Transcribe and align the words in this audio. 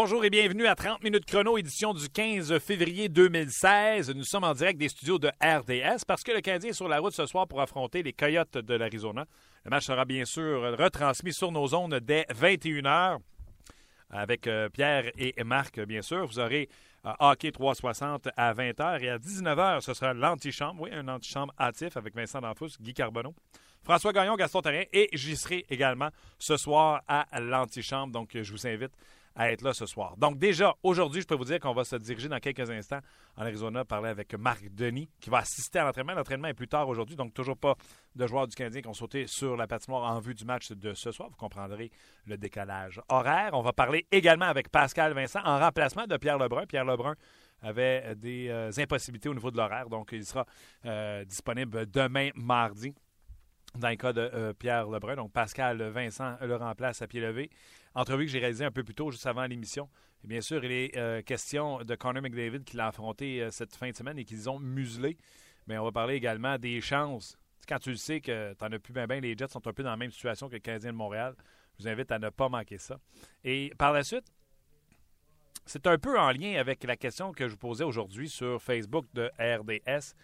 Bonjour 0.00 0.24
et 0.24 0.30
bienvenue 0.30 0.68
à 0.68 0.76
30 0.76 1.02
minutes 1.02 1.24
chrono, 1.24 1.58
édition 1.58 1.92
du 1.92 2.08
15 2.08 2.56
février 2.60 3.08
2016. 3.08 4.14
Nous 4.14 4.22
sommes 4.22 4.44
en 4.44 4.54
direct 4.54 4.78
des 4.78 4.88
studios 4.88 5.18
de 5.18 5.26
RDS 5.42 6.04
parce 6.06 6.22
que 6.22 6.30
le 6.30 6.40
Canadien 6.40 6.70
est 6.70 6.72
sur 6.72 6.86
la 6.86 7.00
route 7.00 7.12
ce 7.12 7.26
soir 7.26 7.48
pour 7.48 7.60
affronter 7.60 8.04
les 8.04 8.12
Coyotes 8.12 8.58
de 8.58 8.74
l'Arizona. 8.74 9.26
Le 9.64 9.70
match 9.70 9.86
sera 9.86 10.04
bien 10.04 10.24
sûr 10.24 10.78
retransmis 10.78 11.32
sur 11.32 11.50
nos 11.50 11.66
zones 11.66 11.98
dès 11.98 12.22
21h 12.30 13.18
avec 14.10 14.46
euh, 14.46 14.68
Pierre 14.68 15.10
et 15.18 15.34
Marc, 15.42 15.80
bien 15.80 16.00
sûr. 16.00 16.24
Vous 16.28 16.38
aurez 16.38 16.68
euh, 17.04 17.10
Hockey 17.18 17.50
360 17.50 18.28
à 18.36 18.54
20h 18.54 19.02
et 19.02 19.10
à 19.10 19.18
19h, 19.18 19.80
ce 19.80 19.94
sera 19.94 20.14
l'antichambre. 20.14 20.82
Oui, 20.82 20.90
un 20.92 21.08
antichambre 21.08 21.52
hâtif 21.58 21.96
avec 21.96 22.14
Vincent 22.14 22.40
Danfous, 22.40 22.70
Guy 22.80 22.94
Carbonneau. 22.94 23.34
François 23.82 24.12
Gagnon, 24.12 24.36
Gaston 24.36 24.60
Terrien 24.60 24.84
et 24.92 25.08
j'y 25.12 25.36
serai 25.36 25.66
également 25.68 26.10
ce 26.38 26.56
soir 26.56 27.02
à 27.08 27.26
l'antichambre. 27.40 28.12
Donc, 28.12 28.30
je 28.40 28.52
vous 28.52 28.64
invite 28.64 28.92
à 29.38 29.52
être 29.52 29.62
là 29.62 29.72
ce 29.72 29.86
soir. 29.86 30.16
Donc 30.16 30.36
déjà, 30.36 30.74
aujourd'hui, 30.82 31.22
je 31.22 31.26
peux 31.26 31.36
vous 31.36 31.44
dire 31.44 31.60
qu'on 31.60 31.72
va 31.72 31.84
se 31.84 31.94
diriger 31.94 32.28
dans 32.28 32.40
quelques 32.40 32.68
instants 32.70 32.98
en 33.36 33.42
Arizona, 33.42 33.84
parler 33.84 34.08
avec 34.08 34.34
Marc 34.34 34.68
Denis, 34.74 35.08
qui 35.20 35.30
va 35.30 35.38
assister 35.38 35.78
à 35.78 35.84
l'entraînement. 35.84 36.12
L'entraînement 36.12 36.48
est 36.48 36.54
plus 36.54 36.66
tard 36.66 36.88
aujourd'hui, 36.88 37.14
donc 37.14 37.32
toujours 37.32 37.56
pas 37.56 37.76
de 38.16 38.26
joueurs 38.26 38.48
du 38.48 38.56
Canadien 38.56 38.82
qui 38.82 38.88
ont 38.88 38.94
sauté 38.94 39.28
sur 39.28 39.56
la 39.56 39.68
patinoire 39.68 40.12
en 40.12 40.18
vue 40.18 40.34
du 40.34 40.44
match 40.44 40.72
de 40.72 40.92
ce 40.92 41.12
soir. 41.12 41.28
Vous 41.30 41.36
comprendrez 41.36 41.92
le 42.26 42.36
décalage 42.36 43.00
horaire. 43.08 43.50
On 43.52 43.62
va 43.62 43.72
parler 43.72 44.06
également 44.10 44.46
avec 44.46 44.70
Pascal 44.70 45.12
Vincent 45.12 45.40
en 45.44 45.60
remplacement 45.60 46.08
de 46.08 46.16
Pierre 46.16 46.36
Lebrun. 46.36 46.66
Pierre 46.66 46.84
Lebrun 46.84 47.14
avait 47.62 48.16
des 48.16 48.48
euh, 48.48 48.70
impossibilités 48.76 49.28
au 49.28 49.34
niveau 49.34 49.52
de 49.52 49.56
l'horaire, 49.56 49.88
donc 49.88 50.10
il 50.12 50.24
sera 50.24 50.46
euh, 50.84 51.24
disponible 51.24 51.86
demain 51.86 52.30
mardi 52.34 52.92
dans 53.76 53.88
le 53.88 53.96
cas 53.96 54.12
de 54.12 54.20
euh, 54.20 54.52
Pierre 54.52 54.88
Lebrun. 54.88 55.16
Donc, 55.16 55.32
Pascal 55.32 55.80
Vincent 55.90 56.36
le 56.40 56.56
remplace 56.56 57.02
à 57.02 57.06
pied 57.06 57.20
levé. 57.20 57.50
Entrevue 57.94 58.26
que 58.26 58.30
j'ai 58.30 58.38
réalisée 58.38 58.64
un 58.64 58.70
peu 58.70 58.84
plus 58.84 58.94
tôt, 58.94 59.10
juste 59.10 59.26
avant 59.26 59.44
l'émission. 59.44 59.88
Bien 60.24 60.40
sûr, 60.40 60.64
il 60.64 60.72
est 60.72 60.96
euh, 60.96 61.22
question 61.22 61.78
de 61.84 61.94
Connor 61.94 62.22
McDavid 62.22 62.64
qui 62.64 62.76
l'a 62.76 62.88
affronté 62.88 63.42
euh, 63.42 63.50
cette 63.50 63.74
fin 63.74 63.90
de 63.90 63.96
semaine 63.96 64.18
et 64.18 64.24
qu'ils 64.24 64.50
ont 64.50 64.58
muselé. 64.58 65.16
Mais 65.66 65.78
on 65.78 65.84
va 65.84 65.92
parler 65.92 66.14
également 66.14 66.58
des 66.58 66.80
chances. 66.80 67.36
Quand 67.68 67.78
tu 67.78 67.90
le 67.90 67.96
sais 67.96 68.20
que 68.20 68.54
tu 68.54 68.64
n'en 68.64 68.72
as 68.72 68.78
plus 68.78 68.92
bien, 68.92 69.06
bien, 69.06 69.20
les 69.20 69.36
Jets 69.36 69.48
sont 69.48 69.66
un 69.66 69.72
peu 69.72 69.82
dans 69.82 69.90
la 69.90 69.96
même 69.96 70.10
situation 70.10 70.48
que 70.48 70.54
le 70.54 70.60
Canadien 70.60 70.92
de 70.92 70.96
Montréal. 70.96 71.34
Je 71.78 71.84
vous 71.84 71.88
invite 71.88 72.10
à 72.10 72.18
ne 72.18 72.30
pas 72.30 72.48
manquer 72.48 72.78
ça. 72.78 72.98
Et 73.44 73.72
par 73.78 73.92
la 73.92 74.02
suite, 74.02 74.24
c'est 75.66 75.86
un 75.86 75.98
peu 75.98 76.18
en 76.18 76.32
lien 76.32 76.58
avec 76.58 76.82
la 76.84 76.96
question 76.96 77.30
que 77.32 77.46
je 77.46 77.52
vous 77.52 77.58
posais 77.58 77.84
aujourd'hui 77.84 78.28
sur 78.28 78.60
Facebook 78.60 79.06
de 79.12 79.30
RDS. 79.38 80.14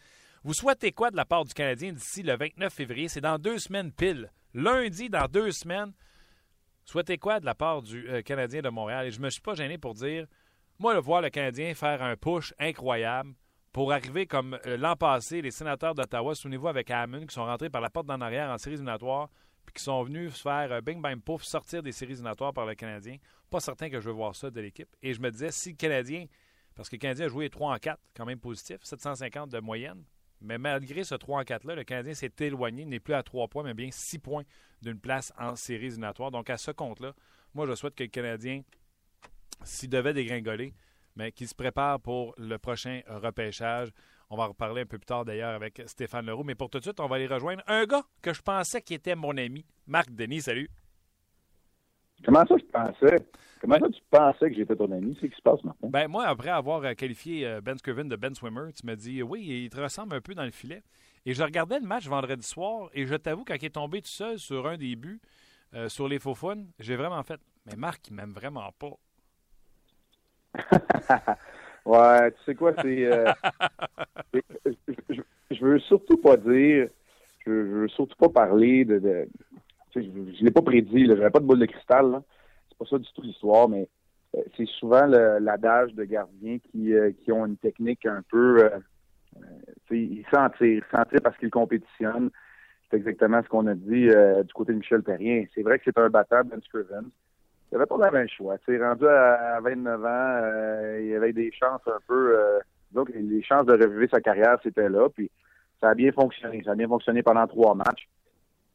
Vous 0.43 0.55
souhaitez 0.55 0.93
quoi 0.93 1.11
de 1.11 1.17
la 1.17 1.25
part 1.25 1.45
du 1.45 1.55
Canadien 1.55 1.93
d'ici 1.93 2.23
le 2.23 2.37
29 2.37 2.73
février? 2.73 3.09
C'est 3.09 3.21
dans 3.21 3.39
deux 3.39 3.59
semaines 3.59 3.93
pile. 3.93 4.31
Lundi, 4.55 5.09
dans 5.09 5.27
deux 5.27 5.53
semaines. 5.53 5.93
Souhaitez 6.85 7.19
quoi 7.19 7.41
de 7.41 7.47
la 7.47 7.55
part 7.55 7.83
du 7.83 8.09
euh, 8.09 8.23
Canadien 8.23 8.61
de 8.61 8.69
Montréal? 8.69 9.07
Et 9.07 9.11
je 9.11 9.19
ne 9.19 9.25
me 9.25 9.31
suis 9.31 9.41
pas 9.41 9.55
gêné 9.55 9.79
pour 9.79 9.95
dire, 9.95 10.27
moi, 10.79 10.93
le 10.93 11.01
voir 11.01 11.23
le 11.23 11.31
Canadien 11.31 11.75
faire 11.75 12.03
un 12.03 12.17
push 12.17 12.53
incroyable 12.59 13.35
pour 13.73 13.93
arriver 13.93 14.27
comme 14.27 14.59
euh, 14.67 14.77
l'an 14.77 14.95
passé, 14.95 15.41
les 15.41 15.51
sénateurs 15.51 15.95
d'Ottawa, 15.95 16.35
souvenez-vous, 16.35 16.69
avec 16.69 16.91
Hammond, 16.91 17.27
qui 17.27 17.35
sont 17.35 17.45
rentrés 17.45 17.71
par 17.71 17.81
la 17.81 17.91
porte 17.91 18.07
d'en 18.07 18.21
arrière 18.21 18.51
en 18.51 18.59
séries 18.59 18.75
éliminatoires, 18.75 19.31
puis 19.65 19.75
qui 19.75 19.83
sont 19.83 20.03
venus 20.03 20.33
faire 20.41 20.71
euh, 20.73 20.81
bing 20.81 21.01
bang 21.01 21.21
pouf, 21.21 21.43
sortir 21.43 21.83
des 21.83 21.93
séries 21.93 22.13
éliminatoires 22.13 22.53
par 22.53 22.67
le 22.67 22.75
Canadien. 22.75 23.17
Pas 23.51 23.61
certain 23.61 23.89
que 23.89 23.99
je 24.01 24.07
veux 24.07 24.15
voir 24.15 24.37
ça 24.37 24.51
de 24.51 24.61
l'équipe. 24.61 24.95
Et 25.03 25.15
je 25.15 25.21
me 25.21 25.31
disais, 25.31 25.51
si 25.51 25.71
le 25.71 25.77
Canadien, 25.77 26.27
parce 26.75 26.89
que 26.89 26.97
le 26.97 27.01
Canadien 27.01 27.27
a 27.27 27.29
joué 27.29 27.49
3 27.49 27.75
en 27.75 27.79
4, 27.79 27.99
quand 28.15 28.27
même 28.27 28.39
positif, 28.39 28.79
750 28.83 29.51
de 29.51 29.59
moyenne, 29.61 30.05
mais 30.45 30.59
malgré 30.59 31.05
ce 31.05 31.15
3 31.15 31.41
en 31.41 31.43
4-là, 31.43 31.75
le 31.75 31.85
Canadien 31.85 32.15
s'est 32.15 32.33
éloigné, 32.41 32.85
n'est 32.85 33.01
plus 33.01 33.15
à 33.15 33.23
3 33.23 33.49
points, 33.49 33.63
mais 33.63 33.75
bien 33.75 33.89
6 33.91 34.19
points 34.19 34.45
d'une 34.83 35.01
place 35.01 35.33
en 35.39 35.57
séries 35.57 35.87
éliminatoires. 35.87 36.31
Donc, 36.31 36.51
à 36.51 36.57
ce 36.57 36.71
compte-là, 36.71 37.15
moi, 37.55 37.67
je 37.67 37.75
souhaite 37.75 37.95
que 37.95 38.05
le 38.05 38.11
Canadien, 38.11 38.63
s'il 39.63 39.89
devait 39.89 40.13
dégringoler, 40.13 40.75
mais 41.17 41.33
qu'il 41.33 41.49
se 41.49 41.55
prépare 41.55 42.01
pour 42.01 42.35
le 42.39 42.59
prochain 42.59 43.01
repêchage. 43.07 43.91
On 44.31 44.37
va 44.37 44.45
en 44.45 44.49
reparler 44.49 44.83
un 44.83 44.87
peu 44.87 44.99
plus 44.99 45.07
tard 45.07 45.25
d'ailleurs 45.25 45.55
avec 45.55 45.83
Stéphane 45.87 46.27
Leroux. 46.27 46.45
Mais 46.45 46.55
pour 46.55 46.71
tout 46.71 46.79
de 46.79 46.85
suite, 46.85 47.01
on 47.01 47.07
va 47.07 47.17
aller 47.17 47.27
rejoindre 47.27 47.63
un 47.67 47.85
gars 47.85 48.05
que 48.21 48.33
je 48.33 48.43
pensais 48.43 48.83
qui 48.83 48.95
était 48.95 49.15
mon 49.15 49.37
ami, 49.37 49.65
Marc 49.87 50.11
Denis. 50.11 50.43
Salut. 50.43 50.69
Comment 52.25 52.45
ça, 52.47 52.57
je 52.57 52.65
pensais? 52.65 53.17
Comment 53.61 53.79
ça, 53.79 53.89
tu 53.89 54.03
pensais 54.11 54.51
que 54.51 54.57
j'étais 54.57 54.77
ton 54.77 54.91
ami? 54.91 55.17
C'est 55.21 55.27
ce 55.27 55.31
qui 55.31 55.37
se 55.37 55.43
passe, 55.43 55.63
Martin? 55.65 55.89
Ben, 55.89 56.09
moi, 56.09 56.25
après 56.27 56.51
avoir 56.51 56.83
euh, 56.85 56.93
qualifié 56.95 57.47
euh, 57.47 57.61
Ben 57.61 57.77
Scriven 57.79 58.09
de 58.09 58.17
Ben 58.17 58.35
Swimmer, 58.35 58.73
tu 58.75 58.87
m'as 58.87 58.97
dit, 58.97 59.23
oui, 59.23 59.65
il 59.65 59.71
te 59.71 59.81
ressemble 59.81 60.17
un 60.17 60.21
peu 60.21 60.35
dans 60.35 60.45
le 60.45 60.51
filet. 60.51 60.83
Et 61.27 61.35
je 61.35 61.43
regardais 61.43 61.81
le 61.81 61.87
match 61.87 62.07
vendredi 62.07 62.47
soir, 62.47 62.91
et 62.93 63.07
je 63.07 63.15
t'avoue, 63.15 63.45
quand 63.45 63.55
il 63.55 63.65
est 63.65 63.75
tombé 63.75 64.03
tout 64.03 64.09
seul 64.09 64.39
sur 64.39 64.67
un 64.67 64.77
des 64.77 64.97
buts, 64.97 65.21
euh, 65.75 65.89
sur 65.89 66.09
les 66.09 66.19
faux 66.19 66.35
fun, 66.35 66.59
j'ai 66.79 66.97
vraiment 66.97 67.23
fait, 67.23 67.41
mais 67.67 67.77
Marc, 67.77 68.09
il 68.09 68.15
m'aime 68.15 68.33
vraiment 68.33 68.71
pas. 68.79 68.93
ouais, 71.87 72.31
tu 72.33 72.39
sais 72.45 72.55
quoi, 72.55 72.75
c'est. 72.81 73.25
je, 75.51 75.65
veux 75.65 75.81
surtout 75.81 76.19
pas 76.19 76.37
dire, 76.37 76.89
je, 77.47 77.51
veux 77.51 77.89
surtout 77.89 78.17
pas 78.17 78.29
parler 78.29 78.85
de 78.85 79.27
je 80.03 80.09
ne 80.09 80.45
l'ai 80.45 80.51
pas 80.51 80.63
prédit, 80.63 81.07
je 81.07 81.13
n'avais 81.13 81.31
pas 81.31 81.41
de 81.41 81.47
boule 81.47 81.59
de 81.59 81.67
cristal. 81.67 82.23
C'est 82.69 82.79
pas 82.79 82.85
ça 82.87 82.99
du 82.99 83.09
tout 83.15 83.23
l'histoire, 83.23 83.69
mais 83.69 83.89
euh, 84.37 84.43
c'est 84.57 84.67
souvent 84.67 85.07
l'adage 85.07 85.95
de 85.95 86.05
gardiens 86.05 86.59
qui, 86.59 86.95
euh, 86.95 87.13
qui 87.23 87.33
ont 87.33 87.47
une 87.47 87.57
technique 87.57 88.07
un 88.07 88.23
peu. 88.31 88.65
Euh, 88.65 88.79
ils 89.91 90.25
sentir, 90.33 90.83
sentir 90.91 91.21
parce 91.23 91.37
qu'ils 91.39 91.51
compétitionnent. 91.51 92.31
C'est 92.91 92.97
exactement 92.97 93.43
ce 93.43 93.49
qu'on 93.49 93.67
a 93.67 93.75
dit 93.75 94.09
du 94.09 94.53
côté 94.53 94.73
de 94.73 94.79
Michel 94.79 95.03
Perrien. 95.03 95.45
C'est 95.55 95.63
vrai 95.63 95.79
que 95.79 95.85
c'est 95.85 95.99
un 95.99 96.09
batteur, 96.09 96.45
Ben 96.45 96.61
Scriven. 96.63 97.09
Il 97.73 97.75
n'avait 97.75 97.87
pas 97.87 97.97
le 97.97 98.13
même 98.13 98.29
choix. 98.29 98.57
sais, 98.65 98.79
rendu 98.79 99.07
à, 99.09 99.59
29 99.61 100.05
ans, 100.05 100.99
il 101.01 101.15
avait 101.17 101.33
des 101.33 101.51
chances 101.51 101.83
un 101.87 101.99
peu. 102.07 102.37
donc, 102.93 103.11
les 103.13 103.43
chances 103.43 103.67
de 103.67 103.73
revivre 103.73 104.11
sa 104.13 104.21
carrière, 104.21 104.59
c'était 104.63 104.89
là. 104.89 105.09
Puis 105.09 105.29
ça 105.81 105.89
a 105.89 105.95
bien 105.95 106.13
fonctionné. 106.13 106.63
Ça 106.65 106.73
a 106.73 106.75
bien 106.77 106.87
fonctionné 106.87 107.25
pendant 107.25 107.47
trois 107.49 107.75
matchs. 107.75 108.09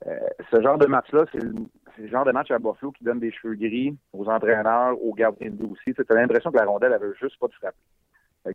Euh, 0.07 0.17
ce 0.51 0.61
genre 0.61 0.77
de 0.77 0.85
match-là, 0.87 1.25
c'est 1.31 1.41
le, 1.41 2.07
genre 2.07 2.25
de 2.25 2.31
match 2.31 2.51
à 2.51 2.59
Buffalo 2.59 2.91
qui 2.91 3.03
donne 3.03 3.19
des 3.19 3.31
cheveux 3.31 3.55
gris 3.55 3.97
aux 4.13 4.27
entraîneurs, 4.29 5.01
aux 5.01 5.13
gardiens 5.13 5.49
de 5.49 5.55
but 5.55 5.71
aussi. 5.71 5.93
Tu 5.93 6.03
as 6.09 6.15
l'impression 6.15 6.51
que 6.51 6.57
la 6.57 6.65
rondelle 6.65 6.93
avait 6.93 7.13
juste 7.19 7.37
pas 7.39 7.47
de 7.47 7.53
frapper. 7.53 7.77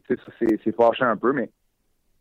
C'est 0.09 0.77
fâché 0.77 1.05
un 1.05 1.17
peu, 1.17 1.33
mais 1.33 1.51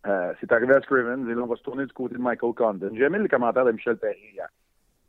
euh, 0.06 0.34
c'est 0.40 0.52
arrivé 0.52 0.76
à 0.76 0.82
Scrivens 0.82 1.28
et 1.28 1.34
là, 1.34 1.42
on 1.42 1.48
va 1.48 1.56
se 1.56 1.64
tourner 1.64 1.86
du 1.86 1.94
côté 1.94 2.16
de 2.16 2.20
Michael 2.22 2.54
Condon. 2.54 2.92
J'ai 2.94 3.04
aimé 3.04 3.20
le 3.20 3.30
commentaire 3.30 3.64
de 3.64 3.72
Michel 3.72 3.96
Perry. 3.96 4.38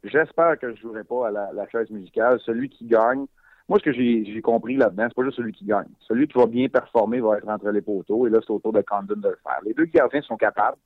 J'espère 0.04 0.58
que 0.58 0.68
je 0.68 0.72
ne 0.72 0.76
jouerai 0.76 1.04
pas 1.04 1.28
à 1.28 1.30
la, 1.30 1.68
chaise 1.68 1.90
musicale. 1.90 2.38
Celui 2.44 2.68
qui 2.68 2.86
gagne, 2.86 3.26
moi, 3.68 3.78
ce 3.78 3.84
que 3.84 3.92
j'ai 3.92 4.40
compris 4.42 4.76
là-dedans, 4.76 5.06
c'est 5.08 5.14
pas 5.14 5.24
juste 5.24 5.38
celui 5.38 5.52
qui 5.52 5.64
gagne. 5.64 5.88
Celui 6.06 6.28
qui 6.28 6.38
va 6.38 6.46
bien 6.46 6.68
performer 6.68 7.20
va 7.20 7.38
être 7.38 7.48
entre 7.48 7.70
les 7.70 7.80
poteaux, 7.80 8.26
et 8.26 8.30
là, 8.30 8.38
c'est 8.40 8.52
au 8.52 8.60
tour 8.60 8.72
de 8.72 8.82
Condon 8.82 9.16
de 9.16 9.28
le 9.28 9.38
faire. 9.42 9.58
Les 9.64 9.72
deux 9.72 9.86
gardiens 9.86 10.22
sont 10.22 10.36
capables. 10.36 10.76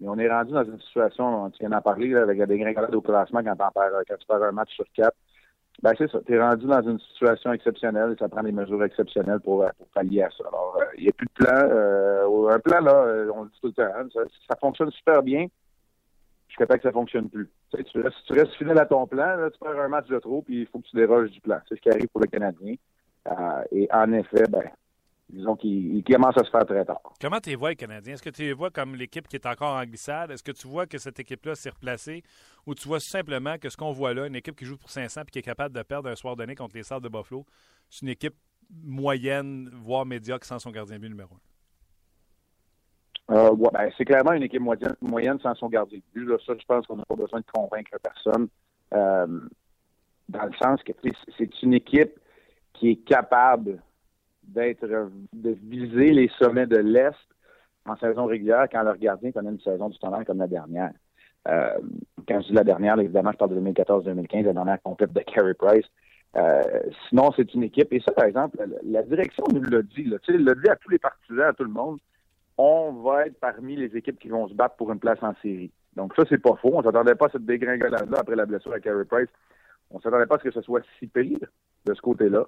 Mais 0.00 0.08
on 0.08 0.18
est 0.18 0.28
rendu 0.28 0.52
dans 0.52 0.64
une 0.64 0.80
situation, 0.80 1.50
tu 1.50 1.58
viens 1.60 1.70
d'en 1.70 1.82
parler, 1.82 2.14
avec 2.14 2.38
des 2.38 2.46
dégringolade 2.46 2.94
au 2.94 3.02
classement 3.02 3.42
quand, 3.42 3.56
quand 3.56 4.16
tu 4.18 4.26
perds 4.26 4.42
un 4.42 4.52
match 4.52 4.72
sur 4.74 4.86
quatre. 4.94 5.16
Ben 5.82 5.92
c'est 5.96 6.10
ça. 6.10 6.18
Tu 6.26 6.34
es 6.34 6.40
rendu 6.40 6.66
dans 6.66 6.82
une 6.82 6.98
situation 6.98 7.52
exceptionnelle 7.52 8.12
et 8.12 8.16
ça 8.18 8.28
prend 8.28 8.42
des 8.42 8.52
mesures 8.52 8.84
exceptionnelles 8.84 9.40
pour, 9.40 9.64
pallier 9.94 10.22
à 10.22 10.30
ça. 10.30 10.44
Alors, 10.48 10.76
euh, 10.80 10.84
il 10.98 11.04
n'y 11.04 11.08
a 11.08 11.12
plus 11.12 11.26
de 11.26 11.44
plan. 11.44 11.54
Euh, 11.54 12.50
un 12.50 12.58
plan, 12.58 12.80
là, 12.80 12.92
euh, 12.92 13.32
on 13.34 13.44
le 13.44 13.48
dit 13.48 13.58
tout 13.60 13.68
le 13.68 13.72
temps, 13.72 13.92
hein, 13.96 14.06
ça, 14.48 14.56
fonctionne 14.60 14.90
super 14.90 15.22
bien 15.22 15.46
jusqu'à 16.48 16.66
temps 16.66 16.76
que 16.76 16.82
ça 16.82 16.88
ne 16.88 16.94
fonctionne 16.94 17.30
plus. 17.30 17.48
Tu, 17.74 17.84
tu, 17.84 18.00
restes, 18.00 18.16
tu 18.26 18.32
restes 18.34 18.54
fidèle 18.54 18.78
à 18.78 18.84
ton 18.84 19.06
plan, 19.06 19.36
là, 19.36 19.50
tu 19.50 19.58
perds 19.58 19.80
un 19.80 19.88
match 19.88 20.08
de 20.08 20.18
trop, 20.18 20.42
puis 20.42 20.62
il 20.62 20.66
faut 20.66 20.80
que 20.80 20.86
tu 20.86 20.96
déroges 20.96 21.30
du 21.30 21.40
plan. 21.40 21.60
C'est 21.68 21.76
ce 21.76 21.80
qui 21.80 21.90
arrive 21.90 22.08
pour 22.08 22.20
le 22.20 22.26
Canadien. 22.26 22.74
et 23.70 23.88
en 23.92 24.12
effet, 24.12 24.44
ben, 24.50 24.68
disons 25.32 25.56
qu'il 25.56 26.02
commence 26.04 26.36
à 26.36 26.44
se 26.44 26.50
faire 26.50 26.66
très 26.66 26.84
tard. 26.84 27.00
Comment 27.20 27.40
tu 27.40 27.54
vois 27.54 27.70
les 27.70 27.76
Canadiens? 27.76 28.14
Est-ce 28.14 28.22
que 28.22 28.30
tu 28.30 28.42
les 28.42 28.52
vois 28.52 28.70
comme 28.70 28.94
l'équipe 28.94 29.26
qui 29.28 29.36
est 29.36 29.46
encore 29.46 29.76
en 29.76 29.84
glissade? 29.84 30.30
Est-ce 30.30 30.42
que 30.42 30.52
tu 30.52 30.68
vois 30.68 30.86
que 30.86 30.98
cette 30.98 31.18
équipe-là 31.18 31.54
s'est 31.54 31.70
replacée? 31.70 32.22
Ou 32.66 32.74
tu 32.74 32.88
vois 32.88 33.00
simplement 33.00 33.56
que 33.58 33.68
ce 33.68 33.76
qu'on 33.76 33.92
voit 33.92 34.14
là, 34.14 34.26
une 34.26 34.36
équipe 34.36 34.56
qui 34.56 34.64
joue 34.64 34.76
pour 34.76 34.90
500 34.90 35.22
et 35.22 35.30
qui 35.30 35.38
est 35.38 35.42
capable 35.42 35.74
de 35.74 35.82
perdre 35.82 36.08
un 36.08 36.16
soir 36.16 36.36
donné 36.36 36.54
contre 36.54 36.76
les 36.76 36.82
Sables 36.82 37.04
de 37.04 37.08
Buffalo, 37.08 37.44
c'est 37.88 38.02
une 38.02 38.08
équipe 38.10 38.34
moyenne, 38.84 39.68
voire 39.72 40.06
médiocre 40.06 40.46
sans 40.46 40.58
son 40.58 40.70
gardien 40.70 40.98
but 40.98 41.08
numéro 41.08 41.34
un? 41.34 41.50
Euh, 43.30 43.54
ben, 43.72 43.90
c'est 43.96 44.04
clairement 44.04 44.32
une 44.32 44.42
équipe 44.42 44.60
moyenne, 44.60 44.96
moyenne 45.00 45.38
sans 45.40 45.54
son 45.54 45.68
gardien 45.68 45.98
de 45.98 46.20
but. 46.20 46.28
Ça, 46.44 46.54
je 46.58 46.64
pense 46.66 46.86
qu'on 46.86 46.96
n'a 46.96 47.04
pas 47.04 47.14
besoin 47.14 47.40
de 47.40 47.46
convaincre 47.52 47.92
personne. 48.02 48.48
Euh, 48.92 49.40
dans 50.28 50.44
le 50.44 50.52
sens 50.60 50.82
que 50.82 50.92
c'est 51.38 51.62
une 51.62 51.74
équipe 51.74 52.18
qui 52.74 52.90
est 52.90 53.04
capable 53.04 53.82
d'être 54.50 54.86
de 55.32 55.50
viser 55.62 56.12
les 56.12 56.30
sommets 56.38 56.66
de 56.66 56.76
l'Est 56.76 57.16
en 57.86 57.96
saison 57.96 58.26
régulière 58.26 58.66
quand 58.70 58.82
leur 58.82 58.96
gardien 58.98 59.32
connaît 59.32 59.50
une 59.50 59.60
saison 59.60 59.88
du 59.88 59.98
tonnerre 59.98 60.24
comme 60.24 60.38
la 60.38 60.46
dernière. 60.46 60.92
Euh, 61.48 61.78
quand 62.28 62.40
je 62.42 62.48
dis 62.48 62.52
la 62.52 62.64
dernière, 62.64 62.98
évidemment, 62.98 63.32
je 63.32 63.38
parle 63.38 63.54
de 63.54 63.70
2014-2015, 63.70 64.44
la 64.44 64.52
dernière 64.52 64.82
complète 64.82 65.12
de 65.12 65.20
Carey 65.20 65.54
Price. 65.54 65.86
Euh, 66.36 66.62
sinon, 67.08 67.30
c'est 67.34 67.54
une 67.54 67.64
équipe, 67.64 67.92
et 67.92 68.00
ça, 68.00 68.12
par 68.12 68.26
exemple, 68.26 68.58
la, 68.84 69.02
direction 69.02 69.44
nous 69.52 69.62
l'a 69.62 69.82
dit, 69.82 70.04
là, 70.04 70.18
l'a 70.28 70.54
dit 70.54 70.68
à 70.68 70.76
tous 70.76 70.90
les 70.90 70.98
partisans, 70.98 71.48
à 71.48 71.52
tout 71.52 71.64
le 71.64 71.70
monde, 71.70 71.98
on 72.56 72.92
va 73.02 73.26
être 73.26 73.40
parmi 73.40 73.74
les 73.74 73.96
équipes 73.96 74.18
qui 74.18 74.28
vont 74.28 74.46
se 74.46 74.54
battre 74.54 74.76
pour 74.76 74.92
une 74.92 75.00
place 75.00 75.18
en 75.22 75.34
série. 75.42 75.72
Donc 75.96 76.14
ça, 76.14 76.22
c'est 76.28 76.38
pas 76.38 76.54
faux. 76.56 76.72
On 76.74 76.82
s'attendait 76.82 77.14
pas 77.14 77.26
à 77.26 77.30
cette 77.30 77.46
dégringolade-là 77.46 78.18
après 78.20 78.36
la 78.36 78.46
blessure 78.46 78.72
à 78.72 78.80
Carey 78.80 79.04
Price. 79.06 79.28
On 79.90 79.98
s'attendait 80.00 80.26
pas 80.26 80.36
à 80.36 80.38
ce 80.38 80.44
que 80.44 80.50
ce 80.52 80.60
soit 80.60 80.82
si 80.98 81.06
pire 81.06 81.38
de 81.86 81.94
ce 81.94 82.00
côté-là. 82.00 82.46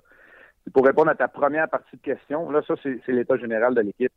Pour 0.70 0.84
répondre 0.84 1.10
à 1.10 1.14
ta 1.14 1.28
première 1.28 1.68
partie 1.68 1.96
de 1.96 2.02
question, 2.02 2.50
là, 2.50 2.62
ça, 2.66 2.74
c'est 2.82 3.12
l'état 3.12 3.36
général 3.36 3.74
de 3.74 3.80
l'équipe. 3.80 4.12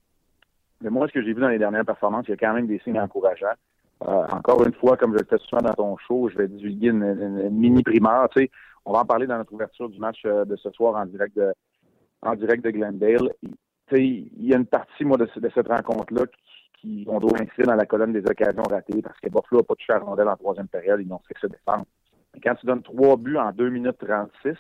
Mais 0.82 0.90
moi, 0.90 1.08
ce 1.08 1.14
que 1.14 1.22
j'ai 1.22 1.34
vu 1.34 1.42
dans 1.42 1.50
les 1.50 1.58
dernières 1.58 1.86
performances, 1.86 2.26
il 2.28 2.32
y 2.32 2.34
a 2.34 2.38
quand 2.38 2.54
même 2.54 2.68
des 2.68 2.80
signes 2.80 3.00
encourageants. 3.00 3.56
Euh, 4.04 4.28
encore 4.30 4.64
une 4.66 4.74
fois, 4.74 4.98
comme 4.98 5.14
je 5.14 5.20
le 5.20 5.26
fais 5.26 5.38
souvent 5.38 5.62
dans 5.62 5.74
ton 5.74 5.98
show, 5.98 6.30
je 6.30 6.38
vais 6.38 6.48
divulguer 6.48 6.90
une, 6.90 7.50
mini 7.50 7.82
primaire. 7.82 8.28
Tu 8.36 8.44
sais, 8.44 8.52
on 8.86 8.94
va 8.94 9.00
en 9.00 9.06
parler 9.06 9.26
dans 9.26 9.38
notre 9.38 9.54
ouverture 9.54 9.90
du 9.90 10.00
match 10.00 10.22
euh, 10.26 10.46
de 10.46 10.56
ce 10.58 10.70
soir 10.72 10.96
en 10.96 11.06
direct 11.06 11.36
de, 11.36 11.54
en 12.22 12.36
direct 12.36 12.64
de 12.64 12.72
Glendale. 12.72 13.32
Tu 13.42 13.50
sais, 13.96 14.04
il 14.04 14.46
y 14.46 14.54
a 14.54 14.58
une 14.58 14.66
partie, 14.66 15.06
moi, 15.06 15.18
de, 15.18 15.28
cette 15.34 15.68
rencontre-là 15.68 16.26
qui, 16.80 17.06
on 17.08 17.20
doit 17.20 17.40
inscrire 17.42 17.68
dans 17.68 17.76
la 17.76 17.86
colonne 17.86 18.14
des 18.14 18.26
occasions 18.30 18.64
ratées 18.64 19.02
parce 19.02 19.20
que 19.20 19.30
Buffalo 19.30 19.62
n'a 19.62 19.64
pas 19.64 19.76
touché 19.76 19.94
à 19.94 20.00
rondelle 20.00 20.28
en 20.28 20.36
troisième 20.36 20.68
période, 20.68 21.00
ils 21.02 21.08
n'ont 21.08 21.22
fait 21.28 21.34
que 21.34 21.40
se 21.40 21.48
défendre. 21.48 21.86
Mais 22.34 22.42
quand 22.42 22.56
tu 22.56 22.66
donnes 22.66 22.84
trois 22.84 23.16
buts 23.16 23.38
en 23.38 23.52
2 23.52 23.70
minutes 23.70 23.98
36, 23.98 24.58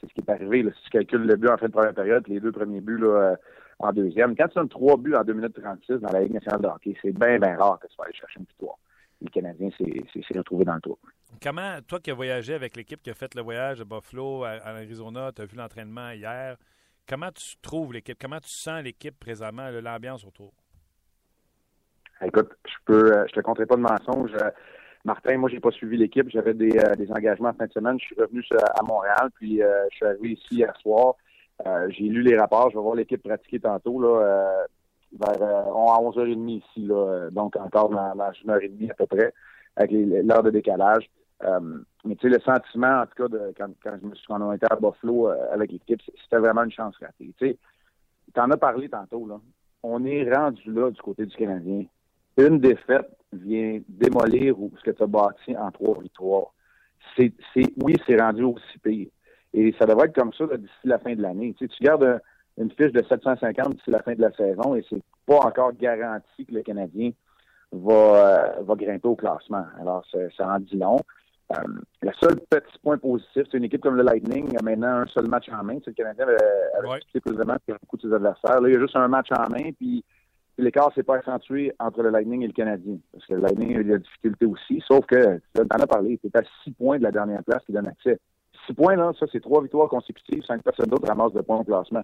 c'est 0.00 0.08
ce 0.08 0.14
qui 0.14 0.20
est 0.20 0.30
arrivé. 0.30 0.62
Là. 0.62 0.70
Si 0.76 0.82
tu 0.84 0.90
calcules 0.90 1.26
le 1.26 1.36
but 1.36 1.48
en 1.48 1.56
fin 1.56 1.66
de 1.66 1.72
première 1.72 1.94
période, 1.94 2.26
les 2.28 2.40
deux 2.40 2.52
premiers 2.52 2.80
buts 2.80 2.98
là, 2.98 3.06
euh, 3.06 3.36
en 3.78 3.92
deuxième. 3.92 4.36
Quand 4.36 4.48
tu 4.48 4.54
donnes 4.54 4.68
trois 4.68 4.96
buts 4.96 5.14
en 5.14 5.24
2 5.24 5.32
minutes 5.32 5.60
36 5.60 6.00
dans 6.00 6.10
la 6.10 6.22
Ligue 6.22 6.34
nationale 6.34 6.62
de 6.62 6.66
hockey, 6.66 6.96
c'est 7.02 7.12
bien, 7.12 7.38
bien 7.38 7.56
rare 7.56 7.78
que 7.78 7.86
tu 7.86 7.94
vas 7.98 8.04
aller 8.04 8.14
chercher 8.14 8.40
une 8.40 8.46
victoire. 8.46 8.76
Les 9.20 9.30
Canadiens 9.30 9.70
s'est 9.78 10.38
retrouvé 10.38 10.64
dans 10.64 10.74
le 10.74 10.80
tour. 10.80 10.98
Comment, 11.42 11.78
toi 11.86 12.00
qui 12.00 12.10
as 12.10 12.14
voyagé 12.14 12.54
avec 12.54 12.76
l'équipe 12.76 13.02
qui 13.02 13.10
a 13.10 13.14
fait 13.14 13.34
le 13.34 13.42
voyage 13.42 13.78
de 13.78 13.84
Buffalo 13.84 14.44
à, 14.44 14.58
Arizona, 14.64 15.32
tu 15.32 15.42
as 15.42 15.46
vu 15.46 15.56
l'entraînement 15.56 16.10
hier, 16.10 16.56
comment 17.08 17.30
tu 17.32 17.56
trouves 17.62 17.92
l'équipe? 17.92 18.18
Comment 18.20 18.40
tu 18.40 18.50
sens 18.50 18.82
l'équipe 18.82 19.18
présentement, 19.18 19.68
l'ambiance 19.70 20.24
autour? 20.24 20.52
Écoute, 22.22 22.50
je 22.66 22.74
peux, 22.86 23.12
euh, 23.12 23.24
je 23.28 23.32
te 23.34 23.40
compterai 23.40 23.66
pas 23.66 23.76
de 23.76 23.82
mensonge. 23.82 24.32
Euh, 25.06 25.12
Martin, 25.12 25.38
moi, 25.38 25.48
j'ai 25.48 25.60
pas 25.60 25.70
suivi 25.70 25.96
l'équipe. 25.96 26.28
J'avais 26.28 26.54
des, 26.54 26.76
euh, 26.78 26.94
des, 26.94 27.10
engagements 27.10 27.50
en 27.50 27.54
fin 27.54 27.66
de 27.66 27.72
semaine. 27.72 27.98
Je 28.00 28.06
suis 28.06 28.16
revenu 28.16 28.44
à 28.52 28.82
Montréal, 28.82 29.30
puis 29.34 29.58
je 29.58 29.96
suis 29.96 30.06
arrivé 30.06 30.32
ici 30.32 30.56
hier 30.56 30.74
soir. 30.80 31.14
Euh, 31.66 31.88
j'ai 31.90 32.04
lu 32.04 32.22
les 32.22 32.36
rapports, 32.36 32.70
je 32.70 32.76
vais 32.76 32.82
voir 32.82 32.94
l'équipe 32.94 33.22
pratiquer 33.22 33.60
tantôt, 33.60 34.00
là, 34.00 34.08
euh, 34.08 34.66
vers 35.18 35.42
euh, 35.42 35.62
à 35.62 36.00
11h30 36.00 36.50
ici, 36.50 36.88
donc 37.32 37.56
encore 37.56 37.88
dans, 37.88 38.14
dans 38.14 38.32
une 38.44 38.50
heure 38.50 38.62
et 38.62 38.68
demie 38.68 38.90
à 38.90 38.94
peu 38.94 39.06
près, 39.06 39.32
avec 39.76 39.90
l'heure 39.90 40.42
de 40.42 40.50
décalage. 40.50 41.08
mais 42.04 42.16
tu 42.16 42.28
sais, 42.28 42.28
le 42.28 42.40
sentiment, 42.40 43.00
en 43.00 43.06
tout 43.06 43.22
cas, 43.22 43.28
de, 43.28 43.54
quand, 43.56 43.70
quand, 43.82 43.96
je 44.02 44.06
me 44.06 44.14
suis, 44.14 44.26
quand 44.26 44.50
à 44.50 44.76
Buffalo 44.76 45.28
avec 45.28 45.72
l'équipe, 45.72 46.02
c'était 46.22 46.38
vraiment 46.38 46.64
une 46.64 46.72
chance 46.72 46.94
ratée. 47.00 47.32
Tu 47.38 47.48
sais, 47.48 47.58
t'en 48.34 48.50
as 48.50 48.56
parlé 48.56 48.88
tantôt, 48.88 49.26
là. 49.26 49.40
On 49.82 50.04
est 50.04 50.30
rendu 50.30 50.72
là 50.72 50.90
du 50.90 51.00
côté 51.00 51.24
du 51.26 51.36
Canadien. 51.36 51.84
Une 52.36 52.58
défaite 52.58 53.08
vient 53.32 53.80
démolir 53.88 54.56
ce 54.78 54.82
que 54.82 54.90
tu 54.90 55.02
as 55.02 55.06
bâti 55.06 55.56
en 55.56 55.70
trois 55.70 56.00
victoires. 56.00 56.52
C'est, 57.16 57.32
oui, 57.82 57.94
c'est 58.06 58.20
rendu 58.20 58.42
aussi 58.42 58.78
pire. 58.82 59.08
Et 59.54 59.74
ça 59.78 59.86
devrait 59.86 60.06
être 60.06 60.14
comme 60.14 60.32
ça 60.32 60.44
d'ici 60.56 60.72
la 60.84 60.98
fin 60.98 61.14
de 61.14 61.22
l'année. 61.22 61.54
Tu, 61.58 61.66
sais, 61.66 61.74
tu 61.74 61.84
gardes 61.84 62.20
une 62.58 62.70
fiche 62.70 62.92
de 62.92 63.02
750 63.02 63.76
d'ici 63.76 63.90
la 63.90 64.02
fin 64.02 64.14
de 64.14 64.20
la 64.20 64.32
saison 64.32 64.74
et 64.74 64.84
c'est 64.88 65.02
pas 65.26 65.38
encore 65.38 65.72
garanti 65.72 66.44
que 66.46 66.54
le 66.54 66.62
Canadien 66.62 67.10
va, 67.72 67.94
euh, 67.94 68.62
va 68.62 68.74
grimper 68.74 69.08
au 69.08 69.16
classement. 69.16 69.64
Alors, 69.80 70.04
ça, 70.36 70.48
en 70.48 70.58
dit 70.58 70.76
long. 70.76 71.00
Euh, 71.52 71.62
le 72.02 72.10
seul 72.20 72.40
petit 72.50 72.78
point 72.82 72.98
positif, 72.98 73.44
c'est 73.50 73.56
une 73.56 73.64
équipe 73.64 73.80
comme 73.80 73.96
le 73.96 74.02
Lightning 74.02 74.56
a 74.58 74.62
maintenant 74.62 75.02
un 75.02 75.06
seul 75.06 75.28
match 75.28 75.48
en 75.48 75.62
main. 75.62 75.78
C'est 75.84 75.90
le 75.90 75.94
Canadien 75.94 76.24
avait, 76.24 76.36
avait 76.76 76.88
ouais. 76.88 77.20
plus 77.20 77.36
de 77.36 77.44
matchs 77.44 77.62
que 77.68 77.72
beaucoup 77.72 77.96
de 77.96 78.02
ses 78.02 78.12
adversaires. 78.12 78.60
Là, 78.60 78.68
il 78.68 78.74
y 78.74 78.76
a 78.76 78.80
juste 78.80 78.96
un 78.96 79.08
match 79.08 79.28
en 79.30 79.48
main, 79.48 79.70
puis 79.78 80.04
l'écart 80.58 80.92
s'est 80.94 81.02
pas 81.02 81.16
accentué 81.16 81.72
entre 81.78 82.02
le 82.02 82.10
Lightning 82.10 82.42
et 82.42 82.46
le 82.46 82.52
Canadien. 82.52 82.98
Parce 83.12 83.26
que 83.26 83.34
le 83.34 83.40
Lightning 83.40 83.76
a 83.76 83.82
des 83.82 83.98
difficultés 83.98 84.46
aussi, 84.46 84.82
sauf 84.86 85.04
que, 85.06 85.38
tu 85.54 85.60
en 85.60 85.78
as 85.78 85.86
parlé, 85.86 86.18
c'est 86.22 86.34
à 86.36 86.42
six 86.64 86.72
points 86.72 86.98
de 86.98 87.02
la 87.02 87.12
dernière 87.12 87.42
place 87.44 87.62
qui 87.64 87.72
donne 87.72 87.88
accès 87.88 88.18
six 88.66 88.74
points, 88.74 88.96
là, 88.96 89.12
ça, 89.18 89.26
c'est 89.32 89.40
trois 89.40 89.62
victoires 89.62 89.88
consécutives, 89.88 90.42
cinq 90.44 90.62
personnes 90.62 90.86
d'autres 90.86 91.08
ramassent 91.08 91.32
de 91.32 91.40
points 91.40 91.58
au 91.58 91.64
classement. 91.64 92.02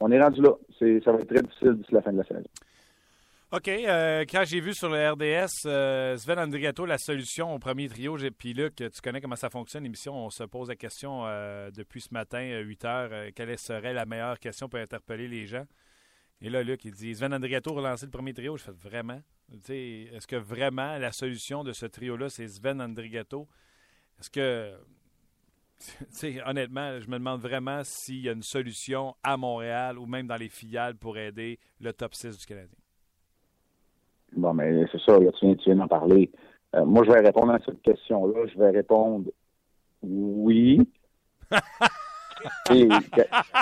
on 0.00 0.12
est 0.12 0.20
rendu 0.20 0.42
là. 0.42 0.50
ça 0.78 1.12
va 1.12 1.18
être 1.18 1.28
très 1.28 1.42
difficile 1.42 1.74
d'ici 1.74 1.94
la 1.94 2.02
fin 2.02 2.12
de 2.12 2.18
la 2.18 2.24
saison. 2.24 2.44
OK. 3.52 3.68
Euh, 3.68 4.24
quand 4.28 4.42
j'ai 4.44 4.60
vu 4.60 4.74
sur 4.74 4.88
le 4.88 5.10
RDS, 5.12 5.66
euh, 5.66 6.16
Sven 6.16 6.38
Andrigato, 6.40 6.86
la 6.86 6.98
solution 6.98 7.54
au 7.54 7.58
premier 7.58 7.88
trio, 7.88 8.16
puis 8.36 8.52
Luc, 8.52 8.74
tu 8.76 9.00
connais 9.02 9.20
comment 9.20 9.36
ça 9.36 9.48
fonctionne, 9.48 9.84
l'émission, 9.84 10.14
on 10.14 10.30
se 10.30 10.42
pose 10.42 10.68
la 10.68 10.76
question 10.76 11.22
euh, 11.24 11.70
depuis 11.70 12.00
ce 12.00 12.12
matin, 12.12 12.60
8 12.60 12.84
heures, 12.84 13.10
quelle 13.34 13.56
serait 13.58 13.92
la 13.92 14.06
meilleure 14.06 14.40
question 14.40 14.68
pour 14.68 14.80
interpeller 14.80 15.28
les 15.28 15.46
gens? 15.46 15.64
Et 16.40 16.50
là, 16.50 16.62
Luc, 16.62 16.84
il 16.84 16.92
dit 16.92 17.14
Sven 17.14 17.32
Andrigato 17.32 17.72
relancer 17.72 18.06
le 18.06 18.10
premier 18.10 18.34
trio. 18.34 18.56
Je 18.56 18.64
fais 18.64 18.72
vraiment? 18.72 19.20
Est-ce 19.52 20.26
que 20.26 20.36
vraiment 20.36 20.98
la 20.98 21.12
solution 21.12 21.64
de 21.64 21.72
ce 21.72 21.86
trio-là, 21.86 22.28
c'est 22.28 22.48
Sven 22.48 22.80
Andrigato? 22.80 23.48
Est-ce 24.18 24.30
que 24.30 24.74
honnêtement, 26.46 27.00
je 27.00 27.08
me 27.08 27.18
demande 27.18 27.40
vraiment 27.40 27.80
s'il 27.82 28.22
y 28.22 28.28
a 28.28 28.32
une 28.32 28.42
solution 28.42 29.14
à 29.22 29.36
Montréal 29.36 29.98
ou 29.98 30.06
même 30.06 30.26
dans 30.26 30.36
les 30.36 30.48
filiales 30.48 30.94
pour 30.96 31.18
aider 31.18 31.58
le 31.80 31.92
top 31.92 32.14
6 32.14 32.38
du 32.38 32.46
Canadien. 32.46 32.78
Bon, 34.36 34.52
mais 34.52 34.84
c'est 34.90 35.00
ça, 35.00 35.18
tu 35.38 35.54
viens, 35.64 35.76
d'en 35.76 35.88
parler. 35.88 36.30
Euh, 36.74 36.84
moi, 36.84 37.04
je 37.04 37.10
vais 37.10 37.20
répondre 37.20 37.52
à 37.52 37.58
cette 37.64 37.80
question-là. 37.82 38.46
Je 38.52 38.58
vais 38.58 38.70
répondre 38.70 39.30
oui. 40.02 40.80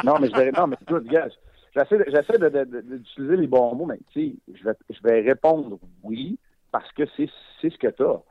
non, 0.05 0.19
mais 0.19 0.29
je 0.29 0.37
vais 0.37 0.51
non, 0.53 0.67
mais 0.67 0.77
j'essaie 1.75 2.39
d'utiliser 2.39 3.37
les 3.37 3.47
bons 3.47 3.75
mots, 3.75 3.87
mais 3.87 3.99
tu 4.13 4.31
sais, 4.31 4.37
je 4.55 4.65
vais, 4.65 4.75
je 4.91 5.01
vais 5.03 5.21
répondre 5.21 5.79
oui 6.03 6.39
parce 6.71 6.91
que 6.93 7.05
c'est 7.17 7.29
ce 7.63 7.79
que 7.79 7.89
tu 7.89 8.03
as 8.03 8.23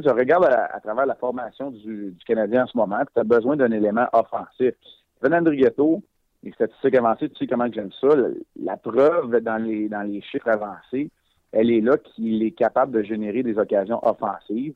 tu, 0.00 0.08
regardes 0.08 0.44
à, 0.44 0.80
travers 0.80 1.06
la 1.06 1.16
formation 1.16 1.70
du, 1.70 2.14
Canadien 2.26 2.64
en 2.64 2.66
ce 2.66 2.76
moment, 2.76 3.00
tu 3.12 3.20
as 3.20 3.24
besoin 3.24 3.56
d'un 3.56 3.72
élément 3.72 4.06
offensif. 4.12 4.74
Venant 5.20 5.42
Ghetto, 5.42 6.02
les 6.42 6.52
statistiques 6.52 6.94
avancées, 6.94 7.28
tu 7.30 7.36
sais 7.38 7.46
comment 7.46 7.70
j'aime 7.72 7.90
ça. 8.00 8.08
La, 8.56 8.76
preuve 8.76 9.40
dans 9.40 9.62
les, 9.62 9.88
dans 9.88 10.02
les 10.02 10.22
chiffres 10.22 10.48
avancés, 10.48 11.10
elle 11.52 11.70
est 11.70 11.80
là 11.80 11.98
qu'il 11.98 12.42
est 12.42 12.52
capable 12.52 12.92
de 12.92 13.02
générer 13.02 13.42
des 13.42 13.58
occasions 13.58 14.00
offensives. 14.06 14.74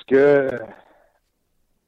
Ce 0.00 0.04
que, 0.06 0.48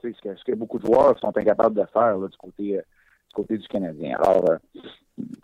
ce 0.02 0.08
que, 0.23 0.37
ce 0.37 0.44
que 0.44 0.54
beaucoup 0.54 0.78
de 0.78 0.87
joueurs 0.87 1.18
sont 1.18 1.37
incapables 1.37 1.75
de 1.75 1.87
faire 1.92 2.18
du 2.18 2.37
côté 2.37 2.62
du 2.73 3.35
côté 3.35 3.58
du 3.58 3.66
Canadien. 3.68 4.16
Alors, 4.16 4.49
euh, 4.50 4.56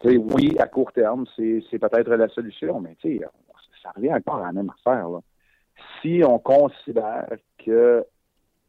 oui, 0.04 0.56
à 0.58 0.66
court 0.66 0.92
terme, 0.92 1.24
c'est 1.36 1.78
peut-être 1.78 2.10
la 2.10 2.28
solution, 2.28 2.80
mais 2.80 2.96
ça 3.82 3.90
revient 3.96 4.12
encore 4.12 4.36
à 4.36 4.46
la 4.46 4.52
même 4.52 4.70
affaire. 4.70 5.08
Là 5.08 5.20
si 6.00 6.22
on 6.24 6.38
considère 6.38 7.28
que 7.64 8.04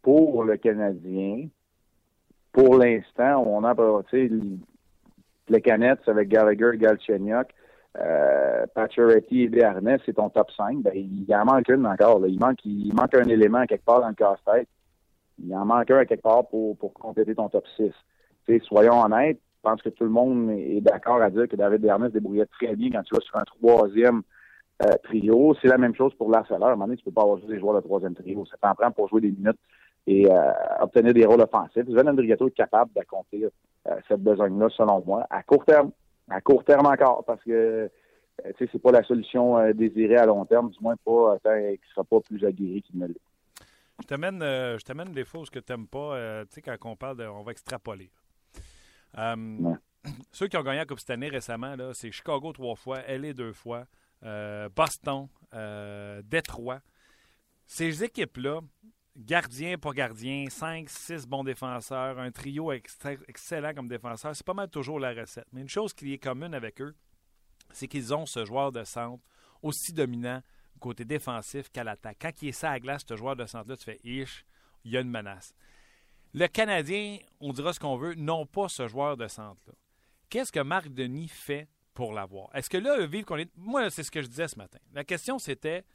pour 0.02 0.44
le 0.44 0.58
Canadien, 0.58 1.48
pour 2.52 2.78
l'instant, 2.78 3.44
on 3.46 3.64
a 3.64 3.74
les 5.50 5.62
canettes 5.62 6.08
avec 6.08 6.30
Gallagher, 6.30 6.72
Galchenyuk, 6.76 7.48
euh, 8.00 8.66
et 8.76 9.48
Desharnais, 9.50 9.98
c'est 10.06 10.14
ton 10.14 10.30
top 10.30 10.50
5, 10.58 10.82
ben, 10.82 10.94
il 10.96 11.28
en 11.36 11.46
manque 11.46 11.70
une 11.70 11.86
encore. 11.86 12.26
Il, 12.28 12.40
manque, 12.40 12.66
il 12.66 12.94
manque 12.94 13.14
un 13.16 13.28
élément 13.30 13.66
quelque 13.66 13.86
part 13.86 14.02
dans 14.02 14.10
le 14.10 14.16
casse-tête. 14.16 14.68
Il 15.44 15.56
en 15.56 15.66
manque 15.66 15.92
un 15.92 16.06
quelque 16.06 16.22
part 16.22 16.48
pour, 16.48 16.76
pour 16.78 16.94
compléter 16.94 17.36
ton 17.36 17.50
top 17.50 17.66
6. 17.78 17.92
soyons 18.64 19.04
honnêtes, 19.04 19.40
je 19.64 19.70
pense 19.70 19.82
que 19.82 19.90
tout 19.90 20.04
le 20.04 20.10
monde 20.10 20.50
est 20.52 20.82
d'accord 20.82 21.22
à 21.22 21.30
dire 21.30 21.48
que 21.48 21.56
David 21.56 21.82
Desharnais 21.82 22.10
se 22.10 22.14
débrouillait 22.14 22.46
très 22.48 22.76
bien 22.76 22.92
quand 22.92 23.04
tu 23.04 23.16
vas 23.16 23.22
sur 23.22 23.38
un 23.38 23.44
troisième 23.44 24.22
euh, 24.84 24.92
trio. 25.04 25.56
C'est 25.62 25.70
la 25.70 25.78
même 25.78 25.96
chose 25.96 26.14
pour 26.16 26.30
la 26.30 26.40
À 26.40 26.54
un 26.54 26.58
moment 26.58 26.86
donné, 26.86 26.98
tu 26.98 27.06
peux 27.06 27.12
pas 27.12 27.22
avoir 27.22 27.38
juste 27.38 27.50
des 27.50 27.60
joueurs 27.60 27.76
de 27.76 27.88
troisième 27.88 28.14
trio. 28.14 28.46
Ça 28.46 28.58
t'en 28.62 28.76
prend 28.76 28.92
pour 28.92 29.08
jouer 29.08 29.22
des 29.22 29.32
minutes 29.32 29.60
et 30.06 30.30
euh, 30.30 30.52
obtenir 30.82 31.14
des 31.14 31.26
rôles 31.26 31.40
offensifs. 31.40 31.86
Sven 31.88 32.10
Andrigato 32.10 32.48
est 32.48 32.52
capable 32.52 32.92
d'accomplir 32.94 33.50
euh, 33.88 33.96
cette 34.10 34.22
besogne-là, 34.22 34.68
selon 34.76 35.02
moi, 35.06 35.26
à 35.30 35.44
court 35.44 35.64
terme. 35.64 35.92
À 36.30 36.42
court 36.42 36.66
terme 36.66 36.88
encore, 36.88 37.24
parce 37.24 37.42
que 37.44 37.90
sais, 38.60 38.68
c'est 38.70 38.82
pas 38.82 38.92
la 38.92 39.04
solution 39.04 39.72
désirée 39.72 40.18
à 40.18 40.26
long 40.26 40.44
terme, 40.46 40.72
du 40.72 40.78
moins 40.82 40.96
pas 41.06 41.38
tant 41.42 41.56
qu'il 41.56 41.72
ne 41.72 41.94
sera 41.94 42.04
pas 42.04 42.20
plus 42.20 42.44
aguerri 42.44 42.82
qu'il 42.82 43.00
ne 43.00 43.08
l'est. 43.08 43.22
Je 44.02 44.08
t'amène, 44.08 45.14
des 45.14 45.24
choses 45.24 45.50
que 45.50 45.60
tu 45.60 45.72
n'aimes 45.72 45.88
pas. 45.88 46.44
tu 46.46 46.56
sais, 46.56 46.62
quand 46.62 46.92
on 46.92 46.96
parle 46.98 47.18
de. 47.18 47.26
On 47.26 47.44
va 47.44 47.52
extrapoler. 47.52 48.10
Ceux 49.16 50.48
qui 50.48 50.58
ont 50.58 50.64
gagné 50.64 50.80
la 50.80 50.86
Coupe 50.86 51.00
cette 51.00 51.12
année 51.12 51.30
récemment, 51.30 51.76
là, 51.76 51.94
c'est 51.94 52.12
Chicago 52.12 52.52
trois 52.52 52.76
fois, 52.76 53.02
LA 53.08 53.34
deux 53.34 53.54
fois, 53.54 53.86
euh, 54.24 54.70
Boston, 54.76 55.28
euh, 55.54 56.22
Détroit. 56.24 56.82
Ces 57.66 58.04
équipes-là, 58.04 58.62
gardien 59.16 59.78
pour 59.78 59.94
gardien, 59.94 60.48
5, 60.50 60.90
6 60.90 61.28
bons 61.28 61.44
défenseurs, 61.44 62.20
un 62.20 62.32
trio 62.32 62.72
excellent 62.72 63.74
comme 63.74 63.88
défenseur, 63.88 64.36
c'est 64.36 64.46
pas 64.46 64.54
mal 64.54 64.70
toujours 64.70 65.00
la 65.00 65.14
recette. 65.14 65.48
Mais 65.54 65.62
une 65.62 65.70
chose 65.70 65.94
qui 65.94 66.14
est 66.14 66.18
commune 66.18 66.54
avec 66.54 66.82
eux, 66.82 66.96
c'est 67.72 67.88
qu'ils 67.88 68.14
ont 68.14 68.26
ce 68.26 68.46
joueur 68.46 68.72
de 68.72 68.84
centre 68.84 69.24
aussi 69.62 69.94
dominant 69.94 70.42
côté 70.84 71.06
défensif 71.06 71.70
qu'à 71.70 71.86
l'attaque. 71.86 72.18
Quand 72.20 72.42
il 72.42 72.50
est 72.50 72.52
ça 72.52 72.72
à 72.72 72.80
glace, 72.80 73.04
ce 73.08 73.16
joueur 73.16 73.38
de 73.38 73.46
centre-là, 73.46 73.78
tu 73.78 73.86
fais 73.86 74.02
ish, 74.04 74.46
il 74.84 74.92
y 74.92 74.98
a 74.98 75.00
une 75.00 75.10
menace. 75.10 75.56
Le 76.34 76.48
Canadien, 76.48 77.20
on 77.40 77.54
dira 77.54 77.74
ce 77.74 77.80
qu'on 77.80 77.96
veut, 77.96 78.16
n'ont 78.16 78.46
pas 78.46 78.68
ce 78.68 78.88
joueur 78.88 79.18
de 79.18 79.28
centre-là. 79.28 79.74
Qu'est-ce 80.30 80.52
que 80.52 80.60
Marc 80.60 80.90
Denis 80.90 81.28
fait 81.28 81.68
pour 81.94 82.12
l'avoir? 82.12 82.50
Est-ce 82.56 82.70
que 82.70 82.78
là, 82.78 83.06
vivre 83.06 83.26
qu'on 83.26 83.38
est. 83.38 83.52
Moi, 83.56 83.90
c'est 83.92 84.04
ce 84.04 84.10
que 84.10 84.22
je 84.22 84.28
disais 84.28 84.48
ce 84.48 84.58
matin. 84.58 84.80
La 84.94 85.04
question, 85.04 85.38
c'était 85.38 85.86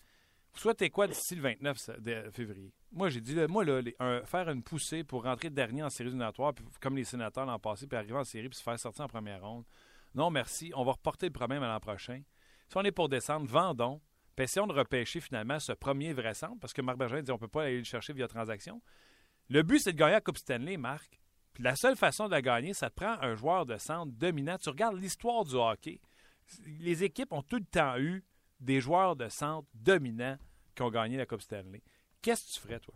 souhaitez 0.55 0.91
quoi 0.91 1.07
d'ici 1.07 1.35
le 1.35 1.43
29 1.43 2.31
février? 2.33 2.73
Moi, 2.93 3.09
j'ai 3.11 3.21
dit, 3.21 3.35
moi, 3.49 3.65
là, 3.65 3.83
faire 4.25 4.49
une 4.49 4.63
poussée 4.63 5.05
pour 5.05 5.25
rentrer 5.25 5.51
dernier 5.51 5.83
en 5.83 5.91
série 5.91 6.09
éliminatoire, 6.09 6.53
comme 6.81 6.97
les 6.97 7.05
sénateurs 7.05 7.47
l'an 7.47 7.59
passé, 7.59 7.87
puis 7.87 7.97
arriver 7.97 8.15
en 8.15 8.25
série, 8.25 8.49
puis 8.49 8.59
se 8.59 8.63
faire 8.63 8.79
sortir 8.79 9.05
en 9.05 9.09
première 9.09 9.43
ronde. 9.43 9.65
Non, 10.15 10.31
merci. 10.31 10.73
On 10.75 10.85
va 10.85 10.93
reporter 10.93 11.27
le 11.27 11.33
problème 11.33 11.63
à 11.63 11.69
l'an 11.69 11.81
prochain. 11.81 12.23
Si 12.69 12.77
on 12.77 12.83
est 12.83 12.93
pour 12.93 13.09
descendre, 13.09 13.47
vendons. 13.47 14.01
Puis 14.37 14.45
essayons 14.45 14.69
de 14.69 14.73
repêcher 14.73 15.21
finalement 15.21 15.59
ce 15.59 15.73
premier 15.73 16.13
vrai 16.13 16.33
centre, 16.33 16.59
parce 16.61 16.73
que 16.73 16.81
Marc 16.81 16.97
Bergeron 16.97 17.23
dit 17.23 17.31
on 17.33 17.35
ne 17.35 17.41
peut 17.41 17.49
pas 17.49 17.65
aller 17.65 17.79
le 17.79 17.85
chercher 17.85 18.13
via 18.13 18.29
transaction. 18.29 18.81
Le 19.51 19.63
but, 19.63 19.79
c'est 19.79 19.93
de 19.93 19.99
gagner 19.99 20.13
la 20.13 20.21
Coupe 20.21 20.37
Stanley, 20.37 20.77
Marc. 20.77 21.19
Puis 21.55 21.63
la 21.63 21.75
seule 21.75 21.97
façon 21.97 22.27
de 22.27 22.33
la 22.33 22.43
gagner, 22.43 22.75
ça 22.75 22.91
te 22.91 22.95
prend 22.95 23.15
un 23.23 23.35
joueur 23.35 23.65
de 23.65 23.77
centre 23.79 24.13
dominant. 24.13 24.57
Tu 24.59 24.69
regardes 24.69 24.97
l'histoire 24.97 25.45
du 25.45 25.55
hockey. 25.55 26.01
Les 26.81 27.03
équipes 27.03 27.33
ont 27.33 27.43
tout 27.43 27.57
le 27.57 27.65
temps 27.65 27.99
eu 27.99 28.23
des 28.61 28.81
joueurs 28.81 29.17
de 29.17 29.29
centre 29.29 29.67
dominants 29.75 30.37
qui 30.75 30.83
ont 30.83 30.91
gagné 30.91 31.17
la 31.17 31.27
Coupe 31.27 31.41
Stanley. 31.41 31.83
Qu'est-ce 32.23 32.47
que 32.47 32.53
tu 32.53 32.61
ferais, 32.61 32.81
toi? 32.81 32.95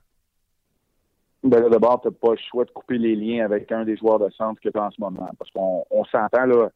Ben 1.42 1.68
d'abord, 1.68 2.00
tu 2.00 2.08
n'as 2.08 2.14
pas 2.14 2.32
le 2.32 2.38
choix 2.50 2.64
de 2.64 2.70
couper 2.70 2.98
les 2.98 3.16
liens 3.16 3.44
avec 3.44 3.72
un 3.72 3.84
des 3.84 3.96
joueurs 3.96 4.18
de 4.18 4.30
centre 4.30 4.60
que 4.60 4.68
tu 4.68 4.78
as 4.78 4.84
en 4.84 4.90
ce 4.90 5.00
moment. 5.00 5.28
Parce 5.38 5.50
qu'on 5.50 6.04
s'entend, 6.04 6.46
là, 6.46 6.70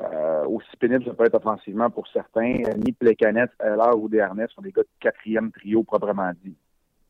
euh, 0.00 0.44
aussi 0.46 0.76
pénible 0.78 1.04
ça 1.04 1.14
peut 1.14 1.24
être 1.24 1.36
offensivement 1.36 1.88
pour 1.88 2.06
certains. 2.08 2.62
Ni 2.84 2.92
Plecanet, 2.92 3.46
l'heure 3.60 3.98
ou 3.98 4.08
Desharnais 4.08 4.46
sont 4.48 4.60
des 4.60 4.72
gars 4.72 4.82
de 4.82 4.88
quatrième 5.00 5.52
trio 5.52 5.84
proprement 5.84 6.32
dit. 6.44 6.56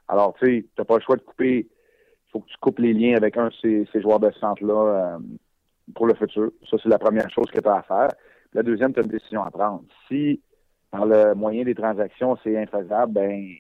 Alors, 0.07 0.35
tu 0.35 0.47
sais, 0.47 0.63
tu 0.63 0.69
n'as 0.79 0.85
pas 0.85 0.97
le 0.97 1.03
choix 1.03 1.17
de 1.17 1.23
couper. 1.23 1.67
Il 2.35 2.41
faut 2.41 2.41
que 2.41 2.51
tu 2.51 2.57
coupes 2.59 2.79
les 2.81 2.93
liens 2.93 3.17
avec 3.17 3.37
un 3.37 3.49
de 3.49 3.87
ces, 3.93 4.01
joueurs 4.01 4.19
de 4.19 4.31
centre-là 4.33 4.75
euh, 4.75 5.19
pour 5.95 6.07
le 6.07 6.15
futur. 6.15 6.51
Ça, 6.69 6.77
c'est 6.83 6.89
la 6.89 6.99
première 6.99 7.31
chose 7.31 7.47
que 7.53 7.61
tu 7.61 7.69
as 7.69 7.77
à 7.77 7.83
faire. 7.83 8.09
La 8.53 8.63
deuxième, 8.63 8.93
tu 8.93 9.01
as 9.01 9.03
une 9.03 9.09
décision 9.09 9.43
à 9.43 9.51
prendre. 9.51 9.85
Si, 10.09 10.41
dans 10.93 11.05
le 11.05 11.35
moyen 11.35 11.65
des 11.65 11.75
transactions, 11.75 12.37
c'est 12.43 12.57
infaisable, 12.61 13.13
ben 13.13 13.55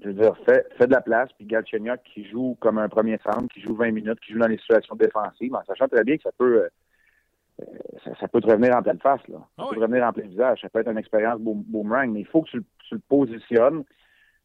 je 0.00 0.08
veux 0.08 0.14
dire, 0.14 0.34
fais, 0.46 0.86
de 0.86 0.92
la 0.92 1.00
place, 1.00 1.28
puis 1.36 1.44
Galchenyuk 1.44 2.00
qui 2.02 2.24
joue 2.28 2.56
comme 2.60 2.78
un 2.78 2.88
premier 2.88 3.18
centre, 3.18 3.48
qui 3.52 3.60
joue 3.60 3.74
20 3.74 3.90
minutes, 3.92 4.18
qui 4.20 4.32
joue 4.32 4.38
dans 4.38 4.46
les 4.46 4.56
situations 4.58 4.96
défensives, 4.96 5.54
en 5.54 5.62
sachant 5.64 5.88
très 5.88 6.04
bien 6.04 6.16
que 6.16 6.22
ça 6.22 6.32
peut 6.38 6.62
euh, 6.62 6.68
ça, 8.18 8.28
peut 8.28 8.40
te 8.40 8.46
revenir 8.46 8.74
en 8.74 8.82
pleine 8.82 8.98
face, 8.98 9.26
là. 9.28 9.38
Ça 9.38 9.64
ah 9.64 9.66
peut 9.68 9.76
te 9.76 9.80
revenir 9.80 10.04
en 10.04 10.12
plein 10.12 10.26
visage. 10.26 10.60
Ça 10.62 10.68
peut 10.68 10.80
être 10.80 10.90
une 10.90 10.98
expérience 10.98 11.38
boomerang, 11.40 12.10
mais 12.10 12.20
il 12.20 12.26
faut 12.26 12.42
que 12.42 12.50
tu, 12.50 12.64
le 12.92 12.98
positionnes 13.08 13.84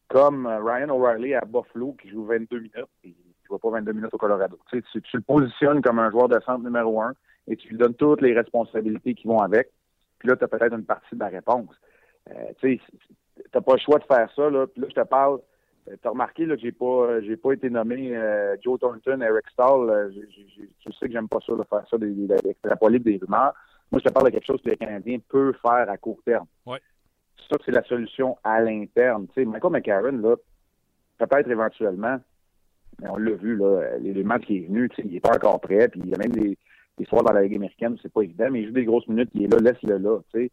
comme 0.08 0.46
euh, 0.46 0.62
Ryan 0.62 0.90
O'Reilly 0.90 1.34
à 1.34 1.42
Buffalo 1.42 1.96
qui 2.00 2.08
joue 2.08 2.24
22 2.24 2.58
minutes 2.58 2.74
et 3.04 3.10
qui 3.10 3.16
ne 3.42 3.46
joue 3.48 3.58
pas 3.58 3.70
22 3.70 3.92
minutes 3.92 4.14
au 4.14 4.18
Colorado. 4.18 4.58
Tu, 4.70 4.80
sais, 4.80 5.00
tu, 5.00 5.16
le 5.16 5.22
positionnes 5.22 5.82
comme 5.82 5.98
un 5.98 6.10
joueur 6.10 6.28
de 6.28 6.38
centre 6.40 6.64
numéro 6.64 7.00
un 7.00 7.12
et 7.48 7.56
tu 7.56 7.68
lui 7.68 7.76
donnes 7.76 7.94
toutes 7.94 8.22
les 8.22 8.34
responsabilités 8.34 9.14
qui 9.14 9.26
vont 9.26 9.40
avec. 9.40 9.70
Puis 10.18 10.28
là, 10.28 10.36
tu 10.36 10.44
as 10.44 10.48
peut-être 10.48 10.74
une 10.74 10.84
partie 10.84 11.14
de 11.14 11.20
la 11.20 11.28
réponse. 11.28 11.74
Euh, 12.30 12.52
tu 12.60 12.80
t'as 13.52 13.60
pas 13.60 13.74
le 13.74 13.80
choix 13.80 13.98
de 13.98 14.04
faire 14.04 14.28
ça. 14.34 14.50
Là. 14.50 14.66
Puis 14.66 14.80
là, 14.80 14.88
je 14.90 14.94
te 14.94 15.06
parle. 15.06 15.40
Euh, 15.88 15.96
t'as 16.02 16.10
remarqué 16.10 16.46
là, 16.46 16.56
que 16.56 16.62
j'ai 16.62 16.72
pas 16.72 16.84
euh, 16.84 17.22
j'ai 17.22 17.36
pas 17.36 17.52
été 17.52 17.70
nommé 17.70 18.16
euh, 18.16 18.56
Joe 18.62 18.78
Thornton, 18.80 19.20
Eric 19.20 19.48
Stahl. 19.52 20.12
tu 20.80 20.92
sais 20.92 21.06
que 21.06 21.12
j'aime 21.12 21.28
pas 21.28 21.38
ça 21.46 21.52
de 21.54 21.62
faire 21.62 21.84
ça, 21.88 21.96
d'extrapoler 21.98 22.98
des, 22.98 23.18
des 23.18 23.24
rumeurs. 23.24 23.54
Moi, 23.92 24.00
je 24.00 24.08
te 24.08 24.12
parle 24.12 24.26
de 24.26 24.32
quelque 24.32 24.46
chose 24.46 24.60
que 24.62 24.70
les 24.70 24.76
Canadiens 24.76 25.18
peuvent 25.28 25.54
faire 25.62 25.88
à 25.88 25.96
court 25.96 26.20
terme. 26.24 26.46
Ouais. 26.66 26.80
Ça, 27.48 27.56
c'est 27.64 27.72
la 27.72 27.84
solution 27.84 28.36
à 28.42 28.60
l'interne. 28.60 29.26
Tu 29.28 29.34
sais, 29.34 29.44
Michael 29.44 29.72
McCarron, 29.72 30.18
là, 30.18 30.36
peut-être 31.18 31.48
éventuellement, 31.48 32.18
mais 33.00 33.08
on 33.08 33.16
l'a 33.16 33.32
vu, 33.32 33.56
là, 33.56 33.98
les 34.00 34.24
matchs 34.24 34.46
qui 34.46 34.58
est 34.58 34.66
venu, 34.66 34.88
tu 34.88 34.96
sais, 34.96 35.08
il 35.08 35.16
est 35.16 35.20
pas 35.20 35.34
encore 35.34 35.60
prêt, 35.60 35.88
puis 35.88 36.00
il 36.02 36.10
y 36.10 36.14
a 36.14 36.18
même 36.18 36.32
des, 36.32 36.58
des 36.98 37.04
soirs 37.04 37.22
dans 37.22 37.32
la 37.32 37.42
Ligue 37.42 37.56
américaine, 37.56 37.96
c'est 38.02 38.12
pas 38.12 38.22
évident, 38.22 38.48
mais 38.50 38.62
il 38.62 38.66
joue 38.66 38.72
des 38.72 38.84
grosses 38.84 39.06
minutes, 39.06 39.30
il 39.34 39.44
est 39.44 39.48
là, 39.48 39.58
laisse-le 39.58 39.98
là, 39.98 40.18
tu 40.32 40.40
sais. 40.40 40.50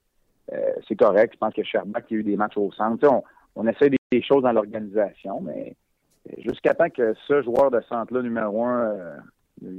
Euh, 0.52 0.74
c'est 0.88 0.96
correct. 0.96 1.34
Je 1.34 1.38
pense 1.40 1.54
que 1.54 1.64
Sherbach 1.64 2.04
a 2.12 2.14
eu 2.14 2.24
des 2.24 2.36
matchs 2.36 2.58
au 2.58 2.72
centre. 2.74 3.08
On, 3.08 3.24
on, 3.56 3.68
essaie 3.68 3.90
des, 3.90 4.22
choses 4.22 4.44
dans 4.44 4.52
l'organisation, 4.52 5.42
mais 5.42 5.76
euh, 6.30 6.42
jusqu'à 6.46 6.74
temps 6.74 6.90
que 6.90 7.14
ce 7.28 7.42
joueur 7.42 7.72
de 7.72 7.82
centre-là, 7.88 8.22
numéro 8.22 8.66
un, 8.66 8.92
euh, 8.92 9.18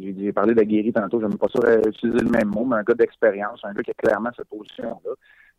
j'ai 0.01 0.33
parlé 0.33 0.55
de 0.55 0.63
Guéry 0.63 0.93
tantôt, 0.93 1.21
je 1.21 1.27
n'aime 1.27 1.39
pas 1.39 1.49
ça 1.55 1.61
utiliser 1.87 2.25
le 2.25 2.31
même 2.31 2.49
mot, 2.49 2.65
mais 2.65 2.77
un 2.77 2.83
gars 2.83 2.95
d'expérience, 2.95 3.61
un 3.65 3.75
gars 3.75 3.83
qui 3.83 3.91
a 3.91 3.95
clairement 3.95 4.31
cette 4.37 4.49
position-là. 4.49 5.11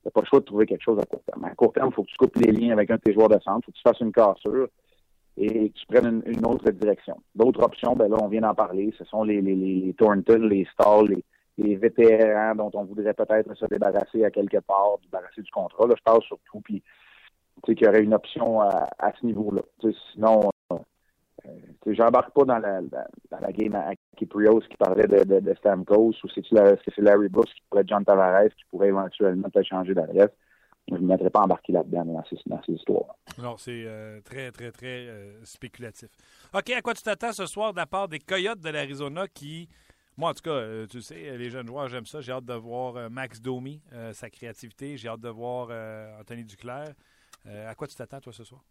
Tu 0.05 0.11
pas 0.11 0.21
le 0.21 0.27
choix 0.27 0.39
de 0.39 0.45
trouver 0.45 0.65
quelque 0.67 0.83
chose 0.83 0.99
à 0.99 1.05
court 1.05 1.23
terme. 1.25 1.45
À 1.45 1.55
court 1.55 1.73
terme, 1.73 1.89
il 1.91 1.93
faut 1.95 2.03
que 2.03 2.09
tu 2.09 2.17
coupes 2.17 2.35
les 2.37 2.51
liens 2.51 2.73
avec 2.73 2.91
un 2.91 2.95
de 2.95 3.01
tes 3.01 3.13
joueurs 3.13 3.29
de 3.29 3.39
centre, 3.39 3.61
il 3.61 3.65
faut 3.65 3.71
que 3.71 3.77
tu 3.77 3.81
fasses 3.81 3.99
une 4.01 4.11
cassure 4.11 4.67
et 5.37 5.69
que 5.69 5.73
tu 5.73 5.85
prennes 5.87 6.21
une, 6.25 6.45
autre 6.45 6.69
direction. 6.69 7.17
D'autres 7.33 7.63
options, 7.63 7.95
ben 7.95 8.07
là, 8.07 8.17
on 8.21 8.27
vient 8.27 8.41
d'en 8.41 8.53
parler, 8.53 8.93
ce 8.97 9.03
sont 9.05 9.23
les, 9.23 9.41
les, 9.41 9.55
les 9.55 9.93
Thornton, 9.93 10.47
les 10.47 10.65
Stall, 10.73 11.07
les, 11.09 11.23
les 11.57 11.75
vétérans 11.75 12.55
dont 12.55 12.71
on 12.73 12.83
voudrait 12.83 13.13
peut-être 13.13 13.53
se 13.55 13.65
débarrasser 13.65 14.23
à 14.23 14.31
quelque 14.31 14.59
part, 14.59 14.97
débarrasser 15.01 15.41
du 15.41 15.51
contrat. 15.51 15.87
Là, 15.87 15.95
je 15.97 16.03
parle 16.03 16.21
surtout, 16.23 16.61
puis 16.61 16.83
qu'il 17.63 17.81
y 17.81 17.87
aurait 17.87 18.03
une 18.03 18.13
option 18.13 18.61
à, 18.61 19.11
ce 19.19 19.25
niveau-là. 19.25 19.61
Sinon, 20.13 20.51
euh 20.71 20.77
j'embarque 21.87 22.33
pas 22.33 22.45
dans 22.45 22.57
la, 22.57 22.81
dans 22.81 23.39
la 23.39 23.51
game 23.51 23.75
à 23.75 23.91
Kiprios 24.17 24.61
qui 24.61 24.77
parlait 24.77 25.07
de, 25.07 25.23
de, 25.23 25.39
de 25.39 25.53
Stamkos 25.55 26.13
ou 26.23 26.29
c'est 26.33 26.41
c'est 26.49 27.01
Larry 27.01 27.29
Bush 27.29 27.49
qui 27.53 27.61
pourrait 27.69 27.83
John 27.87 28.03
Tavares 28.03 28.49
qui 28.49 28.63
pourrait 28.71 28.89
éventuellement 28.89 29.49
peut-être 29.49 29.67
changer 29.67 29.93
d'adresse. 29.93 30.31
Je 30.87 30.93
ne 30.93 30.99
me 30.99 31.07
mettrais 31.07 31.31
pas 31.31 31.41
embarqué 31.41 31.73
là-dedans 31.73 32.05
dans 32.05 32.23
ces, 32.29 32.71
histoires. 32.71 33.15
Non, 33.41 33.57
c'est 33.57 33.85
euh, 33.87 34.21
très, 34.21 34.51
très, 34.51 34.71
très 34.71 35.07
euh, 35.07 35.43
spéculatif. 35.43 36.09
OK, 36.53 36.69
à 36.69 36.81
quoi 36.81 36.93
tu 36.93 37.01
t'attends 37.01 37.31
ce 37.33 37.47
soir 37.47 37.71
de 37.71 37.77
la 37.77 37.87
part 37.87 38.07
des 38.07 38.19
Coyotes 38.19 38.59
de 38.59 38.69
l'Arizona 38.69 39.27
qui 39.27 39.67
moi, 40.17 40.29
en 40.29 40.33
tout 40.33 40.43
cas, 40.43 40.51
euh, 40.51 40.87
tu 40.87 41.01
sais, 41.01 41.37
les 41.37 41.49
jeunes 41.49 41.67
joueurs, 41.67 41.89
j'aime 41.89 42.05
ça. 42.05 42.21
J'ai 42.21 42.31
hâte 42.31 42.45
de 42.45 42.53
voir 42.53 42.95
euh, 42.95 43.09
Max 43.09 43.41
Domi, 43.41 43.81
euh, 43.91 44.13
sa 44.13 44.29
créativité. 44.29 44.95
J'ai 44.97 45.09
hâte 45.09 45.19
de 45.19 45.29
voir 45.29 45.69
Anthony 46.19 46.45
Duclair. 46.45 46.93
à 47.45 47.75
quoi 47.75 47.87
tu 47.87 47.95
t'attends, 47.95 48.21
toi, 48.21 48.31
ce 48.31 48.43
soir? 48.43 48.61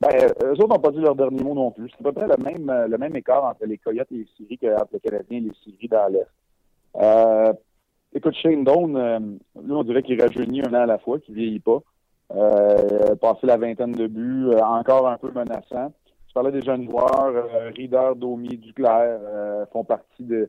Ben, 0.00 0.08
eux 0.44 0.52
autres 0.52 0.68
n'ont 0.68 0.80
pas 0.80 0.90
dit 0.90 1.00
leur 1.00 1.14
dernier 1.14 1.42
mot 1.42 1.54
non 1.54 1.70
plus. 1.70 1.90
C'est 1.90 2.00
à 2.00 2.10
peu 2.10 2.12
près 2.12 2.26
le 2.26 2.42
même, 2.42 2.86
le 2.88 2.98
même 2.98 3.14
écart 3.16 3.44
entre 3.44 3.66
les 3.66 3.78
Coyotes 3.78 4.10
et 4.12 4.16
les 4.16 4.28
Syries 4.36 4.58
qu'entre 4.58 4.94
les 4.94 5.00
Canadiens 5.00 5.38
et 5.38 5.40
les 5.40 5.52
Syries 5.62 5.88
dans 5.88 6.08
l'Est. 6.08 7.58
écoute, 8.14 8.34
Shane 8.34 8.64
Doan, 8.64 9.38
lui, 9.62 9.72
on 9.72 9.84
dirait 9.84 10.02
qu'il 10.02 10.20
rajeunit 10.20 10.62
un 10.62 10.72
an 10.72 10.82
à 10.82 10.86
la 10.86 10.98
fois, 10.98 11.18
qu'il 11.18 11.34
vieillit 11.34 11.60
pas. 11.60 11.80
passé 13.20 13.46
la 13.46 13.58
vingtaine 13.58 13.92
de 13.92 14.06
buts, 14.06 14.50
encore 14.62 15.06
un 15.06 15.18
peu 15.18 15.30
menaçant. 15.32 15.92
Je 16.30 16.34
parlais 16.34 16.52
des 16.52 16.62
jeunes 16.62 16.88
joueurs, 16.88 17.32
euh, 17.34 17.72
Rieder, 17.76 18.12
Domi, 18.14 18.56
Duclair 18.56 19.18
euh, 19.20 19.66
font 19.72 19.82
partie 19.82 20.22
de, 20.22 20.48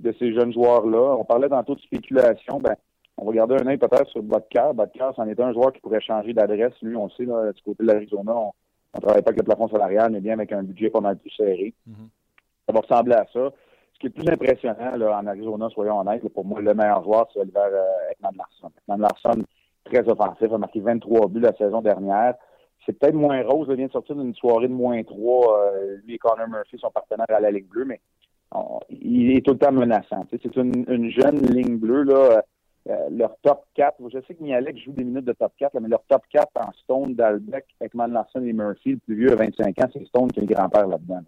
de 0.00 0.14
ces 0.18 0.32
jeunes 0.32 0.54
joueurs-là. 0.54 1.16
On 1.18 1.24
parlait 1.26 1.50
tantôt 1.50 1.74
de 1.74 1.80
spéculation. 1.80 2.58
Ben, 2.60 2.76
on 3.18 3.26
va 3.26 3.32
garder 3.34 3.56
un 3.60 3.66
œil 3.66 3.76
peut-être 3.76 4.08
sur 4.08 4.22
Bodker. 4.22 4.70
Bodker, 4.72 5.10
c'en 5.16 5.28
est 5.28 5.38
un 5.38 5.52
joueur 5.52 5.74
qui 5.74 5.80
pourrait 5.80 6.00
changer 6.00 6.32
d'adresse. 6.32 6.72
Lui, 6.80 6.96
on 6.96 7.10
sait, 7.10 7.26
là, 7.26 7.52
du 7.52 7.62
côté 7.62 7.82
de 7.82 7.88
l'Arizona, 7.88 8.34
on 8.34 8.52
ne 8.96 9.00
travaille 9.00 9.22
pas 9.22 9.30
avec 9.30 9.38
le 9.38 9.44
plafond 9.44 9.68
salarial, 9.68 10.10
mais 10.12 10.20
bien 10.20 10.34
avec 10.34 10.52
un 10.52 10.62
budget 10.62 10.90
pas 10.90 11.00
mal 11.00 11.18
plus 11.18 11.30
serré. 11.30 11.74
Mm-hmm. 11.88 12.08
Ça 12.66 12.72
va 12.72 12.80
ressembler 12.80 13.14
à 13.14 13.26
ça. 13.32 13.50
Ce 13.94 13.98
qui 13.98 14.06
est 14.06 14.16
le 14.16 14.22
plus 14.22 14.32
impressionnant 14.32 14.96
là, 14.96 15.18
en 15.18 15.26
Arizona, 15.26 15.68
soyons 15.70 16.00
honnêtes, 16.00 16.28
pour 16.28 16.44
moi, 16.44 16.60
le 16.60 16.74
meilleur 16.74 17.02
joueur, 17.02 17.28
c'est 17.32 17.40
Oliver 17.40 17.60
euh, 17.60 18.12
Ekman 18.12 18.36
Larson. 18.36 18.70
Ekman 18.78 19.00
Larson, 19.00 19.42
très 19.84 20.08
offensif, 20.08 20.52
a 20.52 20.58
marqué 20.58 20.80
23 20.80 21.28
buts 21.28 21.40
la 21.40 21.54
saison 21.56 21.82
dernière 21.82 22.34
c'est 22.88 22.98
peut-être 22.98 23.14
moins 23.14 23.42
rose. 23.42 23.66
Il 23.70 23.76
vient 23.76 23.86
de 23.86 23.92
sortir 23.92 24.16
d'une 24.16 24.34
soirée 24.34 24.68
de 24.68 24.72
moins 24.72 25.02
3. 25.02 25.58
Euh, 25.58 25.96
lui 26.04 26.14
et 26.14 26.18
Connor 26.18 26.48
Murphy 26.48 26.78
sont 26.78 26.90
partenaires 26.90 27.26
à 27.28 27.40
la 27.40 27.50
Ligue 27.50 27.68
bleue, 27.68 27.84
mais 27.84 28.00
il 28.88 29.36
est 29.36 29.44
tout 29.44 29.52
le 29.52 29.58
temps 29.58 29.72
menaçant. 29.72 30.24
c'est 30.30 30.56
une, 30.56 31.10
jeune 31.10 31.42
ligne 31.42 31.76
bleue. 31.76 32.04
Là, 32.04 32.42
euh, 32.88 33.08
leur 33.10 33.36
top 33.42 33.64
4, 33.74 33.96
je 34.12 34.18
sais 34.26 34.34
que 34.34 34.42
Mialek 34.42 34.78
joue 34.78 34.92
des 34.92 35.04
minutes 35.04 35.26
de 35.26 35.32
top 35.32 35.52
4, 35.58 35.78
mais 35.80 35.88
leur 35.88 36.02
top 36.08 36.22
4 36.30 36.48
en 36.56 36.72
Stone, 36.84 37.14
Dalbeck, 37.14 37.66
Ekman 37.80 38.12
Larson 38.12 38.42
et 38.42 38.52
Murphy, 38.52 38.92
le 38.92 38.96
plus 38.98 39.14
vieux 39.14 39.32
à 39.32 39.36
25 39.36 39.78
ans, 39.82 39.88
c'est 39.92 40.06
Stone 40.06 40.32
qui 40.32 40.40
est 40.40 40.46
le 40.46 40.54
grand-père 40.54 40.86
là-dedans. 40.86 41.20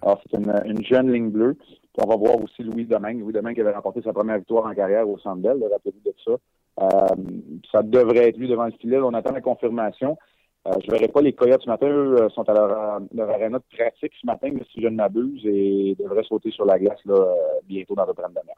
Alors, 0.00 0.22
c'est 0.30 0.38
une, 0.38 0.84
jeune 0.84 1.12
ligne 1.12 1.30
bleue. 1.30 1.56
on 1.98 2.06
va 2.06 2.16
voir 2.16 2.40
aussi 2.40 2.62
Louis 2.62 2.86
Domingue. 2.86 3.20
Louis 3.20 3.32
Domingue 3.32 3.54
qui 3.54 3.60
avait 3.60 3.72
remporté 3.72 4.00
sa 4.02 4.12
première 4.12 4.38
victoire 4.38 4.66
en 4.66 4.74
carrière 4.74 5.08
au 5.08 5.18
Centre 5.18 5.42
Bell, 5.42 5.62
rappelez-vous 5.70 6.10
de 6.10 6.14
ça. 6.24 6.32
Euh, 6.80 7.14
ça 7.70 7.82
devrait 7.82 8.28
être 8.28 8.38
lui 8.38 8.48
devant 8.48 8.66
le 8.66 8.72
filet. 8.72 8.98
On 8.98 9.12
attend 9.12 9.32
la 9.32 9.40
confirmation. 9.40 10.16
Euh, 10.66 10.72
je 10.80 10.86
ne 10.86 10.92
verrai 10.92 11.08
pas 11.08 11.20
les 11.20 11.32
Coyotes 11.32 11.62
ce 11.62 11.68
matin. 11.68 11.88
Eux 11.88 12.28
sont 12.30 12.48
à 12.48 12.54
leur, 12.54 13.00
leur 13.12 13.30
arena 13.30 13.58
de 13.58 13.76
pratique 13.76 14.12
ce 14.18 14.26
matin, 14.26 14.50
si 14.72 14.80
je 14.80 14.86
ne 14.86 14.96
m'abuse, 14.96 15.44
et 15.44 15.96
devraient 15.98 16.22
sauter 16.22 16.52
sur 16.52 16.64
la 16.64 16.78
glace 16.78 17.04
là, 17.04 17.34
bientôt 17.64 17.94
dans 17.96 18.06
le 18.06 18.12
de 18.12 18.22
mer. 18.22 18.54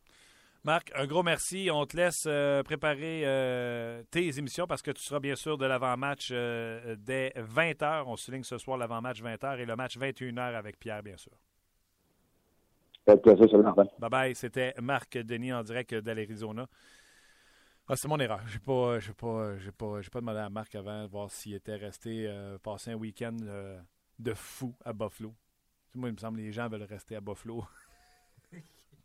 Marc, 0.64 0.90
un 0.96 1.06
gros 1.06 1.22
merci. 1.22 1.68
On 1.70 1.84
te 1.84 1.96
laisse 1.96 2.26
préparer 2.64 3.20
tes 4.10 4.38
émissions 4.38 4.66
parce 4.66 4.82
que 4.82 4.90
tu 4.90 5.02
seras 5.02 5.20
bien 5.20 5.36
sûr 5.36 5.58
de 5.58 5.66
l'avant-match 5.66 6.30
dès 6.30 7.32
20h. 7.36 8.04
On 8.06 8.16
souligne 8.16 8.44
ce 8.44 8.56
soir 8.56 8.78
l'avant-match 8.78 9.22
20h 9.22 9.58
et 9.58 9.66
le 9.66 9.76
match 9.76 9.98
21h 9.98 10.54
avec 10.54 10.78
Pierre, 10.78 11.02
bien 11.02 11.16
sûr. 11.16 11.32
Bye 13.98 14.10
bye. 14.10 14.34
C'était 14.34 14.72
Marc 14.80 15.18
Denis 15.18 15.52
en 15.52 15.62
direct 15.62 15.94
de 15.94 16.10
l'Arizona. 16.10 16.66
Ah, 17.86 17.96
c'est 17.96 18.08
mon 18.08 18.18
erreur. 18.18 18.40
J'ai 18.46 18.58
pas, 18.60 18.98
j'ai 18.98 19.12
pas, 19.12 19.58
j'ai 19.58 19.72
pas, 19.72 20.00
j'ai 20.00 20.08
pas 20.08 20.20
demandé 20.20 20.38
à 20.38 20.48
Marc 20.48 20.74
avant 20.74 21.02
de 21.02 21.08
voir 21.08 21.30
s'il 21.30 21.54
était 21.54 21.76
resté 21.76 22.26
euh, 22.26 22.56
passer 22.56 22.92
un 22.92 22.94
week-end 22.94 23.36
euh, 23.42 23.78
de 24.18 24.32
fou 24.32 24.74
à 24.82 24.94
Buffalo. 24.94 25.34
Moi, 25.94 26.08
il 26.08 26.12
me 26.12 26.18
semble 26.18 26.38
que 26.38 26.42
les 26.44 26.52
gens 26.52 26.66
veulent 26.68 26.84
rester 26.84 27.14
à 27.14 27.20
Buffalo. 27.20 27.62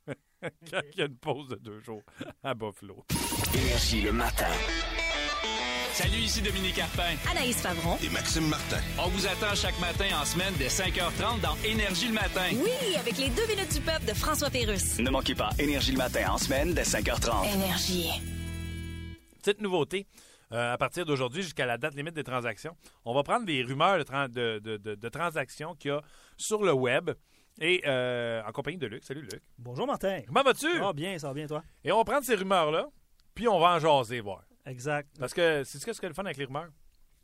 Quand 0.72 0.82
il 0.94 1.00
y 1.00 1.02
a 1.02 1.06
une 1.06 1.18
pause 1.18 1.48
de 1.50 1.56
deux 1.56 1.80
jours 1.82 2.02
à 2.44 2.54
Buffalo. 2.54 3.06
Énergie 3.54 4.02
le 4.02 4.12
matin. 4.14 4.48
Salut, 5.94 6.18
ici 6.18 6.42
Dominique 6.42 6.76
Carpin. 6.76 7.16
Anaïs 7.30 7.62
Favron. 7.62 7.98
Et 8.02 8.10
Maxime 8.10 8.48
Martin. 8.48 8.80
On 9.00 9.10
vous 9.10 9.28
attend 9.28 9.54
chaque 9.54 9.78
matin 9.82 10.06
en 10.22 10.24
semaine 10.24 10.54
dès 10.58 10.68
5h30 10.70 11.42
dans 11.42 11.56
Énergie 11.66 12.08
le 12.08 12.14
matin. 12.14 12.48
Oui, 12.54 12.96
avec 12.98 13.18
les 13.18 13.30
deux 13.30 13.46
minutes 13.48 13.74
du 13.74 13.82
peuple 13.82 14.06
de 14.06 14.14
François 14.14 14.50
Pérus. 14.50 14.98
Ne 15.00 15.10
manquez 15.10 15.36
pas 15.36 15.50
Énergie 15.60 15.92
le 15.92 15.98
matin 15.98 16.32
en 16.32 16.38
semaine 16.38 16.74
dès 16.74 16.84
5h30. 16.84 17.54
Énergie. 17.56 18.10
Petite 19.44 19.60
nouveauté. 19.62 20.08
Euh, 20.52 20.74
à 20.74 20.78
partir 20.80 21.06
d'aujourd'hui 21.06 21.44
jusqu'à 21.44 21.66
la 21.68 21.78
date 21.78 21.94
limite 21.96 22.16
des 22.16 22.24
transactions, 22.24 22.76
on 23.06 23.14
va 23.14 23.22
prendre 23.22 23.46
des 23.46 23.62
rumeurs 23.62 24.00
de, 24.00 24.04
tran- 24.04 24.28
de- 24.30 24.60
de- 24.64 24.78
de- 24.78 24.96
de 24.96 25.10
transactions 25.10 25.76
qu'il 25.76 25.92
y 25.92 25.94
a 25.94 26.02
sur 26.38 26.64
le 26.64 26.72
web 26.74 27.12
et 27.60 27.82
euh, 27.86 28.42
en 28.46 28.52
compagnie 28.52 28.78
de 28.78 28.88
Luc. 28.88 29.04
Salut 29.04 29.22
Luc. 29.22 29.42
Bonjour 29.58 29.86
Martin. 29.88 30.22
Comment 30.28 30.44
vas-tu? 30.44 30.68
Ah 30.82 30.94
bien, 30.94 31.18
ça 31.20 31.28
va 31.28 31.34
bien 31.34 31.48
toi? 31.48 31.64
Et 31.84 31.92
on 31.92 31.98
va 31.98 32.04
prendre 32.04 32.26
ces 32.26 32.36
rumeurs-là, 32.36 32.88
puis 33.36 33.48
on 33.48 33.60
va 33.60 33.76
en 33.76 33.80
jaser, 33.80 34.20
voir. 34.22 34.44
Exact. 34.66 35.10
Parce 35.20 35.34
que 35.34 35.64
c'est 35.64 35.78
ce 35.80 35.86
que 35.86 35.94
c'est 35.94 36.08
le 36.08 36.14
fun 36.14 36.26
avec 36.26 36.38
les 36.38 36.46
rumeurs? 36.46 36.70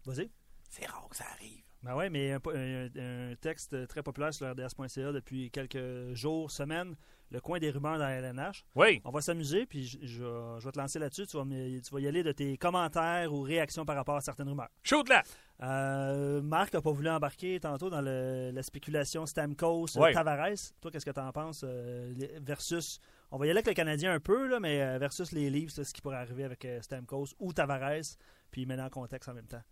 Vas-y. 0.05 0.29
C'est 0.69 0.85
rare 0.87 1.07
que 1.09 1.15
ça 1.15 1.25
arrive. 1.33 1.61
Ben 1.83 1.95
ouais, 1.95 2.09
mais 2.09 2.31
un, 2.31 2.39
un- 2.55 3.31
un 3.31 3.35
texte 3.35 3.87
très 3.87 4.01
populaire 4.01 4.33
sur 4.33 4.49
rds.ca 4.49 5.11
depuis 5.11 5.51
quelques 5.51 6.13
jours, 6.15 6.49
semaines, 6.49 6.95
le 7.29 7.39
coin 7.39 7.59
des 7.59 7.69
rumeurs 7.69 7.99
dans 7.99 8.05
la 8.05 8.13
LNH. 8.15 8.65
Oui. 8.73 9.01
On 9.05 9.11
va 9.11 9.21
s'amuser, 9.21 9.67
puis 9.67 9.85
je, 9.85 9.99
je- 10.01 10.57
je 10.59 10.65
vais 10.65 10.71
te 10.71 10.79
lancer 10.79 10.97
là-dessus. 10.97 11.27
Tu 11.27 11.37
vas, 11.37 11.43
tu 11.43 11.93
vas 11.93 11.99
y 11.99 12.07
aller 12.07 12.23
de 12.23 12.31
tes 12.31 12.57
commentaires 12.57 13.31
ou 13.31 13.41
réactions 13.43 13.85
par 13.85 13.95
rapport 13.95 14.15
à 14.15 14.21
certaines 14.21 14.49
rumeurs. 14.49 14.69
Shoot 14.81 15.07
là! 15.09 15.21
Euh, 15.61 16.41
Marc 16.41 16.73
n'a 16.73 16.81
pas 16.81 16.91
voulu 16.91 17.09
embarquer 17.09 17.59
tantôt 17.61 17.89
dans 17.89 18.01
le- 18.01 18.51
la 18.53 18.61
spéculation 18.63 19.25
Stamkos 19.25 19.97
euh, 19.97 20.01
Ouais. 20.01 20.13
Tavares. 20.13 20.73
Toi, 20.81 20.91
qu'est-ce 20.91 21.05
que 21.05 21.11
tu 21.11 21.19
en 21.19 21.31
penses 21.31 21.63
euh, 21.65 22.13
versus 22.41 22.99
on 23.31 23.37
va 23.37 23.45
y 23.47 23.49
aller 23.49 23.59
avec 23.59 23.67
le 23.67 23.73
Canadien 23.73 24.13
un 24.13 24.19
peu 24.19 24.47
là, 24.47 24.59
mais 24.59 24.81
euh, 24.81 24.97
versus 24.97 25.31
les 25.31 25.49
Leafs, 25.49 25.77
là, 25.77 25.83
ce 25.85 25.93
qui 25.93 26.01
pourrait 26.01 26.17
arriver 26.17 26.43
avec 26.43 26.67
Stamkos 26.81 27.27
ou 27.39 27.53
Tavares, 27.53 28.17
puis 28.51 28.65
mettre 28.65 28.83
en 28.83 28.89
contexte 28.89 29.29
en 29.29 29.33
même 29.33 29.47
temps. 29.47 29.63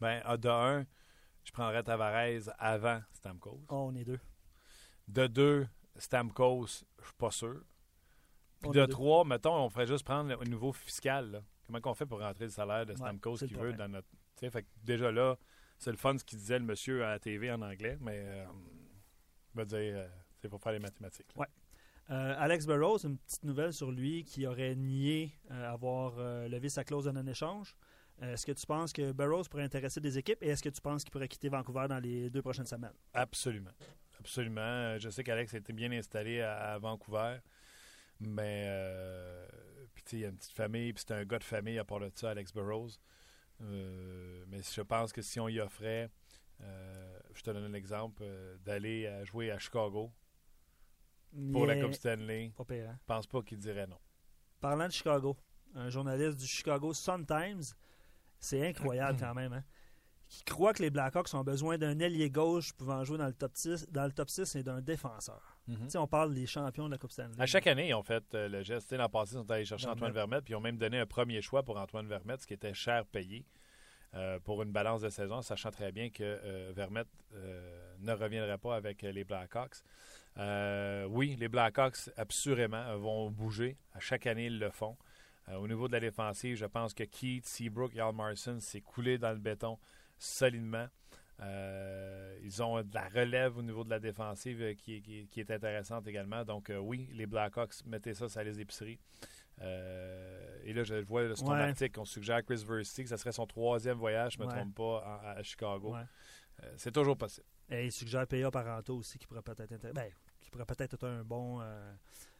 Ben, 0.00 0.22
ah, 0.24 0.36
de 0.38 0.48
un, 0.48 0.86
je 1.44 1.52
prendrais 1.52 1.82
Tavares 1.82 2.50
avant 2.58 3.00
Stamkos. 3.12 3.60
Oh, 3.68 3.88
on 3.92 3.94
est 3.94 4.04
deux. 4.04 4.18
De 5.08 5.26
deux, 5.26 5.68
Stamkos, 5.96 6.66
je 7.00 7.04
suis 7.04 7.14
pas 7.18 7.30
sûr. 7.30 7.60
Puis 8.60 8.70
On 8.70 8.72
de 8.72 8.86
trois, 8.86 9.24
mettons, 9.24 9.54
on 9.56 9.68
ferait 9.68 9.86
juste 9.86 10.04
prendre 10.04 10.30
le 10.34 10.44
niveau 10.48 10.72
fiscal. 10.72 11.30
là. 11.32 11.40
Comment 11.66 11.80
qu'on 11.80 11.94
fait 11.94 12.06
pour 12.06 12.20
rentrer 12.20 12.44
le 12.44 12.50
salaire 12.50 12.86
de 12.86 12.94
Stamkos 12.94 13.36
qui 13.36 13.54
veut 13.54 13.72
dans 13.74 13.88
notre. 13.88 14.08
Fait 14.50 14.62
que 14.62 14.68
déjà 14.82 15.10
là, 15.12 15.36
c'est 15.78 15.90
le 15.90 15.96
fun 15.96 16.16
ce 16.18 16.24
qu'il 16.24 16.38
disait 16.38 16.58
le 16.58 16.64
monsieur 16.64 17.04
à 17.04 17.10
la 17.10 17.18
TV 17.18 17.50
en 17.50 17.60
anglais, 17.62 17.98
mais 18.00 18.22
euh, 18.24 18.44
veux 19.54 19.64
dire, 19.64 19.94
euh, 19.96 20.08
c'est 20.40 20.48
pour 20.48 20.60
faire 20.60 20.72
les 20.72 20.78
mathématiques. 20.78 21.34
là. 21.34 21.42
Ouais. 21.42 21.48
Euh, 22.10 22.34
Alex 22.36 22.66
Burrows, 22.66 22.98
une 23.04 23.16
petite 23.16 23.44
nouvelle 23.44 23.72
sur 23.72 23.90
lui 23.90 24.24
qui 24.24 24.46
aurait 24.46 24.74
nié 24.74 25.32
euh, 25.50 25.72
avoir 25.72 26.16
levé 26.48 26.68
sa 26.68 26.84
clause 26.84 27.04
de 27.04 27.10
non-échange. 27.10 27.76
Est-ce 28.20 28.44
que 28.46 28.52
tu 28.52 28.66
penses 28.66 28.92
que 28.92 29.10
Burrows 29.12 29.44
pourrait 29.50 29.64
intéresser 29.64 30.00
des 30.00 30.18
équipes 30.18 30.42
et 30.42 30.48
est-ce 30.48 30.62
que 30.62 30.68
tu 30.68 30.80
penses 30.80 31.02
qu'il 31.02 31.10
pourrait 31.10 31.28
quitter 31.28 31.48
Vancouver 31.48 31.86
dans 31.88 31.98
les 31.98 32.30
deux 32.30 32.42
prochaines 32.42 32.66
semaines? 32.66 32.92
Absolument. 33.14 33.70
Absolument. 34.20 34.98
Je 34.98 35.08
sais 35.10 35.24
qu'Alex 35.24 35.54
a 35.54 35.58
été 35.58 35.72
bien 35.72 35.90
installé 35.92 36.40
à, 36.40 36.74
à 36.74 36.78
Vancouver, 36.78 37.38
mais 38.20 38.68
puis 39.94 40.04
il 40.12 40.18
y 40.20 40.24
a 40.24 40.28
une 40.28 40.36
petite 40.36 40.52
famille, 40.52 40.92
puis 40.92 41.04
c'est 41.06 41.14
un 41.14 41.24
gars 41.24 41.38
de 41.38 41.44
famille 41.44 41.78
à 41.78 41.84
part 41.84 42.00
de 42.00 42.10
ça, 42.14 42.30
Alex 42.30 42.52
Burrows. 42.52 42.90
Euh, 43.60 44.44
mais 44.48 44.62
je 44.62 44.80
pense 44.80 45.12
que 45.12 45.22
si 45.22 45.38
on 45.38 45.48
y 45.48 45.60
offrait, 45.60 46.10
euh, 46.60 47.18
je 47.34 47.42
te 47.42 47.50
donne 47.50 47.64
un 47.64 47.74
exemple, 47.74 48.22
euh, 48.24 48.56
d'aller 48.58 49.22
jouer 49.24 49.50
à 49.50 49.58
Chicago 49.58 50.10
pour 51.52 51.66
la 51.66 51.80
Coupe 51.80 51.94
Stanley, 51.94 52.52
Pas 52.56 52.64
pire, 52.64 52.90
hein? 52.90 52.96
je 53.00 53.06
pense 53.06 53.26
pas 53.26 53.42
qu'il 53.42 53.58
dirait 53.58 53.86
non. 53.86 53.98
Parlant 54.60 54.86
de 54.86 54.92
Chicago, 54.92 55.36
un 55.74 55.88
journaliste 55.88 56.38
du 56.38 56.46
Chicago 56.46 56.92
Sun-Times, 56.92 57.74
c'est 58.38 58.66
incroyable 58.68 59.18
quand 59.20 59.34
même, 59.34 59.52
hein? 59.52 59.64
Qui 60.32 60.44
croit 60.44 60.72
que 60.72 60.82
les 60.82 60.90
Blackhawks 60.90 61.32
ont 61.34 61.44
besoin 61.44 61.78
d'un 61.78 61.98
ailier 61.98 62.30
gauche 62.30 62.72
pouvant 62.72 63.04
jouer 63.04 63.18
dans 63.18 63.26
le 63.26 63.32
top 63.32 63.52
6, 63.54 63.88
dans 63.90 64.04
le 64.04 64.12
top 64.12 64.30
6 64.30 64.56
et 64.56 64.62
d'un 64.62 64.80
défenseur. 64.80 65.58
Tu 65.66 65.76
sais, 65.88 65.98
on 65.98 66.08
parle 66.08 66.34
des 66.34 66.46
champions 66.46 66.86
de 66.86 66.92
la 66.92 66.98
Coupe 66.98 67.12
Stanley. 67.12 67.34
À 67.38 67.46
chaque 67.46 67.66
année, 67.66 67.88
ils 67.88 67.94
ont 67.94 68.02
fait 68.02 68.24
euh, 68.34 68.48
le 68.48 68.62
geste. 68.62 68.92
L'an 68.92 69.08
passé, 69.08 69.34
ils 69.34 69.38
sont 69.38 69.50
allés 69.50 69.64
chercher. 69.64 69.86
Antoine 69.86 70.12
Vermette, 70.12 70.44
puis 70.44 70.52
ils 70.52 70.56
ont 70.56 70.60
même 70.60 70.76
donné 70.76 70.98
un 70.98 71.06
premier 71.06 71.40
choix 71.40 71.62
pour 71.62 71.78
Antoine 71.78 72.06
Vermette, 72.06 72.42
ce 72.42 72.46
qui 72.46 72.54
était 72.54 72.74
cher 72.74 73.06
payé 73.06 73.46
euh, 74.14 74.38
pour 74.40 74.62
une 74.62 74.72
balance 74.72 75.00
de 75.00 75.08
saison, 75.08 75.40
sachant 75.40 75.70
très 75.70 75.90
bien 75.90 76.10
que 76.10 76.22
euh, 76.22 76.72
Vermette 76.74 77.08
ne 78.00 78.12
reviendrait 78.12 78.58
pas 78.58 78.76
avec 78.76 79.02
les 79.02 79.24
Blackhawks. 79.24 79.76
Oui, 81.08 81.36
les 81.38 81.48
Blackhawks, 81.48 82.10
absolument, 82.16 82.84
euh, 82.88 82.96
vont 82.96 83.30
bouger. 83.30 83.78
À 83.94 84.00
chaque 84.00 84.26
année, 84.26 84.46
ils 84.46 84.58
le 84.58 84.70
font. 84.70 84.96
Au 85.56 85.66
niveau 85.66 85.88
de 85.88 85.92
la 85.92 86.00
défensive, 86.00 86.56
je 86.56 86.66
pense 86.66 86.94
que 86.94 87.02
Keith, 87.02 87.46
Seabrook 87.46 87.96
et 87.96 88.00
Almarson 88.00 88.58
s'est 88.60 88.80
coulé 88.80 89.18
dans 89.18 89.32
le 89.32 89.38
béton 89.38 89.76
solidement. 90.22 90.86
Euh, 91.40 92.38
ils 92.42 92.62
ont 92.62 92.80
de 92.82 92.94
la 92.94 93.08
relève 93.08 93.56
au 93.58 93.62
niveau 93.62 93.82
de 93.84 93.90
la 93.90 93.98
défensive 93.98 94.62
euh, 94.62 94.74
qui, 94.74 94.96
est- 94.96 95.00
qui 95.00 95.18
est- 95.20 95.26
qui 95.26 95.40
est 95.40 95.50
intéressante 95.50 96.06
également. 96.06 96.44
Donc, 96.44 96.70
euh, 96.70 96.76
oui, 96.78 97.08
les 97.12 97.26
Blackhawks, 97.26 97.84
mettez 97.86 98.14
ça 98.14 98.28
sur 98.28 98.38
la 98.40 98.44
liste 98.44 98.58
d'épicerie. 98.58 98.98
Euh, 99.60 100.58
et 100.64 100.72
là, 100.72 100.84
je 100.84 100.94
le 100.94 101.02
vois 101.04 101.28
ton 101.34 101.50
Ouais. 101.52 101.60
article 101.60 101.92
qu'on 101.98 102.04
suggère 102.04 102.44
Chris 102.44 102.64
Versey, 102.66 103.02
que 103.04 103.08
ce 103.10 103.16
serait 103.16 103.32
son 103.32 103.46
troisième 103.46 103.98
voyage, 103.98 104.34
je 104.34 104.38
ne 104.38 104.44
me 104.44 104.50
Ouais. 104.50 104.56
trompe 104.58 104.74
pas, 104.74 104.98
à, 105.04 105.30
à 105.32 105.42
Chicago. 105.42 105.94
Ouais. 105.94 106.04
C'est 106.76 106.92
toujours 106.92 107.16
possible. 107.16 107.46
Et 107.70 107.86
il 107.86 107.92
suggère 107.92 108.26
PA 108.26 108.50
Paranto 108.50 108.96
aussi 108.96 109.18
qui 109.18 109.26
pourrait 109.26 109.42
peut-être 109.42 109.72
être, 109.72 109.92
ben, 109.92 110.10
qui 110.40 110.50
pourrait 110.50 110.66
peut-être 110.66 110.94
être 110.94 111.08
un 111.08 111.24
bon. 111.24 111.60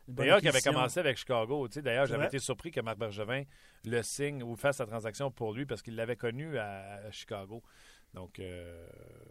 D'ailleurs, 0.09 0.41
qui 0.41 0.49
avait 0.49 0.61
commencé 0.61 1.01
avec 1.01 1.17
Chicago. 1.17 1.69
Tu 1.69 1.75
sais, 1.75 1.83
D'ailleurs, 1.83 2.07
j'avais 2.07 2.27
été 2.27 2.39
surpris 2.39 2.71
que 2.71 2.81
Marc 2.81 2.99
Bergevin 2.99 3.43
le 3.85 4.03
signe 4.03 4.43
ou 4.43 4.55
fasse 4.57 4.77
sa 4.77 4.87
transaction 4.87 5.31
pour 5.31 5.53
lui 5.53 5.67
parce 5.67 5.83
qu'il 5.83 5.97
l'avait 5.97 6.17
connu 6.17 6.59
à, 6.59 7.01
à 7.07 7.11
Chicago. 7.11 7.63
Donc, 8.15 8.39
euh, 8.41 8.87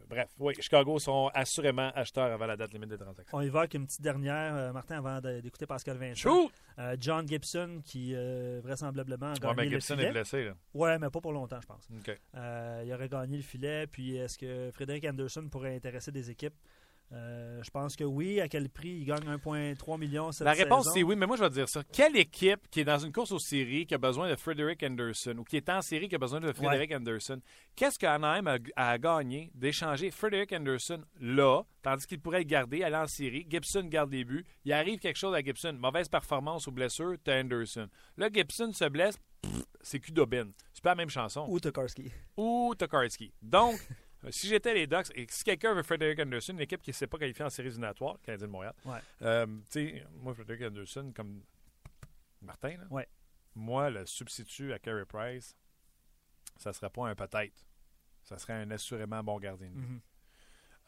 bref, 0.09 0.27
oui, 0.39 0.55
Chicago 0.59 0.97
sont 0.97 1.29
assurément 1.35 1.91
acheteurs 1.93 2.31
avant 2.31 2.47
la 2.47 2.57
date 2.57 2.73
limite 2.73 2.89
des 2.89 2.97
transactions. 2.97 3.37
On 3.37 3.41
y 3.41 3.49
va 3.49 3.59
avec 3.59 3.75
une 3.75 3.85
petite 3.85 4.01
dernière, 4.01 4.55
euh, 4.55 4.71
Martin, 4.73 4.97
avant 4.97 5.21
d'écouter 5.21 5.67
Pascal 5.67 5.97
Vincent. 5.97 6.15
Chou! 6.15 6.51
Euh, 6.79 6.97
John 6.99 7.27
Gibson, 7.27 7.81
qui 7.85 8.15
vraisemblablement 8.63 9.27
a 9.27 9.33
Ouais, 9.33 9.39
gagné 9.39 9.55
mais 9.55 9.65
le 9.65 9.69
Gibson 9.79 9.95
filet. 9.97 10.07
est 10.07 10.11
blessé. 10.11 10.45
Là. 10.45 10.53
Ouais, 10.73 10.97
mais 10.97 11.11
pas 11.11 11.21
pour 11.21 11.31
longtemps, 11.31 11.59
je 11.61 11.67
pense. 11.67 11.87
Il 11.93 12.93
aurait 12.93 13.09
gagné 13.09 13.37
le 13.37 13.43
filet. 13.43 13.85
Puis 13.85 14.15
est-ce 14.15 14.37
que 14.39 14.71
Frédéric 14.71 15.05
Anderson 15.05 15.47
pourrait 15.47 15.75
intéresser 15.75 16.11
des 16.11 16.31
équipes? 16.31 16.55
Euh, 17.13 17.61
je 17.61 17.69
pense 17.69 17.95
que 17.95 18.03
oui. 18.03 18.39
À 18.39 18.47
quel 18.47 18.69
prix? 18.69 18.89
Il 18.89 19.05
gagne 19.05 19.23
1,3 19.23 19.99
million 19.99 20.31
cette 20.31 20.45
La 20.45 20.53
réponse, 20.53 20.89
c'est 20.93 21.03
oui, 21.03 21.15
mais 21.15 21.25
moi, 21.25 21.35
je 21.35 21.43
vais 21.43 21.49
te 21.49 21.55
dire 21.55 21.67
ça. 21.67 21.83
Quelle 21.91 22.15
équipe 22.15 22.69
qui 22.69 22.79
est 22.79 22.85
dans 22.85 22.99
une 22.99 23.11
course 23.11 23.31
aux 23.31 23.39
séries 23.39 23.85
qui 23.85 23.93
a 23.93 23.97
besoin 23.97 24.29
de 24.29 24.35
Frederick 24.35 24.81
Anderson 24.83 25.35
ou 25.37 25.43
qui 25.43 25.57
est 25.57 25.69
en 25.69 25.81
série 25.81 26.07
qui 26.07 26.15
a 26.15 26.19
besoin 26.19 26.39
de 26.39 26.51
Frederick 26.53 26.93
Anderson? 26.93 27.41
Qu'est-ce 27.75 27.99
qu'Anaheim 27.99 28.47
a, 28.47 28.57
a 28.75 28.97
gagné 28.97 29.51
d'échanger 29.55 30.11
Frederick 30.11 30.53
Anderson 30.53 31.03
là, 31.19 31.63
tandis 31.81 32.05
qu'il 32.07 32.19
pourrait 32.19 32.39
le 32.39 32.45
garder, 32.45 32.83
aller 32.83 32.95
en 32.95 33.07
série? 33.07 33.45
Gibson 33.49 33.83
garde 33.83 34.11
les 34.11 34.23
buts. 34.23 34.45
Il 34.63 34.71
arrive 34.73 34.99
quelque 34.99 35.19
chose 35.19 35.35
à 35.35 35.41
Gibson. 35.41 35.73
Mauvaise 35.73 36.07
performance 36.07 36.67
ou 36.67 36.71
blessure, 36.71 37.15
t'as 37.23 37.41
Anderson. 37.41 37.87
Là, 38.17 38.29
Gibson 38.31 38.71
se 38.71 38.85
blesse, 38.85 39.17
c'est 39.81 39.99
cul 39.99 40.11
d'Aubin. 40.11 40.49
C'est 40.73 40.83
pas 40.83 40.91
la 40.91 40.95
même 40.95 41.09
chanson. 41.09 41.45
Ou 41.49 41.59
Tokarski. 41.59 42.11
Ou 42.37 42.73
Tokarski. 42.77 43.33
Donc, 43.41 43.75
si 44.29 44.47
j'étais 44.47 44.73
les 44.73 44.85
Ducks 44.87 45.11
et 45.15 45.25
si 45.29 45.43
quelqu'un 45.43 45.73
veut 45.73 45.83
Frederick 45.83 46.19
Anderson, 46.19 46.53
une 46.53 46.59
équipe 46.61 46.81
qui 46.81 46.91
ne 46.91 46.93
s'est 46.93 47.07
pas 47.07 47.17
qualifiée 47.17 47.43
en 47.45 47.49
série 47.49 47.69
éliminatoire, 47.69 48.13
le 48.13 48.19
Canadien 48.25 48.47
de 48.47 48.51
Montréal, 48.51 48.73
Ouais. 48.85 48.99
euh, 49.23 49.45
tu 49.47 49.61
sais, 49.71 50.05
moi, 50.13 50.33
Frederick 50.33 50.61
Anderson, 50.63 51.11
comme 51.15 51.43
Martin, 52.41 52.77
là, 52.77 52.85
Ouais. 52.91 53.07
moi, 53.55 53.89
le 53.89 54.05
substitut 54.05 54.73
à 54.73 54.79
Carey 54.79 55.05
Price, 55.05 55.55
ça 56.57 56.71
serait 56.73 56.89
pas 56.89 57.07
un 57.07 57.15
peut-être. 57.15 57.65
Ça 58.23 58.37
serait 58.37 58.53
un 58.53 58.69
assurément 58.69 59.23
bon 59.23 59.39
gardien 59.39 59.69
de 59.69 59.73
but. 59.75 59.87
Mhm. 59.89 60.01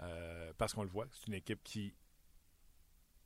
Euh, 0.02 0.54
parce 0.58 0.74
qu'on 0.74 0.84
le 0.84 0.90
voit, 0.90 1.08
c'est 1.12 1.28
une 1.28 1.34
équipe 1.36 1.64
qui 1.64 1.94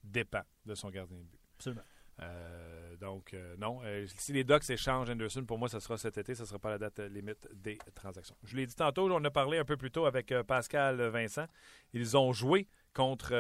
dépend 0.04 0.44
de 0.66 0.76
son 0.76 0.90
gardien 0.90 1.18
de 1.18 1.24
but. 1.24 1.40
Absolument. 1.56 1.84
Euh, 2.22 2.96
donc, 2.98 3.34
euh, 3.34 3.56
non. 3.58 3.82
Euh, 3.84 4.06
si 4.18 4.34
les 4.34 4.44
Ducks 4.44 4.70
échangent 4.70 5.10
Anderson, 5.10 5.46
pour 5.46 5.58
moi, 5.58 5.70
ça 5.70 5.80
sera 5.80 5.98
cet 5.98 6.18
été. 6.18 6.36
Ça 6.36 6.44
ne 6.44 6.48
sera 6.48 6.60
pas 6.60 6.70
la 6.72 6.78
date 6.78 7.00
limite 7.00 7.48
des 7.54 7.78
transactions. 7.96 8.36
Je 8.44 8.56
l'ai 8.56 8.66
dit 8.66 8.76
tantôt, 8.76 9.12
on 9.12 9.24
a 9.24 9.32
parlé 9.32 9.58
un 9.58 9.66
peu 9.66 9.78
plus 9.78 9.92
tôt 9.92 10.06
avec 10.06 10.34
Pascal 10.48 11.02
Vincent. 11.10 11.46
Ils 11.94 12.18
ont 12.18 12.34
joué 12.34 12.68
contre 12.94 13.34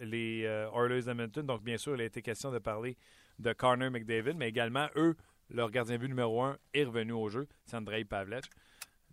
les 0.00 0.42
Oilers 0.42 1.02
d'Edmonton. 1.02 1.46
Donc, 1.46 1.62
bien 1.62 1.76
sûr, 1.76 1.94
il 1.94 2.00
a 2.00 2.04
été 2.04 2.22
question 2.22 2.50
de 2.50 2.58
parler 2.58 2.96
de 3.38 3.52
Connor 3.52 3.90
McDavid, 3.90 4.34
mais 4.34 4.48
également, 4.48 4.88
eux, 4.96 5.16
leur 5.50 5.70
gardien 5.70 5.98
but 5.98 6.08
numéro 6.08 6.42
un 6.42 6.58
est 6.72 6.84
revenu 6.84 7.12
au 7.12 7.28
jeu, 7.28 7.46
c'est 7.64 7.76
Andrei. 7.76 8.04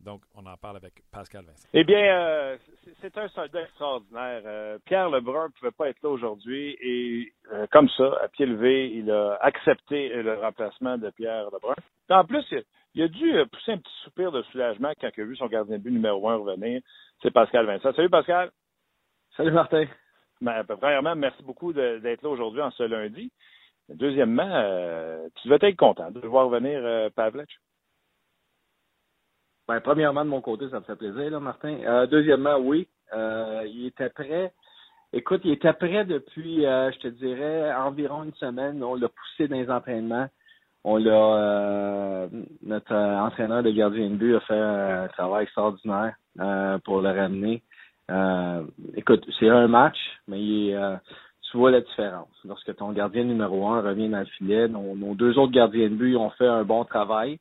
Donc, 0.04 0.22
on 0.36 0.46
en 0.46 0.58
parle 0.58 0.78
avec 0.78 0.94
Pascal 1.12 1.46
Vincent. 1.46 1.68
Eh 1.74 1.84
bien, 1.84 2.00
euh, 2.00 2.58
c'est- 3.02 3.18
un 3.18 3.28
soldat 3.30 3.62
extraordinaire. 3.62 4.42
Euh, 4.46 4.78
Pierre 4.86 5.10
Lebrun 5.10 5.48
ne 5.48 5.52
pouvait 5.52 5.72
pas 5.72 5.90
être 5.90 6.02
là 6.02 6.10
aujourd'hui 6.10 6.76
et 6.82 7.32
euh, 7.52 7.68
comme 7.72 7.88
ça, 7.90 8.18
à 8.22 8.28
pied 8.30 8.46
levé, 8.46 8.90
il 8.92 9.12
a 9.12 9.36
accepté 9.42 10.10
le 10.10 10.40
remplacement 10.40 10.98
de 10.98 11.10
Pierre 11.12 11.46
Lebrun. 11.52 11.76
En 12.10 12.26
plus, 12.26 12.44
il, 12.52 12.64
il 12.96 13.04
a 13.04 13.08
dû 13.08 13.38
euh, 13.38 13.46
pousser 13.46 13.74
un 13.74 13.78
petit 13.78 13.94
soupir 14.04 14.32
de 14.32 14.42
soulagement 14.44 14.92
quand 15.00 15.10
il 15.16 15.22
a 15.22 15.26
vu 15.26 15.36
son 15.36 15.48
gardien 15.48 15.78
de 15.78 15.84
but 15.84 15.92
numéro 15.92 16.30
un 16.30 16.38
revenir. 16.38 16.82
C'est 17.22 17.32
Pascal 17.32 17.66
Vincent. 17.66 17.94
Salut 17.94 18.10
Pascal. 18.10 18.52
Salut 19.38 19.52
Martin. 19.52 19.86
Ben, 20.42 20.64
ben, 20.64 20.76
premièrement, 20.78 21.16
merci 21.16 21.44
beaucoup 21.44 21.74
d'être 21.74 22.24
là 22.24 22.30
aujourd'hui 22.30 22.62
en 22.62 22.72
ce 22.72 22.84
lundi. 22.84 23.32
Deuxièmement, 23.90 24.50
euh, 24.50 25.28
tu 25.36 25.48
devais 25.50 25.70
être 25.70 25.78
content 25.78 26.10
de 26.12 26.20
voir 26.22 26.50
venir 26.50 26.80
euh, 26.84 27.10
Pavlec. 27.12 27.50
Ben, 29.72 29.80
premièrement, 29.80 30.26
de 30.26 30.30
mon 30.30 30.42
côté, 30.42 30.68
ça 30.70 30.82
me 30.82 30.84
fait 30.84 30.98
plaisir, 30.98 31.32
là, 31.32 31.40
Martin. 31.40 31.78
Euh, 31.86 32.06
deuxièmement, 32.06 32.58
oui. 32.58 32.90
Euh, 33.14 33.64
il 33.66 33.86
était 33.86 34.10
prêt. 34.10 34.52
Écoute, 35.14 35.40
il 35.46 35.52
était 35.52 35.72
prêt 35.72 36.04
depuis, 36.04 36.66
euh, 36.66 36.92
je 36.92 37.00
te 37.00 37.08
dirais, 37.08 37.74
environ 37.74 38.24
une 38.24 38.34
semaine. 38.34 38.84
On 38.84 38.96
l'a 38.96 39.08
poussé 39.08 39.48
dans 39.48 39.56
les 39.56 39.70
entraînements. 39.70 40.28
On 40.84 40.98
l'a 40.98 42.28
notre 42.64 42.94
entraîneur 42.94 43.64
de 43.64 43.72
gardien 43.72 44.10
de 44.10 44.16
but 44.16 44.36
a 44.36 44.40
fait 44.42 44.60
un 44.60 45.08
travail 45.08 45.44
extraordinaire 45.44 46.16
pour 46.84 47.02
le 47.02 47.10
ramener. 47.10 47.62
Écoute, 48.96 49.24
c'est 49.40 49.48
un 49.48 49.68
match, 49.68 50.00
mais 50.28 50.74
tu 51.50 51.58
vois 51.58 51.72
la 51.72 51.82
différence. 51.82 52.36
Lorsque 52.44 52.76
ton 52.76 52.92
gardien 52.92 53.24
numéro 53.24 53.68
un 53.68 53.82
revient 53.82 54.10
dans 54.10 54.20
le 54.20 54.26
filet, 54.26 54.68
nos 54.68 55.14
deux 55.14 55.38
autres 55.38 55.54
gardiens 55.54 55.90
de 55.90 55.96
but 55.96 56.18
ont 56.18 56.32
fait 56.32 56.48
un 56.48 56.64
bon 56.64 56.84
travail 56.84 57.40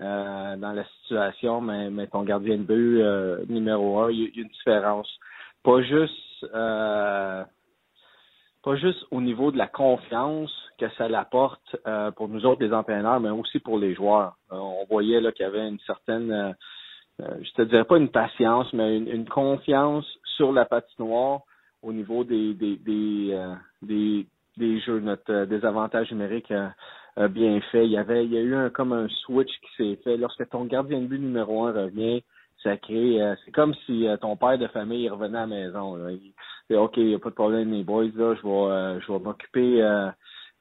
euh, 0.00 0.56
dans 0.56 0.72
la 0.72 0.84
situation, 1.02 1.60
mais, 1.60 1.90
mais 1.90 2.06
ton 2.06 2.22
gardien 2.22 2.56
de 2.56 2.62
but 2.62 3.00
euh, 3.02 3.44
numéro 3.48 4.00
un, 4.00 4.10
il 4.10 4.20
y, 4.20 4.24
a- 4.24 4.42
une 4.42 4.48
différence. 4.48 5.08
Pas 5.62 5.82
juste 5.82 6.14
euh, 6.54 7.44
pas 8.62 8.76
juste 8.76 9.04
au 9.10 9.20
niveau 9.20 9.50
de 9.50 9.58
la 9.58 9.66
confiance 9.68 10.52
que 10.78 10.88
ça 10.96 11.08
l'apporte 11.08 11.76
euh, 11.86 12.10
pour 12.10 12.28
nous 12.28 12.44
autres 12.46 12.62
les 12.62 12.72
entraîneurs, 12.72 13.20
mais 13.20 13.30
aussi 13.30 13.58
pour 13.58 13.78
les 13.78 13.94
joueurs. 13.94 14.34
Euh, 14.52 14.56
on 14.56 14.84
voyait 14.88 15.20
là 15.20 15.32
qu'il 15.32 15.44
y 15.44 15.48
avait 15.48 15.66
une 15.68 15.80
certaine 15.80 16.54
je 17.42 17.52
te 17.52 17.60
dirais 17.62 17.84
pas 17.84 17.98
une 17.98 18.08
patience, 18.08 18.72
mais 18.72 18.96
une, 18.96 19.06
une 19.06 19.28
confiance 19.28 20.06
sur 20.36 20.52
la 20.52 20.64
patinoire 20.64 21.42
au 21.82 21.92
niveau 21.92 22.24
des 22.24 22.54
des 22.54 22.76
des, 22.76 23.36
des, 23.82 24.26
des 24.56 24.80
jeux, 24.80 25.00
notre 25.00 25.44
désavantage 25.44 26.10
numérique 26.12 26.50
bien 27.16 27.60
fait. 27.72 27.84
Il 27.84 27.92
y 27.92 27.98
avait 27.98 28.24
il 28.24 28.32
y 28.32 28.38
a 28.38 28.40
eu 28.40 28.54
un 28.54 28.70
comme 28.70 28.92
un 28.92 29.08
switch 29.08 29.50
qui 29.60 29.76
s'est 29.76 29.96
fait. 30.02 30.16
Lorsque 30.16 30.48
ton 30.48 30.64
gardien 30.64 31.00
de 31.00 31.06
but 31.06 31.18
numéro 31.18 31.64
un 31.64 31.72
revient, 31.72 32.22
ça 32.62 32.76
crée 32.76 33.22
euh, 33.22 33.34
c'est 33.44 33.52
comme 33.52 33.74
si 33.86 34.06
euh, 34.06 34.16
ton 34.16 34.36
père 34.36 34.58
de 34.58 34.66
famille 34.68 35.04
il 35.04 35.10
revenait 35.10 35.38
à 35.38 35.40
la 35.42 35.46
maison. 35.46 35.96
Là. 35.96 36.10
Il 36.10 36.32
fait 36.68 36.76
OK, 36.76 36.96
il 36.96 37.06
n'y 37.06 37.14
a 37.14 37.18
pas 37.18 37.30
de 37.30 37.34
problème, 37.34 37.70
mes 37.70 37.84
boys, 37.84 38.04
là, 38.14 38.34
je 38.34 38.42
vais 38.42 38.48
euh, 38.48 39.00
je 39.00 39.12
vais 39.12 39.18
m'occuper 39.18 39.82
euh, 39.82 40.10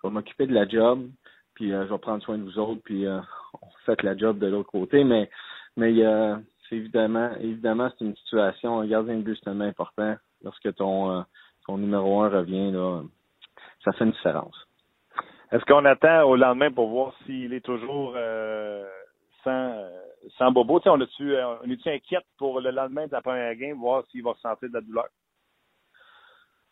je 0.01 0.07
vais 0.07 0.13
m'occuper 0.13 0.47
de 0.47 0.53
la 0.53 0.67
job, 0.67 1.07
puis 1.55 1.73
euh, 1.73 1.85
je 1.85 1.93
vais 1.93 1.99
prendre 1.99 2.23
soin 2.23 2.37
de 2.37 2.43
vous 2.43 2.57
autres, 2.57 2.81
puis 2.83 3.05
euh, 3.05 3.19
on 3.61 3.67
fait 3.85 4.01
la 4.03 4.15
job 4.15 4.39
de 4.39 4.47
l'autre 4.47 4.71
côté, 4.71 5.03
mais 5.03 5.29
mais 5.75 5.93
euh, 6.03 6.35
c'est 6.69 6.75
évidemment, 6.75 7.31
évidemment, 7.39 7.89
c'est 7.97 8.05
une 8.05 8.15
situation, 8.15 8.79
un 8.79 8.87
gardien 8.87 9.15
de 9.17 9.21
but, 9.21 9.35
c'est 9.35 9.45
tellement 9.45 9.65
important. 9.65 10.15
Lorsque 10.43 10.73
ton, 10.75 11.11
euh, 11.11 11.21
ton 11.65 11.77
numéro 11.77 12.21
un 12.21 12.29
revient, 12.29 12.71
là, 12.71 13.01
ça 13.83 13.91
fait 13.93 14.05
une 14.05 14.11
différence. 14.11 14.55
Est-ce 15.51 15.65
qu'on 15.65 15.85
attend 15.85 16.23
au 16.23 16.35
lendemain 16.35 16.71
pour 16.71 16.89
voir 16.89 17.13
s'il 17.25 17.53
est 17.53 17.65
toujours 17.65 18.13
euh, 18.15 18.85
sans, 19.43 19.71
euh, 19.71 19.89
sans 20.37 20.51
bobo? 20.51 20.79
Sais, 20.79 20.89
on 20.89 21.01
est-tu 21.01 21.35
euh, 21.35 21.55
on 21.63 21.69
est-tu 21.69 21.89
inquiète 21.89 22.25
pour 22.37 22.61
le 22.61 22.69
lendemain 22.69 23.07
de 23.07 23.11
la 23.11 23.21
première 23.21 23.55
game, 23.55 23.77
voir 23.77 24.03
s'il 24.11 24.23
va 24.23 24.31
ressentir 24.33 24.69
de 24.69 24.73
la 24.73 24.81
douleur? 24.81 25.07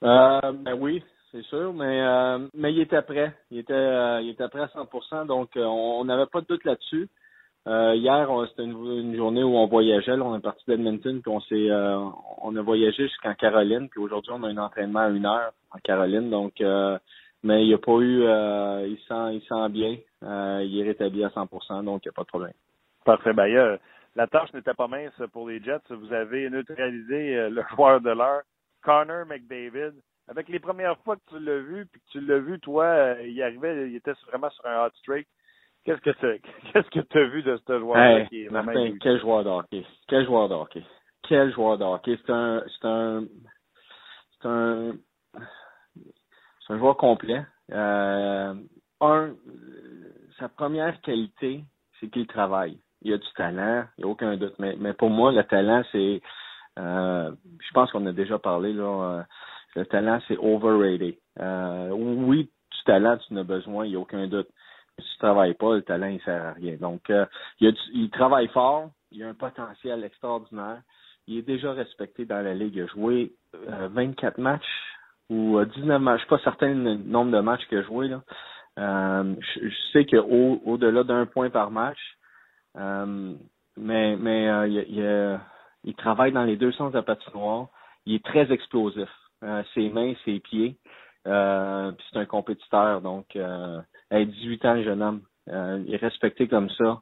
Euh, 0.04 0.52
ben 0.52 0.76
oui, 0.80 1.04
c'est 1.32 1.42
sûr, 1.44 1.74
mais 1.74 2.02
euh, 2.02 2.48
mais 2.54 2.72
il 2.72 2.80
était 2.82 3.02
prêt. 3.02 3.34
Il 3.50 3.58
était 3.60 3.74
euh, 3.74 4.22
il 4.22 4.30
était 4.30 4.48
prêt 4.48 4.62
à 4.62 4.68
100%, 4.68 5.26
donc 5.26 5.58
euh, 5.58 5.64
on 5.64 6.06
n'avait 6.06 6.28
pas 6.28 6.42
de 6.42 6.46
doute 6.46 6.64
là-dessus. 6.64 7.10
Euh, 7.68 7.96
hier, 7.96 8.30
c'était 8.50 8.64
une, 8.64 9.16
journée 9.16 9.44
où 9.44 9.58
on 9.58 9.68
voyageait. 9.68 10.16
là. 10.16 10.24
on 10.24 10.38
est 10.38 10.42
parti 10.42 10.64
d'Edmonton, 10.68 11.22
puis 11.22 11.32
on 11.32 11.42
s'est 11.42 11.70
euh, 11.70 12.00
on 12.42 12.56
a 12.56 12.62
voyagé 12.62 13.08
jusqu'en 13.08 13.34
Caroline, 13.34 13.90
puis 13.90 14.00
aujourd'hui 14.00 14.32
on 14.34 14.44
a 14.44 14.48
un 14.48 14.58
entraînement 14.58 15.00
à 15.00 15.10
une 15.10 15.26
heure 15.26 15.52
en 15.72 15.80
Caroline, 15.80 16.30
donc 16.30 16.62
euh, 16.62 16.98
mais 17.44 17.64
il 17.64 17.68
n'y 17.68 17.74
a 17.74 17.78
pas 17.78 18.00
eu 18.00 18.24
euh, 18.24 18.88
il 18.88 18.98
sent 19.08 19.36
il 19.36 19.42
sent 19.48 19.70
bien. 19.70 19.98
Euh, 20.24 20.64
il 20.64 20.80
est 20.80 20.84
rétabli 20.84 21.24
à 21.24 21.30
100%, 21.30 21.84
donc 21.84 22.06
il 22.06 22.08
n'y 22.08 22.12
a 22.12 22.14
pas 22.16 22.24
de 22.24 22.28
problème. 22.28 22.54
Parfait. 23.06 23.34
Ben, 23.34 23.80
la 24.18 24.26
tâche 24.26 24.52
n'était 24.52 24.74
pas 24.74 24.88
mince 24.88 25.22
pour 25.32 25.48
les 25.48 25.62
Jets. 25.62 25.80
Vous 25.92 26.12
avez 26.12 26.50
neutralisé 26.50 27.38
euh, 27.38 27.50
le 27.50 27.64
joueur 27.76 28.02
de 28.02 28.10
l'heure, 28.10 28.42
Connor 28.82 29.28
McDavid. 29.28 29.94
Avec 30.28 30.50
les 30.50 30.60
premières 30.60 30.98
fois 31.04 31.16
que 31.16 31.22
tu 31.30 31.40
l'as 31.40 31.60
vu, 31.60 31.86
puis 31.86 32.02
que 32.02 32.12
tu 32.12 32.22
l'as 32.22 32.40
vu, 32.40 32.60
toi, 32.60 32.86
euh, 32.86 33.28
il 33.28 33.42
arrivait, 33.44 33.90
il 33.90 33.96
était 33.96 34.14
vraiment 34.28 34.50
sur 34.50 34.66
un 34.66 34.86
hot 34.86 34.90
streak. 34.96 35.28
Qu'est-ce 35.86 36.02
que 36.02 36.10
tu 36.10 36.42
qu'est-ce 36.74 36.90
que 36.90 37.00
tu 37.00 37.18
as 37.18 37.28
vu 37.28 37.44
de 37.44 37.62
ce 37.66 37.80
joueur-là 37.80 38.20
Hey, 38.22 38.28
qui 38.28 38.44
est 38.44 38.48
vraiment 38.48 38.74
Martin, 38.74 38.98
quel 39.00 39.22
joueur 39.22 39.44
de 39.44 39.50
hockey. 39.50 39.86
Quel 40.08 40.26
joueur 40.26 40.50
de 40.50 40.56
hockey. 40.56 40.84
Quel 41.30 41.54
joueur 41.54 41.78
de 41.78 41.84
hockey. 41.84 42.18
C'est 42.26 42.34
un, 42.34 42.64
c'est 42.68 42.88
un, 42.88 43.24
c'est 44.42 44.48
un, 44.48 44.94
c'est 46.68 46.74
un 46.74 46.78
joueur 46.80 46.98
complet. 46.98 47.44
Euh, 47.72 48.54
un, 49.02 49.34
sa 50.40 50.50
première 50.50 51.00
qualité, 51.02 51.64
c'est 52.00 52.10
qu'il 52.10 52.28
travaille. 52.28 52.78
Il 53.02 53.14
a 53.14 53.18
du 53.18 53.28
talent, 53.36 53.86
il 53.98 54.04
n'y 54.04 54.10
a 54.10 54.12
aucun 54.12 54.36
doute. 54.38 54.56
Mais, 54.60 54.94
pour 54.94 55.10
moi, 55.10 55.32
le 55.32 55.44
talent, 55.44 55.84
c'est, 55.92 56.22
euh, 56.80 57.32
je 57.60 57.72
pense 57.74 57.92
qu'on 57.92 58.06
a 58.06 58.12
déjà 58.12 58.40
parlé, 58.40 58.74
là, 58.74 58.84
euh, 58.84 59.24
le 59.76 59.86
talent, 59.86 60.20
c'est 60.28 60.38
overrated. 60.38 61.18
Euh, 61.40 61.90
oui, 61.92 62.44
du 62.44 62.84
talent, 62.86 63.18
tu 63.18 63.34
en 63.34 63.38
as 63.38 63.44
besoin, 63.44 63.86
il 63.86 63.90
n'y 63.90 63.96
a 63.96 64.00
aucun 64.00 64.28
doute. 64.28 64.48
Mais 64.98 65.04
si 65.04 65.12
tu 65.12 65.18
travailles 65.20 65.54
pas, 65.54 65.76
le 65.76 65.84
talent, 65.84 66.08
il 66.08 66.22
sert 66.22 66.44
à 66.44 66.54
rien. 66.54 66.76
Donc, 66.78 67.10
euh, 67.10 67.26
il, 67.60 67.68
a 67.68 67.72
il 67.94 68.10
travaille 68.10 68.48
fort, 68.48 68.90
il 69.12 69.24
a 69.24 69.30
un 69.30 69.34
potentiel 69.36 70.04
extraordinaire. 70.04 70.82
Il 71.28 71.38
est 71.38 71.44
déjà 71.44 71.74
respecté 71.74 72.26
dans 72.26 72.44
la 72.44 72.54
ligue. 72.54 72.76
Il 72.76 72.84
a 72.84 72.88
joué 72.88 73.34
euh, 73.54 73.90
24 73.92 74.40
matchs 74.40 74.97
ou 75.30 75.58
euh, 75.58 75.66
19 75.66 76.02
matchs. 76.02 76.22
Je 76.22 76.26
suis 76.26 76.30
pas 76.30 76.44
certain 76.44 76.74
du 76.74 77.10
nombre 77.10 77.32
de 77.32 77.40
matchs 77.40 77.66
qu'il 77.68 77.78
a 77.80 77.84
joué. 77.84 78.08
Là. 78.08 78.22
Euh, 78.80 79.36
je, 79.40 79.68
je 79.70 79.76
sais 79.92 80.06
qu'au 80.06 80.62
au-delà 80.66 81.04
d'un 81.04 81.26
point 81.26 81.50
par 81.50 81.72
match, 81.72 82.00
euh, 82.78 83.34
mais 83.76 84.16
mais 84.18 84.50
euh, 84.50 84.68
il, 84.68 84.86
il, 84.90 85.02
euh, 85.02 85.38
il 85.84 85.96
travaille 85.96 86.32
dans 86.32 86.44
les 86.44 86.58
deux 86.58 86.72
sens 86.74 86.92
de 86.92 86.98
la 86.98 87.04
patinoire. 87.04 87.68
Il 88.06 88.16
est 88.16 88.26
très 88.26 88.52
explosif. 88.52 89.10
Euh, 89.44 89.64
ses 89.74 89.90
mains, 89.90 90.14
ses 90.26 90.40
pieds. 90.40 90.78
Euh, 91.28 91.92
c'est 92.12 92.20
un 92.20 92.26
compétiteur. 92.26 93.02
Donc, 93.02 93.36
euh, 93.36 93.80
à 94.10 94.24
18 94.24 94.66
ans, 94.66 94.74
le 94.76 94.84
jeune 94.84 95.02
homme. 95.02 95.22
Euh, 95.50 95.84
il 95.86 95.94
est 95.94 95.98
respecté 95.98 96.48
comme 96.48 96.70
ça. 96.72 97.02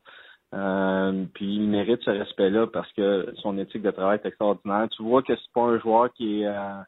Euh, 0.54 1.26
puis 1.34 1.56
il 1.56 1.68
mérite 1.68 2.02
ce 2.04 2.12
respect-là 2.12 2.68
parce 2.68 2.92
que 2.94 3.34
son 3.38 3.58
éthique 3.58 3.82
de 3.82 3.92
travail 3.92 4.20
est 4.24 4.28
extraordinaire. 4.28 4.88
Tu 4.96 5.04
vois 5.04 5.22
que 5.22 5.36
c'est 5.36 5.54
pas 5.54 5.64
un 5.64 5.80
joueur 5.80 6.12
qui 6.14 6.42
est, 6.42 6.48
euh, 6.48 6.82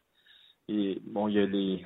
bon, 0.69 1.27
il 1.27 1.39
a 1.39 1.45
les, 1.45 1.85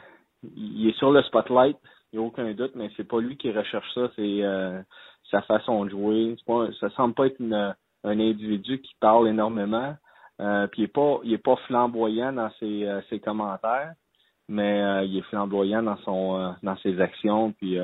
il 0.56 0.90
est 0.90 0.98
sur 0.98 1.12
le 1.12 1.22
spotlight, 1.24 1.78
il 2.12 2.20
n'y 2.20 2.26
a 2.26 2.28
aucun 2.28 2.52
doute, 2.54 2.74
mais 2.76 2.90
c'est 2.98 3.08
pas 3.08 3.20
lui 3.20 3.38
qui 3.38 3.52
recherche 3.52 3.88
ça, 3.94 4.10
c'est 4.16 4.44
euh, 4.44 4.82
sa 5.30 5.42
façon 5.44 5.86
de 5.86 5.92
jouer. 5.92 6.36
Pas, 6.46 6.68
ça 6.80 6.90
semble 6.92 7.14
pas 7.14 7.28
être 7.28 7.40
une, 7.40 7.54
un 8.04 8.20
individu 8.20 8.82
qui 8.82 8.94
parle 9.00 9.28
énormément. 9.28 9.96
Euh, 10.40 10.68
puis 10.68 10.82
il 10.82 10.86
est 10.86 10.88
pas, 10.88 11.20
il 11.24 11.34
est 11.34 11.38
pas 11.38 11.56
flamboyant 11.68 12.34
dans 12.34 12.50
ses, 12.60 12.86
euh, 12.86 13.02
commentaires, 13.24 13.94
mais 14.50 15.08
il 15.08 15.18
est 15.18 15.30
flamboyant 15.30 15.84
dans 15.84 15.98
son, 15.98 16.56
dans 16.64 16.76
ses 16.78 17.00
actions. 17.00 17.54
Puis 17.54 17.78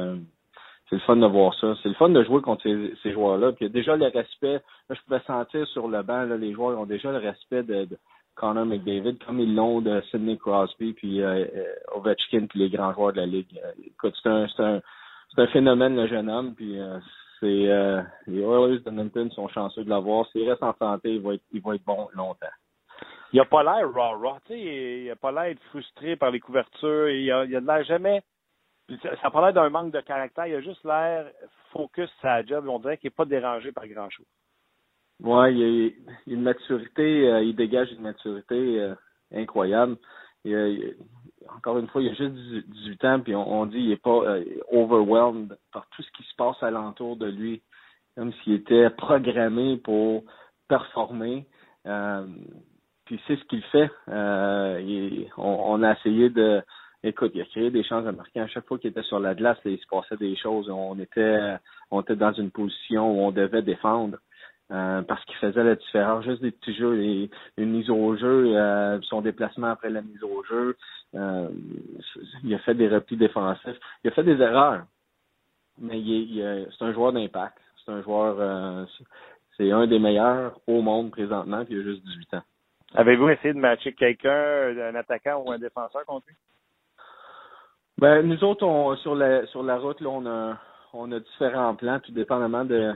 c'est 0.89 0.95
le 0.95 1.01
fun 1.01 1.15
de 1.15 1.27
voir 1.27 1.53
ça. 1.59 1.75
C'est 1.81 1.89
le 1.89 1.95
fun 1.95 2.09
de 2.09 2.23
jouer 2.23 2.41
contre 2.41 2.63
ces, 2.63 3.11
joueurs-là. 3.13 3.53
Puis 3.53 3.69
déjà 3.69 3.95
le 3.95 4.07
respect. 4.07 4.61
Là, 4.89 4.95
je 4.95 5.01
pouvais 5.03 5.21
sentir 5.21 5.65
sur 5.67 5.87
le 5.87 6.01
banc, 6.01 6.23
les 6.23 6.53
joueurs 6.53 6.77
ont 6.77 6.85
déjà 6.85 7.11
le 7.11 7.19
respect 7.19 7.63
de 7.63 7.87
Connor 8.37 8.65
McDavid, 8.65 9.17
comme 9.25 9.39
ils 9.39 9.53
l'ont 9.53 9.81
de 9.81 10.01
Sidney 10.11 10.37
Crosby, 10.37 10.93
puis 10.93 11.21
euh, 11.21 11.45
euh, 11.55 11.73
Ovechkin, 11.95 12.45
puis 12.47 12.59
les 12.59 12.69
grands 12.69 12.93
joueurs 12.93 13.13
de 13.13 13.17
la 13.17 13.25
ligue. 13.25 13.59
Écoute, 13.83 14.15
c'est 14.21 14.29
un, 14.29 14.81
un, 15.37 15.47
phénomène, 15.47 15.95
le 15.95 16.07
jeune 16.07 16.29
homme. 16.29 16.53
Puis 16.55 16.79
euh, 16.79 16.99
c'est 17.39 17.47
les 18.27 18.41
Oilers 18.41 18.79
de 18.79 18.89
Edmonton 18.89 19.29
sont 19.31 19.47
chanceux 19.49 19.83
de 19.83 19.89
l'avoir. 19.89 20.27
S'il 20.27 20.47
reste 20.49 20.63
en 20.63 20.75
santé, 20.77 21.15
il 21.15 21.21
va 21.21 21.33
être, 21.33 21.85
bon 21.85 22.07
longtemps. 22.13 22.47
Il 23.33 23.39
a 23.39 23.45
pas 23.45 23.63
l'air 23.63 23.91
raw-raw. 23.91 24.37
Tu 24.45 24.53
sais, 24.53 25.01
il 25.03 25.11
a 25.11 25.15
pas 25.15 25.31
l'air 25.31 25.55
frustré 25.69 26.15
par 26.15 26.31
les 26.31 26.39
couvertures. 26.39 27.09
Il 27.09 27.31
a, 27.31 27.39
a 27.39 27.45
l'air 27.45 27.83
jamais. 27.85 28.21
ça 29.01 29.09
a 29.23 29.31
pas 29.31 29.41
l'air 29.41 29.53
d'un 29.53 29.69
manque 29.69 29.91
de 29.91 30.01
caractère. 30.01 30.47
Il 30.47 30.55
a 30.55 30.61
juste 30.61 30.83
l'air 30.85 31.25
focus 31.71 32.09
sur 32.09 32.21
sa 32.21 32.45
job. 32.45 32.67
On 32.67 32.79
dirait 32.79 32.97
qu'il 32.97 33.07
n'est 33.07 33.15
pas 33.15 33.25
dérangé 33.25 33.71
par 33.71 33.87
grand-chose. 33.87 34.25
Ouais, 35.21 35.53
il 35.53 35.57
y 35.59 35.87
a, 35.87 36.33
une 36.33 36.41
maturité, 36.43 37.27
euh, 37.29 37.41
il 37.43 37.55
dégage 37.55 37.91
une 37.91 38.01
maturité 38.01 38.79
euh, 38.81 38.95
incroyable. 39.33 39.97
Il 40.45 40.55
a- 40.55 40.67
il 40.67 40.95
encore 41.55 41.77
une 41.79 41.87
fois, 41.87 42.01
il 42.01 42.09
a 42.09 42.13
juste 42.13 42.33
18 42.67 43.05
ans, 43.05 43.19
puis 43.21 43.33
on, 43.35 43.61
on 43.61 43.65
dit 43.67 43.79
il 43.79 43.91
est 43.93 44.01
pas 44.03 44.09
euh, 44.25 44.43
overwhelmed 44.71 45.57
par 45.71 45.87
tout 45.95 46.01
ce 46.03 46.11
qui 46.11 46.23
se 46.23 46.35
passe 46.35 46.61
alentour 46.61 47.15
de 47.15 47.27
lui, 47.27 47.61
comme 48.15 48.33
s'il 48.43 48.53
était 48.53 48.89
programmé 48.91 49.77
pour 49.77 50.23
performer. 50.67 51.47
Euh, 51.85 52.27
puis 53.05 53.19
c'est 53.27 53.37
ce 53.37 53.43
qu'il 53.45 53.63
fait. 53.63 53.89
Euh, 54.09 54.81
il- 54.85 55.29
on, 55.37 55.43
on 55.79 55.83
a 55.83 55.93
essayé 55.93 56.29
de 56.29 56.61
Écoute, 57.03 57.31
il 57.35 57.41
a 57.41 57.45
créé 57.45 57.69
des 57.69 57.83
chances 57.83 58.03
de 58.05 58.11
marquer. 58.11 58.39
À 58.41 58.47
chaque 58.47 58.65
fois 58.65 58.79
qu'il 58.79 58.89
était 58.89 59.03
sur 59.03 59.19
la 59.19 59.35
glace, 59.35 59.59
il 59.65 59.77
se 59.77 59.85
passait 59.87 60.17
des 60.17 60.35
choses. 60.35 60.67
On 60.69 60.97
était, 60.99 61.55
on 61.91 62.01
était 62.01 62.15
dans 62.15 62.33
une 62.33 62.49
position 62.51 63.11
où 63.11 63.21
on 63.23 63.31
devait 63.31 63.61
défendre. 63.61 64.17
Euh, 64.69 65.01
parce 65.03 65.23
qu'il 65.23 65.35
faisait 65.37 65.63
la 65.63 65.75
différence, 65.75 66.25
juste 66.25 66.41
des 66.41 66.51
petits 66.51 66.73
jeux, 66.75 67.29
une 67.55 67.71
mise 67.71 67.89
au 67.89 68.17
jeu, 68.17 68.57
euh, 68.57 68.99
son 69.03 69.21
déplacement 69.21 69.67
après 69.67 69.89
la 69.89 70.01
mise 70.01 70.21
au 70.23 70.43
jeu. 70.43 70.75
Euh, 71.15 71.47
il 72.43 72.53
a 72.53 72.59
fait 72.59 72.73
des 72.75 72.89
replis 72.89 73.15
défensifs. 73.15 73.79
Il 74.03 74.09
a 74.09 74.11
fait 74.11 74.23
des 74.23 74.41
erreurs, 74.41 74.83
mais 75.79 76.01
il 76.01 76.31
il 76.31 76.41
est- 76.41 76.67
c'est 76.77 76.83
un 76.83 76.91
joueur 76.91 77.13
d'impact. 77.13 77.57
C'est 77.85 77.93
un 77.93 78.01
joueur, 78.01 78.35
euh, 78.39 78.83
c'est 79.55 79.71
un 79.71 79.87
des 79.87 79.99
meilleurs 79.99 80.59
au 80.67 80.81
monde 80.81 81.11
présentement, 81.11 81.63
puis 81.63 81.75
il 81.75 81.79
a 81.79 81.83
juste 81.83 82.03
18 82.03 82.33
ans. 82.33 82.43
Avez-vous 82.93 83.29
essayé 83.29 83.53
de 83.53 83.59
matcher 83.59 83.93
quelqu'un, 83.93 84.77
un 84.77 84.95
attaquant 84.95 85.43
ou 85.45 85.51
un 85.51 85.59
défenseur 85.59 86.03
contre 86.05 86.27
lui? 86.27 86.35
Ben, 87.99 88.21
nous 88.21 88.43
autres, 88.43 88.65
on, 88.65 88.97
sur 88.97 89.15
la 89.15 89.45
sur 89.47 89.63
la 89.63 89.77
route, 89.77 90.01
là, 90.01 90.09
on 90.09 90.25
a 90.25 90.57
on 90.93 91.11
a 91.13 91.19
différents 91.21 91.75
plans, 91.75 91.99
tout 92.01 92.11
dépendamment 92.11 92.65
de, 92.65 92.93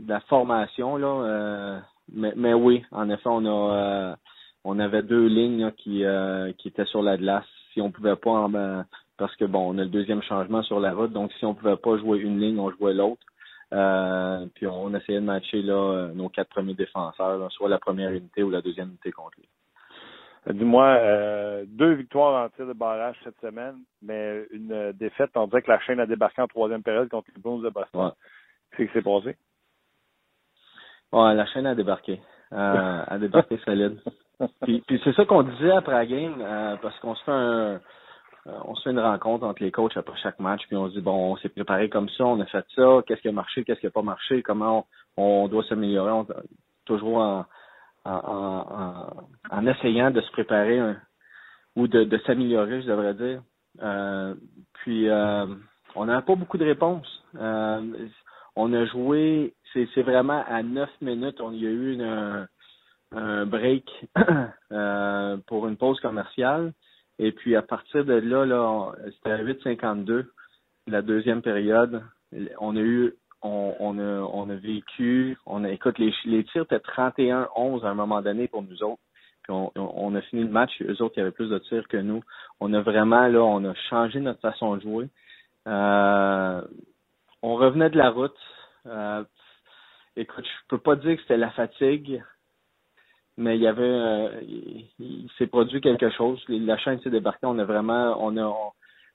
de 0.00 0.08
la 0.08 0.20
formation. 0.20 0.96
Là, 0.96 1.06
euh, 1.06 1.80
mais, 2.12 2.32
mais 2.36 2.54
oui, 2.54 2.84
en 2.90 3.08
effet, 3.10 3.28
on 3.28 3.44
a 3.44 3.74
euh, 3.74 4.16
on 4.64 4.78
avait 4.78 5.02
deux 5.02 5.26
lignes 5.26 5.64
là, 5.64 5.70
qui, 5.72 6.04
euh, 6.04 6.52
qui 6.58 6.68
étaient 6.68 6.86
sur 6.86 7.02
la 7.02 7.16
glace. 7.16 7.44
Si 7.72 7.80
on 7.80 7.90
pouvait 7.90 8.16
pas 8.16 8.30
en, 8.30 8.48
ben, 8.48 8.86
parce 9.18 9.34
que 9.36 9.44
bon, 9.44 9.74
on 9.74 9.78
a 9.78 9.82
le 9.82 9.90
deuxième 9.90 10.22
changement 10.22 10.62
sur 10.62 10.80
la 10.80 10.92
route, 10.92 11.12
donc 11.12 11.32
si 11.34 11.44
on 11.44 11.54
pouvait 11.54 11.76
pas 11.76 11.98
jouer 11.98 12.18
une 12.18 12.40
ligne, 12.40 12.58
on 12.58 12.70
jouait 12.70 12.94
l'autre. 12.94 13.22
Euh, 13.72 14.46
puis 14.54 14.66
on 14.66 14.94
essayait 14.94 15.20
de 15.20 15.24
matcher 15.24 15.62
là, 15.62 16.08
nos 16.14 16.28
quatre 16.28 16.50
premiers 16.50 16.74
défenseurs, 16.74 17.38
là, 17.38 17.48
soit 17.50 17.68
la 17.68 17.78
première 17.78 18.10
unité 18.10 18.42
ou 18.42 18.50
la 18.50 18.60
deuxième 18.60 18.88
unité 18.88 19.10
contre 19.10 19.38
lui. 19.38 19.48
Dis-moi, 20.52 20.84
euh, 20.84 21.64
deux 21.66 21.94
victoires 21.94 22.44
en 22.44 22.48
tir 22.50 22.66
de 22.66 22.74
barrage 22.74 23.16
cette 23.24 23.40
semaine, 23.40 23.76
mais 24.02 24.46
une 24.52 24.92
défaite. 24.92 25.30
On 25.36 25.46
dirait 25.46 25.62
que 25.62 25.70
la 25.70 25.80
chaîne 25.80 26.00
a 26.00 26.06
débarqué 26.06 26.42
en 26.42 26.46
troisième 26.46 26.82
période 26.82 27.08
contre 27.08 27.30
les 27.34 27.40
Blues 27.40 27.62
de 27.62 27.70
Boston. 27.70 28.04
Ouais. 28.04 28.10
Qu'est-ce 28.76 28.88
qui 28.88 28.92
s'est 28.92 29.02
passé? 29.02 29.36
Ouais, 31.14 31.34
la 31.34 31.46
chaîne 31.46 31.66
a 31.66 31.74
débarqué. 31.74 32.20
Euh, 32.52 33.02
a 33.08 33.18
débarqué 33.18 33.58
solide. 33.64 33.98
Puis, 34.62 34.82
puis 34.86 35.00
c'est 35.04 35.14
ça 35.14 35.24
qu'on 35.24 35.42
disait 35.44 35.70
après 35.72 35.92
la 35.94 36.06
game, 36.06 36.36
euh, 36.40 36.76
parce 36.82 36.98
qu'on 37.00 37.14
se 37.14 37.22
fait 37.24 37.30
un 37.32 37.80
euh, 38.46 38.58
on 38.66 38.74
se 38.74 38.82
fait 38.82 38.90
une 38.90 39.00
rencontre 39.00 39.46
entre 39.46 39.62
les 39.62 39.70
coachs 39.70 39.96
après 39.96 40.18
chaque 40.22 40.38
match, 40.38 40.60
puis 40.66 40.76
on 40.76 40.88
se 40.90 40.94
dit 40.94 41.00
bon, 41.00 41.32
on 41.32 41.36
s'est 41.36 41.48
préparé 41.48 41.88
comme 41.88 42.10
ça, 42.10 42.26
on 42.26 42.38
a 42.40 42.44
fait 42.46 42.64
ça, 42.74 43.00
qu'est-ce 43.06 43.22
qui 43.22 43.28
a 43.28 43.32
marché, 43.32 43.64
qu'est-ce 43.64 43.80
qui 43.80 43.86
n'a 43.86 43.90
pas 43.92 44.02
marché, 44.02 44.42
comment 44.42 44.86
on, 45.16 45.22
on 45.44 45.48
doit 45.48 45.64
s'améliorer, 45.64 46.10
on- 46.12 46.26
toujours 46.84 47.18
en, 47.18 47.46
en, 48.04 48.10
en, 48.12 49.06
en 49.50 49.66
essayant 49.66 50.10
de 50.10 50.20
se 50.20 50.30
préparer 50.32 50.78
ou 51.76 51.88
de, 51.88 52.04
de 52.04 52.18
s'améliorer, 52.26 52.82
je 52.82 52.86
devrais 52.88 53.14
dire. 53.14 53.40
Euh, 53.82 54.34
puis 54.74 55.08
euh, 55.08 55.46
on 55.94 56.04
n'a 56.04 56.20
pas 56.20 56.34
beaucoup 56.34 56.58
de 56.58 56.66
réponses. 56.66 57.24
Euh, 57.40 57.80
on 58.56 58.72
a 58.74 58.84
joué, 58.84 59.54
c'est 59.94 60.02
vraiment 60.02 60.44
à 60.48 60.62
neuf 60.62 60.90
minutes, 61.00 61.40
on 61.40 61.52
y 61.52 61.66
a 61.66 61.70
eu 61.70 62.00
un, 62.02 63.46
break 63.46 63.88
euh, 64.72 65.36
pour 65.46 65.66
une 65.68 65.76
pause 65.76 66.00
commerciale. 66.00 66.72
Et 67.18 67.30
puis 67.32 67.54
à 67.54 67.62
partir 67.62 68.04
de 68.04 68.14
là, 68.14 68.44
là, 68.44 68.92
c'était 69.14 69.30
à 69.30 69.42
8,52, 69.44 70.26
la 70.88 71.02
deuxième 71.02 71.42
période. 71.42 72.02
On 72.58 72.76
a 72.76 72.80
eu, 72.80 73.14
on, 73.42 73.98
a, 73.98 74.02
on 74.32 74.50
a 74.50 74.54
vécu, 74.56 75.36
on 75.46 75.62
a, 75.64 75.70
écoute, 75.70 75.98
les, 75.98 76.12
les 76.24 76.44
tirs 76.44 76.62
étaient 76.62 76.78
31-11 76.78 77.84
à 77.84 77.90
un 77.90 77.94
moment 77.94 78.20
donné 78.22 78.48
pour 78.48 78.62
nous 78.62 78.82
autres. 78.82 79.00
Puis 79.44 79.52
on, 79.52 79.70
on- 79.76 80.14
a 80.14 80.20
fini 80.22 80.42
le 80.42 80.48
match, 80.48 80.70
eux 80.82 81.02
autres, 81.02 81.14
il 81.16 81.20
y 81.20 81.22
avait 81.22 81.30
plus 81.30 81.50
de 81.50 81.58
tirs 81.58 81.86
que 81.88 81.98
nous. 81.98 82.22
On 82.60 82.72
a 82.72 82.80
vraiment, 82.80 83.28
là, 83.28 83.40
on 83.42 83.64
a 83.64 83.74
changé 83.90 84.18
notre 84.20 84.40
façon 84.40 84.76
de 84.76 84.80
jouer. 84.82 85.08
Euh, 85.68 86.62
on 87.42 87.54
revenait 87.56 87.90
de 87.90 87.98
la 87.98 88.10
route. 88.10 88.36
Euh, 88.86 89.22
écoute, 90.16 90.44
je 90.44 90.68
peux 90.68 90.78
pas 90.78 90.96
dire 90.96 91.16
que 91.16 91.22
c'était 91.22 91.36
la 91.36 91.50
fatigue, 91.50 92.22
mais 93.36 93.56
il 93.56 93.62
y 93.62 93.66
avait, 93.66 93.82
euh, 93.82 94.40
il, 94.98 95.28
s'est 95.38 95.46
produit 95.46 95.80
quelque 95.80 96.10
chose. 96.10 96.42
La 96.48 96.78
chaîne 96.78 97.00
s'est 97.00 97.10
débarquée. 97.10 97.46
On 97.46 97.58
a 97.58 97.64
vraiment, 97.64 98.16
on 98.20 98.36
a. 98.36 98.72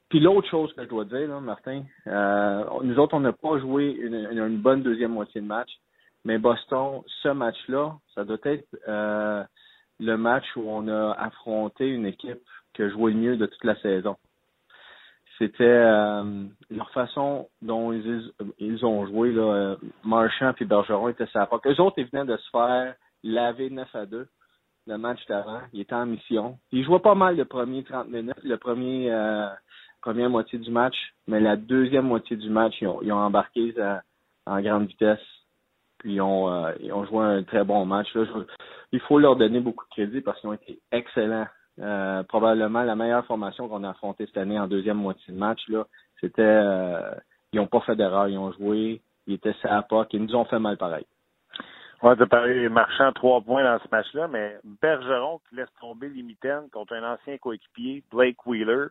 Puis 0.10 0.20
l'autre 0.20 0.50
chose 0.50 0.74
que 0.74 0.84
je 0.84 0.90
dois 0.90 1.06
dire, 1.06 1.40
Martin, 1.40 1.84
euh, 2.08 2.64
nous 2.84 2.98
autres, 2.98 3.16
on 3.16 3.20
n'a 3.20 3.32
pas 3.32 3.60
joué 3.60 3.92
une, 3.92 4.16
une, 4.32 4.58
bonne 4.58 4.82
deuxième 4.82 5.12
moitié 5.12 5.40
de 5.40 5.46
match, 5.46 5.70
mais 6.26 6.38
Boston, 6.40 7.02
ce 7.22 7.30
match-là, 7.30 7.96
ça 8.16 8.26
doit 8.26 8.40
être 8.44 8.68
euh, 8.88 9.44
le 10.00 10.18
match 10.18 10.46
où 10.56 10.64
on 10.68 10.88
a 10.88 11.12
affronté 11.12 11.88
une 11.88 12.08
équipe 12.08 12.42
qui 12.74 12.82
a 12.82 12.90
joué 12.90 13.14
le 13.14 13.20
mieux 13.20 13.38
de 13.38 13.46
toute 13.46 13.64
la 13.64 13.80
saison. 13.82 14.18
C'était 15.40 15.64
euh, 15.64 16.44
leur 16.70 16.92
façon 16.92 17.48
dont 17.62 17.92
ils, 17.94 18.32
ils 18.60 18.86
ont 18.86 19.08
joué. 19.08 19.32
Là, 19.32 19.42
euh, 19.54 19.76
Marchand 20.04 20.54
et 20.60 20.66
Bergeron 20.66 21.08
étaient 21.10 21.26
la 21.34 21.46
POC. 21.48 21.68
Eux 21.68 21.82
autres, 21.82 21.96
ils 21.98 22.06
venaient 22.08 22.26
de 22.26 22.38
se 22.38 22.50
faire 22.52 22.94
laver 23.24 23.70
9 23.70 23.88
à 23.96 24.06
2 24.06 24.28
le 24.88 24.98
match 24.98 25.20
d'avant. 25.28 25.62
Ils 25.74 25.82
étaient 25.82 25.96
en 25.96 26.06
mission. 26.06 26.58
Ils 26.72 26.84
jouaient 26.84 27.00
pas 27.00 27.16
mal 27.16 27.38
le 27.38 27.46
premier 27.46 27.84
30 27.84 28.10
minutes, 28.10 28.44
le 28.44 28.58
premier 28.58 29.12
euh, 29.12 29.48
première 30.02 30.30
moitié 30.30 30.60
du 30.60 30.72
match, 30.72 30.96
mais 31.28 31.40
la 31.40 31.56
deuxième 31.58 32.06
moitié 32.06 32.36
du 32.38 32.50
match, 32.50 32.76
ils 32.82 32.88
ont, 32.88 33.02
ils 33.02 33.12
ont 33.12 33.18
embarqué 33.18 33.74
euh, 33.78 33.98
en 34.46 34.62
grande 34.62 34.88
vitesse. 34.88 35.20
Puis 36.00 36.14
ils 36.16 36.22
ont, 36.22 36.50
euh, 36.52 36.72
ils 36.80 36.94
ont 36.94 37.06
joué 37.06 37.24
un 37.26 37.44
très 37.44 37.64
bon 37.64 37.86
match. 37.86 38.14
Là. 38.16 38.24
Je- 38.26 38.44
il 38.92 39.00
faut 39.02 39.20
leur 39.20 39.36
donner 39.36 39.60
beaucoup 39.60 39.86
de 39.86 39.90
crédit 39.92 40.22
parce 40.22 40.40
qu'ils 40.40 40.50
ont 40.50 40.54
été 40.54 40.80
excellents. 40.92 41.48
Euh, 41.80 42.24
probablement 42.24 42.84
la 42.84 42.96
meilleure 42.96 43.26
formation 43.26 43.70
qu'on 43.70 43.84
a 43.86 43.92
affrontée 43.92 44.26
cette 44.26 44.38
année 44.38 44.60
en 44.60 44.68
deuxième 44.68 44.98
moitié 44.98 45.34
de 45.34 45.38
match. 45.40 45.62
Là, 45.70 45.86
c'était 46.20 46.42
euh, 46.42 47.12
ils 47.54 47.58
n'ont 47.60 47.68
pas 47.68 47.80
fait 47.82 47.96
d'erreur, 47.96 48.28
ils 48.28 48.38
ont 48.38 48.52
joué, 48.52 49.02
ils 49.28 49.36
étaient 49.36 49.56
la 49.64 49.82
POC, 49.84 50.14
ils 50.14 50.24
nous 50.24 50.36
ont 50.36 50.46
fait 50.46 50.60
mal 50.60 50.78
pareil. 50.78 51.06
On 52.02 52.10
a 52.10 52.26
parlé 52.28 52.68
marchand 52.70 53.12
trois 53.14 53.42
points 53.42 53.64
dans 53.64 53.80
ce 53.84 53.88
match-là, 53.92 54.28
mais 54.28 54.58
Bergeron 54.82 55.40
qui 55.50 55.56
laisse 55.56 55.70
tomber 55.82 56.10
les 56.10 56.22
mitaines 56.24 56.70
contre 56.72 56.94
un 56.94 57.14
ancien 57.14 57.38
coéquipier, 57.38 58.04
Blake 58.12 58.46
Wheeler. 58.46 58.88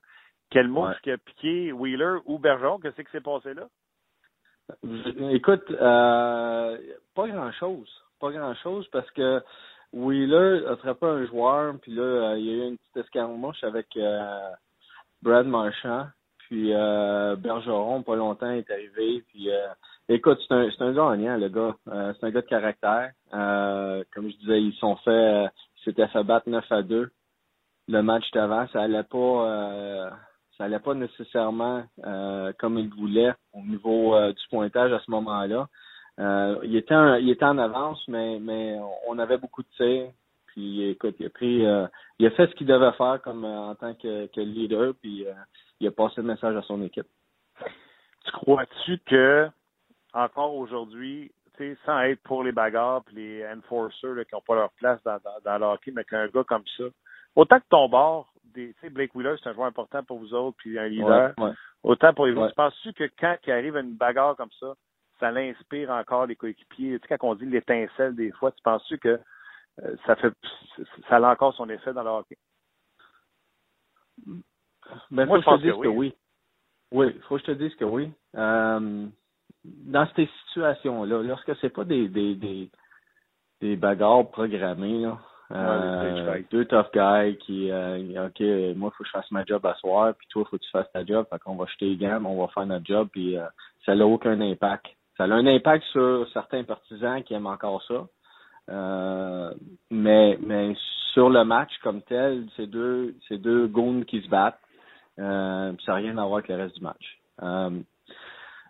Quel 0.50 0.68
mouche 0.68 0.88
Ouais. 0.88 0.94
qui 1.02 1.10
a 1.10 1.18
piqué 1.18 1.72
Wheeler 1.72 2.18
ou 2.26 2.38
Bergeron? 2.38 2.78
Qu'est-ce 2.78 3.00
qui 3.02 3.10
s'est 3.12 3.20
passé 3.20 3.54
là? 3.54 3.64
Écoute, 5.30 5.70
euh, 5.70 6.78
pas 7.14 7.28
grand 7.28 7.52
chose. 7.52 7.88
Pas 8.20 8.30
grand 8.32 8.54
chose 8.56 8.86
parce 8.92 9.10
que 9.12 9.42
Wheeler 9.92 10.66
attrapé 10.68 11.06
un 11.06 11.26
joueur, 11.26 11.74
puis 11.80 11.92
là, 11.92 12.02
euh, 12.02 12.38
il 12.38 12.44
y 12.44 12.50
a 12.50 12.64
eu 12.64 12.68
une 12.68 12.78
petite 12.78 12.96
escarmouche 12.98 13.62
avec 13.64 13.86
euh, 13.96 14.50
Brad 15.22 15.46
Marchand. 15.46 16.06
Puis 16.48 16.72
euh, 16.72 17.36
Bergeron, 17.36 18.02
pas 18.02 18.16
longtemps, 18.16 18.50
est 18.50 18.70
arrivé. 18.70 19.22
Puis 19.28 19.50
euh, 19.50 19.68
écoute, 20.08 20.38
c'est 20.46 20.54
un, 20.54 20.70
c'est 20.70 20.82
un 20.82 20.92
gagnant, 20.92 21.36
le 21.36 21.48
gars. 21.48 21.76
Euh, 21.88 22.12
c'est 22.18 22.26
un 22.26 22.30
gars 22.30 22.40
de 22.40 22.46
caractère. 22.46 23.12
Euh, 23.34 24.02
comme 24.14 24.30
je 24.30 24.36
disais, 24.38 24.62
ils 24.62 24.74
sont 24.74 24.96
fait 24.96 25.10
euh, 25.10 25.48
ils 25.78 25.84
s'étaient 25.84 26.08
fait 26.08 26.24
battre 26.24 26.48
9 26.48 26.64
à 26.70 26.82
2 26.82 27.10
le 27.88 28.02
match 28.02 28.30
d'avant. 28.32 28.66
Ça 28.72 28.82
allait 28.82 29.02
pas 29.02 30.10
ça 30.56 30.64
allait 30.64 30.80
pas 30.80 30.94
nécessairement 30.94 31.84
comme 32.58 32.78
il 32.78 32.88
voulait 32.88 33.32
au 33.52 33.62
niveau 33.62 34.18
du 34.32 34.48
pointage 34.50 34.92
à 34.92 35.00
ce 35.00 35.10
moment-là. 35.10 35.68
Euh, 36.18 36.58
il 36.64 36.74
était 36.76 36.94
en, 36.94 37.14
il 37.14 37.30
était 37.30 37.44
en 37.44 37.58
avance, 37.58 38.02
mais 38.08 38.38
mais 38.40 38.76
on 39.06 39.18
avait 39.18 39.38
beaucoup 39.38 39.62
de 39.62 39.68
tirs. 39.76 40.10
Puis 40.48 40.82
écoute, 40.90 41.14
il 41.20 41.26
a 41.26 41.30
pris 41.30 41.64
euh, 41.66 41.86
il 42.18 42.26
a 42.26 42.30
fait 42.32 42.48
ce 42.48 42.54
qu'il 42.54 42.66
devait 42.66 42.92
faire 42.92 43.20
comme 43.22 43.44
euh, 43.44 43.58
en 43.70 43.74
tant 43.74 43.94
que, 43.94 44.26
que 44.26 44.40
leader, 44.40 44.94
puis 45.00 45.26
il 45.80 45.86
a 45.86 45.90
passé 45.92 46.14
le 46.16 46.24
message 46.24 46.56
à 46.56 46.62
son 46.62 46.82
équipe. 46.82 47.06
Tu 48.24 48.32
crois-tu 48.32 48.98
que 49.06 49.48
encore 50.12 50.54
aujourd'hui, 50.56 51.30
sans 51.84 52.00
être 52.00 52.20
pour 52.22 52.42
les 52.44 52.52
bagarres 52.52 53.02
et 53.12 53.14
les 53.14 53.46
enforcers 53.56 54.14
là, 54.14 54.24
qui 54.24 54.34
n'ont 54.34 54.40
pas 54.40 54.54
leur 54.54 54.70
place 54.72 55.02
dans, 55.04 55.18
dans, 55.24 55.40
dans 55.44 55.58
le 55.58 55.64
hockey, 55.66 55.92
mais 55.94 56.04
qu'un 56.04 56.26
gars 56.28 56.44
comme 56.44 56.64
ça, 56.76 56.84
autant 57.36 57.58
que 57.58 57.64
ton 57.68 57.88
bord, 57.88 58.32
des- 58.54 58.74
Blake 58.90 59.14
Wheeler, 59.14 59.34
c'est 59.42 59.50
un 59.50 59.54
joueur 59.54 59.66
important 59.66 60.02
pour 60.04 60.18
vous 60.18 60.34
autres, 60.34 60.56
puis 60.58 60.78
un 60.78 60.88
leader. 60.88 61.34
Ouais, 61.38 61.44
ouais. 61.46 61.52
Autant 61.82 62.14
pour 62.14 62.26
les 62.26 62.32
Ouais. 62.32 62.44
autres. 62.44 62.54
Penses-tu 62.54 62.92
que 62.92 63.08
quand 63.18 63.36
il 63.46 63.52
arrive 63.52 63.76
à 63.76 63.80
une 63.80 63.94
bagarre 63.96 64.36
comme 64.36 64.50
ça, 64.58 64.74
ça 65.18 65.30
l'inspire 65.30 65.90
encore 65.90 66.26
les 66.26 66.36
coéquipiers? 66.36 66.98
Tu 66.98 67.08
sais, 67.08 67.18
quand 67.18 67.28
on 67.28 67.34
dit 67.34 67.46
l'étincelle 67.46 68.14
des 68.14 68.30
fois, 68.32 68.52
tu 68.52 68.62
penses-tu 68.62 68.98
que 68.98 69.20
euh, 69.82 69.96
ça 70.06 70.16
fait 70.16 70.32
ça 71.08 71.16
a 71.16 71.32
encore 71.32 71.54
son 71.54 71.68
effet 71.68 71.92
dans 71.92 72.02
le 72.02 72.10
hockey? 72.10 72.36
Ben, 75.10 75.26
Moi, 75.26 75.26
faut 75.26 75.40
je 75.40 75.44
pense 75.44 75.60
te 75.60 75.66
dise 75.66 75.74
que 75.74 75.82
que 75.82 75.88
oui. 75.88 75.96
oui. 75.96 76.14
Oui, 76.90 77.20
faut 77.28 77.36
que 77.36 77.42
je 77.42 77.46
te 77.46 77.52
dise 77.52 77.74
que 77.76 77.84
oui. 77.84 78.10
Euh, 78.36 79.06
dans 79.64 80.08
ces 80.16 80.28
situations-là, 80.46 81.22
lorsque 81.22 81.54
c'est 81.60 81.68
pas 81.68 81.84
des, 81.84 82.08
des, 82.08 82.34
des, 82.34 82.70
des 83.60 83.76
bagarres 83.76 84.30
programmées, 84.30 85.00
là, 85.00 85.18
Ouais, 85.50 85.56
euh, 85.56 86.42
deux 86.50 86.66
tough 86.66 86.92
guys 86.92 87.38
qui, 87.38 87.70
OK, 87.72 88.76
moi, 88.76 88.90
faut 88.90 89.02
que 89.02 89.06
je 89.06 89.12
fasse 89.12 89.30
ma 89.30 89.46
job 89.46 89.64
à 89.64 89.74
soir, 89.76 90.12
puis 90.14 90.26
toi, 90.28 90.44
faut 90.44 90.58
que 90.58 90.62
tu 90.62 90.70
fasses 90.70 90.92
ta 90.92 91.06
job, 91.06 91.26
fait 91.30 91.38
qu'on 91.38 91.56
va 91.56 91.64
jeter 91.64 91.86
les 91.86 91.96
gammes, 91.96 92.26
on 92.26 92.38
va 92.38 92.48
faire 92.52 92.66
notre 92.66 92.84
job, 92.84 93.08
puis 93.10 93.34
ça 93.86 93.94
n'a 93.94 94.06
aucun 94.06 94.38
impact. 94.42 94.84
Ça 95.18 95.24
a 95.24 95.26
un 95.26 95.46
impact 95.46 95.84
sur 95.86 96.26
certains 96.32 96.64
partisans 96.64 97.22
qui 97.24 97.34
aiment 97.34 97.46
encore 97.46 97.82
ça. 97.82 98.06
Euh, 98.70 99.52
mais 99.90 100.38
mais 100.40 100.74
sur 101.12 101.28
le 101.28 101.44
match 101.44 101.72
comme 101.82 102.02
tel, 102.02 102.46
c'est 102.56 102.66
deux 102.66 103.14
c'est 103.28 103.38
deux 103.38 103.70
qui 104.06 104.22
se 104.22 104.28
battent. 104.28 104.60
Euh, 105.18 105.72
ça 105.84 105.92
n'a 105.92 105.98
rien 105.98 106.16
à 106.18 106.24
voir 106.24 106.38
avec 106.38 106.48
le 106.48 106.56
reste 106.56 106.76
du 106.76 106.82
match. 106.82 107.18
Euh, 107.42 107.70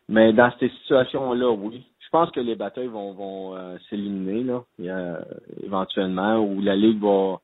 mais 0.08 0.32
dans 0.32 0.50
ces 0.58 0.70
situations-là, 0.70 1.50
oui. 1.50 1.84
Je 2.00 2.08
pense 2.10 2.30
que 2.30 2.40
les 2.40 2.54
batailles 2.54 2.86
vont, 2.86 3.12
vont 3.12 3.54
euh, 3.54 3.76
s'éliminer 3.90 4.42
là, 4.42 4.62
a, 4.90 5.18
éventuellement, 5.62 6.38
ou 6.38 6.62
la 6.62 6.74
Ligue 6.74 7.02
va, 7.02 7.40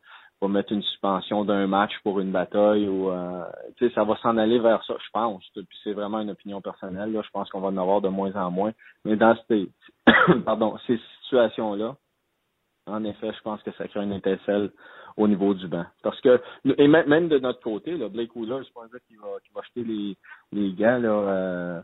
mettre 0.48 0.72
une 0.72 0.82
suspension 0.82 1.44
d'un 1.44 1.66
match 1.66 1.92
pour 2.02 2.20
une 2.20 2.32
bataille 2.32 2.88
ou 2.88 3.10
euh, 3.10 3.44
ça 3.94 4.04
va 4.04 4.16
s'en 4.16 4.36
aller 4.36 4.58
vers 4.58 4.84
ça, 4.84 4.94
je 4.98 5.10
pense. 5.12 5.44
C'est 5.82 5.92
vraiment 5.92 6.20
une 6.20 6.30
opinion 6.30 6.60
personnelle. 6.60 7.12
Là. 7.12 7.22
Je 7.24 7.30
pense 7.30 7.50
qu'on 7.50 7.60
va 7.60 7.68
en 7.68 7.76
avoir 7.76 8.00
de 8.00 8.08
moins 8.08 8.34
en 8.34 8.50
moins. 8.50 8.72
Mais 9.04 9.16
dans 9.16 9.36
ces 9.48 9.68
pardon, 10.44 10.76
ces 10.86 10.98
situation-là, 11.22 11.96
en 12.86 13.04
effet, 13.04 13.32
je 13.32 13.40
pense 13.42 13.62
que 13.62 13.72
ça 13.72 13.88
crée 13.88 14.02
une 14.02 14.12
étincelle 14.12 14.70
au 15.16 15.26
niveau 15.28 15.54
du 15.54 15.68
banc. 15.68 15.86
Parce 16.02 16.20
que, 16.20 16.40
et 16.76 16.88
même, 16.88 17.28
de 17.28 17.38
notre 17.38 17.60
côté, 17.60 17.96
là, 17.96 18.08
Blake 18.08 18.34
Wheeler, 18.36 18.62
je 18.66 18.72
pense 18.72 18.88
qu'il 19.06 19.18
va, 19.18 19.28
qu'il 19.42 19.54
va 19.54 19.60
acheter 19.60 19.84
les, 19.84 20.16
les 20.52 20.72
gants 20.72 20.98
là, 20.98 21.08
euh, 21.08 21.80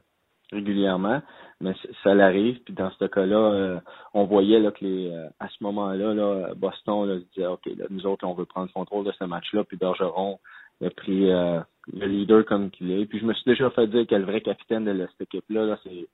régulièrement, 0.52 1.22
mais 1.60 1.74
ça 2.02 2.14
l'arrive. 2.14 2.60
Puis 2.64 2.74
dans 2.74 2.90
ce 2.90 3.04
cas-là, 3.04 3.36
euh, 3.36 3.80
on 4.14 4.24
voyait 4.24 4.60
là, 4.60 4.70
que 4.70 4.84
les, 4.84 5.10
euh, 5.10 5.28
à 5.38 5.48
ce 5.48 5.62
moment-là, 5.62 6.14
là, 6.14 6.54
Boston 6.56 7.06
là, 7.06 7.18
se 7.18 7.24
disait 7.34 7.46
OK, 7.46 7.66
là, 7.66 7.86
nous 7.90 8.06
autres, 8.06 8.26
on 8.26 8.34
veut 8.34 8.46
prendre 8.46 8.68
le 8.68 8.72
contrôle 8.72 9.04
de 9.04 9.12
ce 9.12 9.24
match-là, 9.24 9.64
puis 9.64 9.76
Bergeron 9.76 10.38
a 10.84 10.90
pris 10.90 11.26
le 11.28 12.06
leader 12.06 12.44
comme 12.46 12.70
qu'il 12.70 12.90
est. 12.90 13.04
Puis 13.04 13.18
je 13.18 13.26
me 13.26 13.34
suis 13.34 13.44
déjà 13.44 13.68
fait 13.70 13.86
dire 13.86 14.06
que 14.06 14.14
le 14.14 14.24
vrai 14.24 14.40
capitaine 14.40 14.84
de 14.86 15.06
cette 15.12 15.28
équipe-là, 15.28 15.66
là, 15.66 15.78
c'est, 15.84 16.08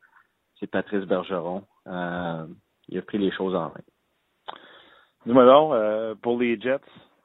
c'est 0.59 0.67
Patrice 0.67 1.05
Bergeron. 1.05 1.63
il 1.87 2.99
a 2.99 3.03
pris 3.03 3.19
les 3.19 3.31
choses 3.31 3.55
en 3.55 3.69
main. 3.69 3.85
Dis-moi 5.27 5.45
donc, 5.45 5.73
euh, 5.73 6.15
pour 6.23 6.39
les 6.39 6.59
Jets, 6.61 6.79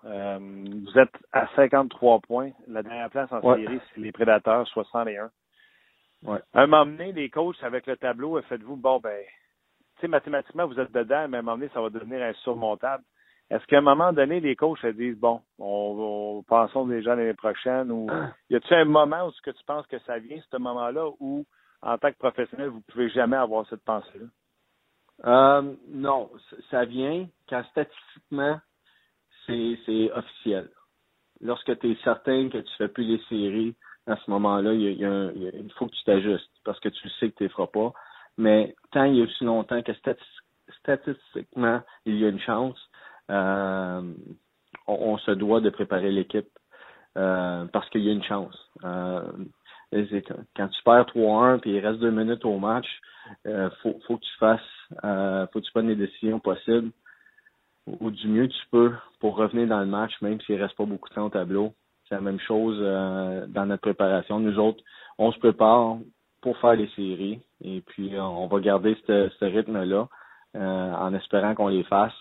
euh, 0.06 0.39
vous 0.39 1.00
êtes 1.00 1.13
à 1.32 1.47
53 1.56 2.19
points. 2.21 2.50
La 2.67 2.82
dernière 2.82 3.12
place 3.12 3.32
en 3.32 3.41
série, 3.41 3.80
c'est 3.93 4.02
les 4.02 4.12
Prédateurs, 4.12 4.67
61. 4.69 5.30
Ouais. 6.23 6.39
À 6.53 6.62
un 6.62 6.67
moment 6.67 6.86
donné, 6.86 7.12
les 7.12 7.29
coachs, 7.29 7.63
avec 7.63 7.88
le 7.88 7.97
tableau, 7.97 8.41
faites-vous, 8.43 8.75
bon, 8.75 8.99
ben, 8.99 9.23
tu 9.95 10.01
sais, 10.01 10.07
mathématiquement, 10.07 10.67
vous 10.67 10.79
êtes 10.79 10.91
dedans, 10.91 11.27
mais 11.27 11.38
à 11.38 11.39
un 11.39 11.43
moment 11.43 11.57
donné, 11.57 11.69
ça 11.73 11.81
va 11.81 11.89
devenir 11.89 12.21
insurmontable. 12.21 13.03
Est-ce 13.49 13.65
qu'à 13.65 13.79
un 13.79 13.81
moment 13.81 14.13
donné, 14.13 14.39
les 14.39 14.55
coachs 14.55 14.79
se 14.79 14.88
disent, 14.88 15.17
bon, 15.17 15.41
on, 15.60 16.38
on 16.38 16.43
pensons 16.43 16.86
déjà 16.86 17.15
l'année 17.15 17.34
prochaine, 17.34 17.91
ou 17.91 18.07
y 18.49 18.55
a-t-il 18.55 18.75
un 18.75 18.86
moment 18.86 19.27
où 19.27 19.31
ce 19.31 19.41
que 19.41 19.51
tu 19.51 19.63
penses 19.65 19.86
que 19.88 19.99
ça 19.99 20.19
vient, 20.19 20.39
ce 20.49 20.57
moment-là, 20.57 21.10
où, 21.19 21.45
en 21.81 21.97
tant 21.97 22.12
que 22.12 22.17
professionnel, 22.17 22.69
vous 22.69 22.81
pouvez 22.81 23.10
jamais 23.10 23.38
avoir 23.38 23.67
cette 23.67 23.84
pensée-là? 23.84 24.27
Euh, 25.25 25.73
non, 25.89 26.31
ça 26.69 26.86
vient 26.86 27.27
quand 27.49 27.63
statistiquement, 27.71 28.60
c'est 29.45 30.12
officiel. 30.13 30.69
Lorsque 31.41 31.77
tu 31.79 31.91
es 31.91 31.95
certain 32.03 32.49
que 32.49 32.60
tu 32.60 32.73
fais 32.77 32.88
plus 32.88 33.03
les 33.03 33.21
séries, 33.27 33.75
à 34.08 34.16
ce 34.16 34.32
moment-là, 34.32 34.74
il, 34.74 34.82
il, 34.84 35.72
faut 35.78 35.88
que 35.88 35.96
tu 35.96 36.04
t'ajustes 36.04 36.52
parce 36.64 36.80
que 36.80 36.90
tu 36.90 37.10
sais 37.20 37.30
que 37.30 37.38
tu 37.38 37.44
ne 37.44 37.50
feras 37.50 37.68
pas. 37.68 37.94
Mais 38.38 38.76
tant 38.92 39.04
il 39.04 39.16
y 39.16 39.22
a 39.22 39.26
aussi 39.26 39.44
longtemps 39.44 39.82
que 39.82 39.92
statistiquement, 40.80 41.82
il 42.06 42.18
y 42.18 42.26
a 42.26 42.30
une 42.30 42.40
chance, 42.40 42.78
euh, 43.30 44.02
on, 44.88 45.18
se 45.18 45.32
doit 45.32 45.62
de 45.62 45.70
préparer 45.70 46.12
l'équipe 46.12 46.50
euh, 47.18 47.66
parce 47.66 47.90
qu'il 47.90 48.02
y 48.02 48.10
a 48.10 48.14
une 48.14 48.24
chance. 48.24 48.58
Euh, 48.84 49.22
quand 50.56 50.68
tu 50.70 50.84
perds 50.84 51.06
3-1 51.14 51.60
puis 51.60 51.72
il 51.72 51.86
reste 51.86 52.00
deux 52.00 52.12
minutes 52.12 52.46
au 52.46 52.58
match, 52.58 52.88
euh, 53.46 53.70
faut, 53.82 53.94
que 53.94 54.24
tu 54.24 54.38
fasses, 54.40 54.62
faut 55.52 55.60
que 55.60 55.66
tu 55.66 55.72
prennes 55.72 55.90
les 55.90 55.96
décisions 55.96 56.40
possibles 56.40 56.92
ou 57.88 58.12
du 58.12 58.28
mieux 58.28 58.48
que 58.48 58.54
tu 58.54 58.68
peux 58.72 58.94
pour 59.20 59.36
revenir 59.36 59.68
dans 59.68 59.80
le 59.80 59.86
match, 59.86 60.14
même 60.22 60.40
s'il 60.42 60.62
reste 60.62 60.76
pas 60.76 60.86
beaucoup 60.86 61.10
de 61.10 61.16
temps 61.16 61.26
au 61.26 61.30
tableau. 61.30 61.74
C'est 62.12 62.15
la 62.17 62.21
même 62.21 62.41
chose 62.41 62.78
euh, 62.82 63.45
dans 63.47 63.65
notre 63.65 63.84
préparation. 63.84 64.41
Nous 64.41 64.60
autres, 64.60 64.84
on 65.17 65.32
se 65.32 65.39
prépare 65.39 65.95
pour 66.41 66.58
faire 66.58 66.74
les 66.74 66.89
séries 66.89 67.39
et 67.63 67.80
puis 67.80 68.13
euh, 68.15 68.21
on 68.21 68.47
va 68.47 68.60
garder 68.60 68.97
ce 69.08 69.45
rythme-là 69.45 70.10
en 70.54 71.13
espérant 71.13 71.56
qu'on 71.56 71.69
les 71.69 71.84
fasse 71.86 72.12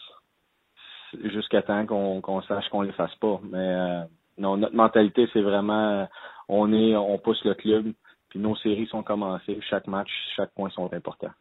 jusqu'à 1.25 1.63
temps 1.63 1.85
qu'on 1.85 2.43
sache 2.43 2.69
qu'on 2.69 2.83
les 2.83 2.93
fasse 2.93 3.15
pas. 3.17 3.41
Mais 3.43 4.05
non, 4.39 4.57
notre 4.57 4.77
mentalité, 4.77 5.29
c'est 5.33 5.43
vraiment 5.43 6.09
on 6.49 6.73
est 6.73 6.95
on 6.95 7.19
pousse 7.19 7.43
le 7.45 7.55
club 7.55 7.93
puis 8.29 8.39
nos 8.39 8.55
séries 8.57 8.87
sont 8.87 9.03
commencées. 9.03 9.59
Chaque 9.69 9.89
match, 9.89 10.09
chaque 10.37 10.53
point 10.55 10.71
sont 10.71 10.93
importants. 10.95 11.33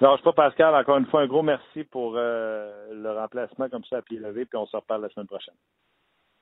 Non, 0.00 0.16
je 0.16 0.22
pas 0.22 0.32
Pascal. 0.32 0.74
Encore 0.74 0.98
une 0.98 1.06
fois, 1.06 1.22
un 1.22 1.26
gros 1.28 1.42
merci 1.42 1.84
pour 1.84 2.14
euh, 2.16 2.92
le 2.92 3.12
remplacement 3.12 3.68
comme 3.68 3.84
ça 3.84 3.98
à 3.98 4.02
pied 4.02 4.18
levé, 4.18 4.44
puis 4.44 4.58
on 4.58 4.66
se 4.66 4.76
reparle 4.76 5.02
la 5.02 5.08
semaine 5.10 5.28
prochaine. 5.28 5.54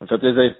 Ça 0.00 0.06
fait 0.06 0.18
plaisir. 0.18 0.56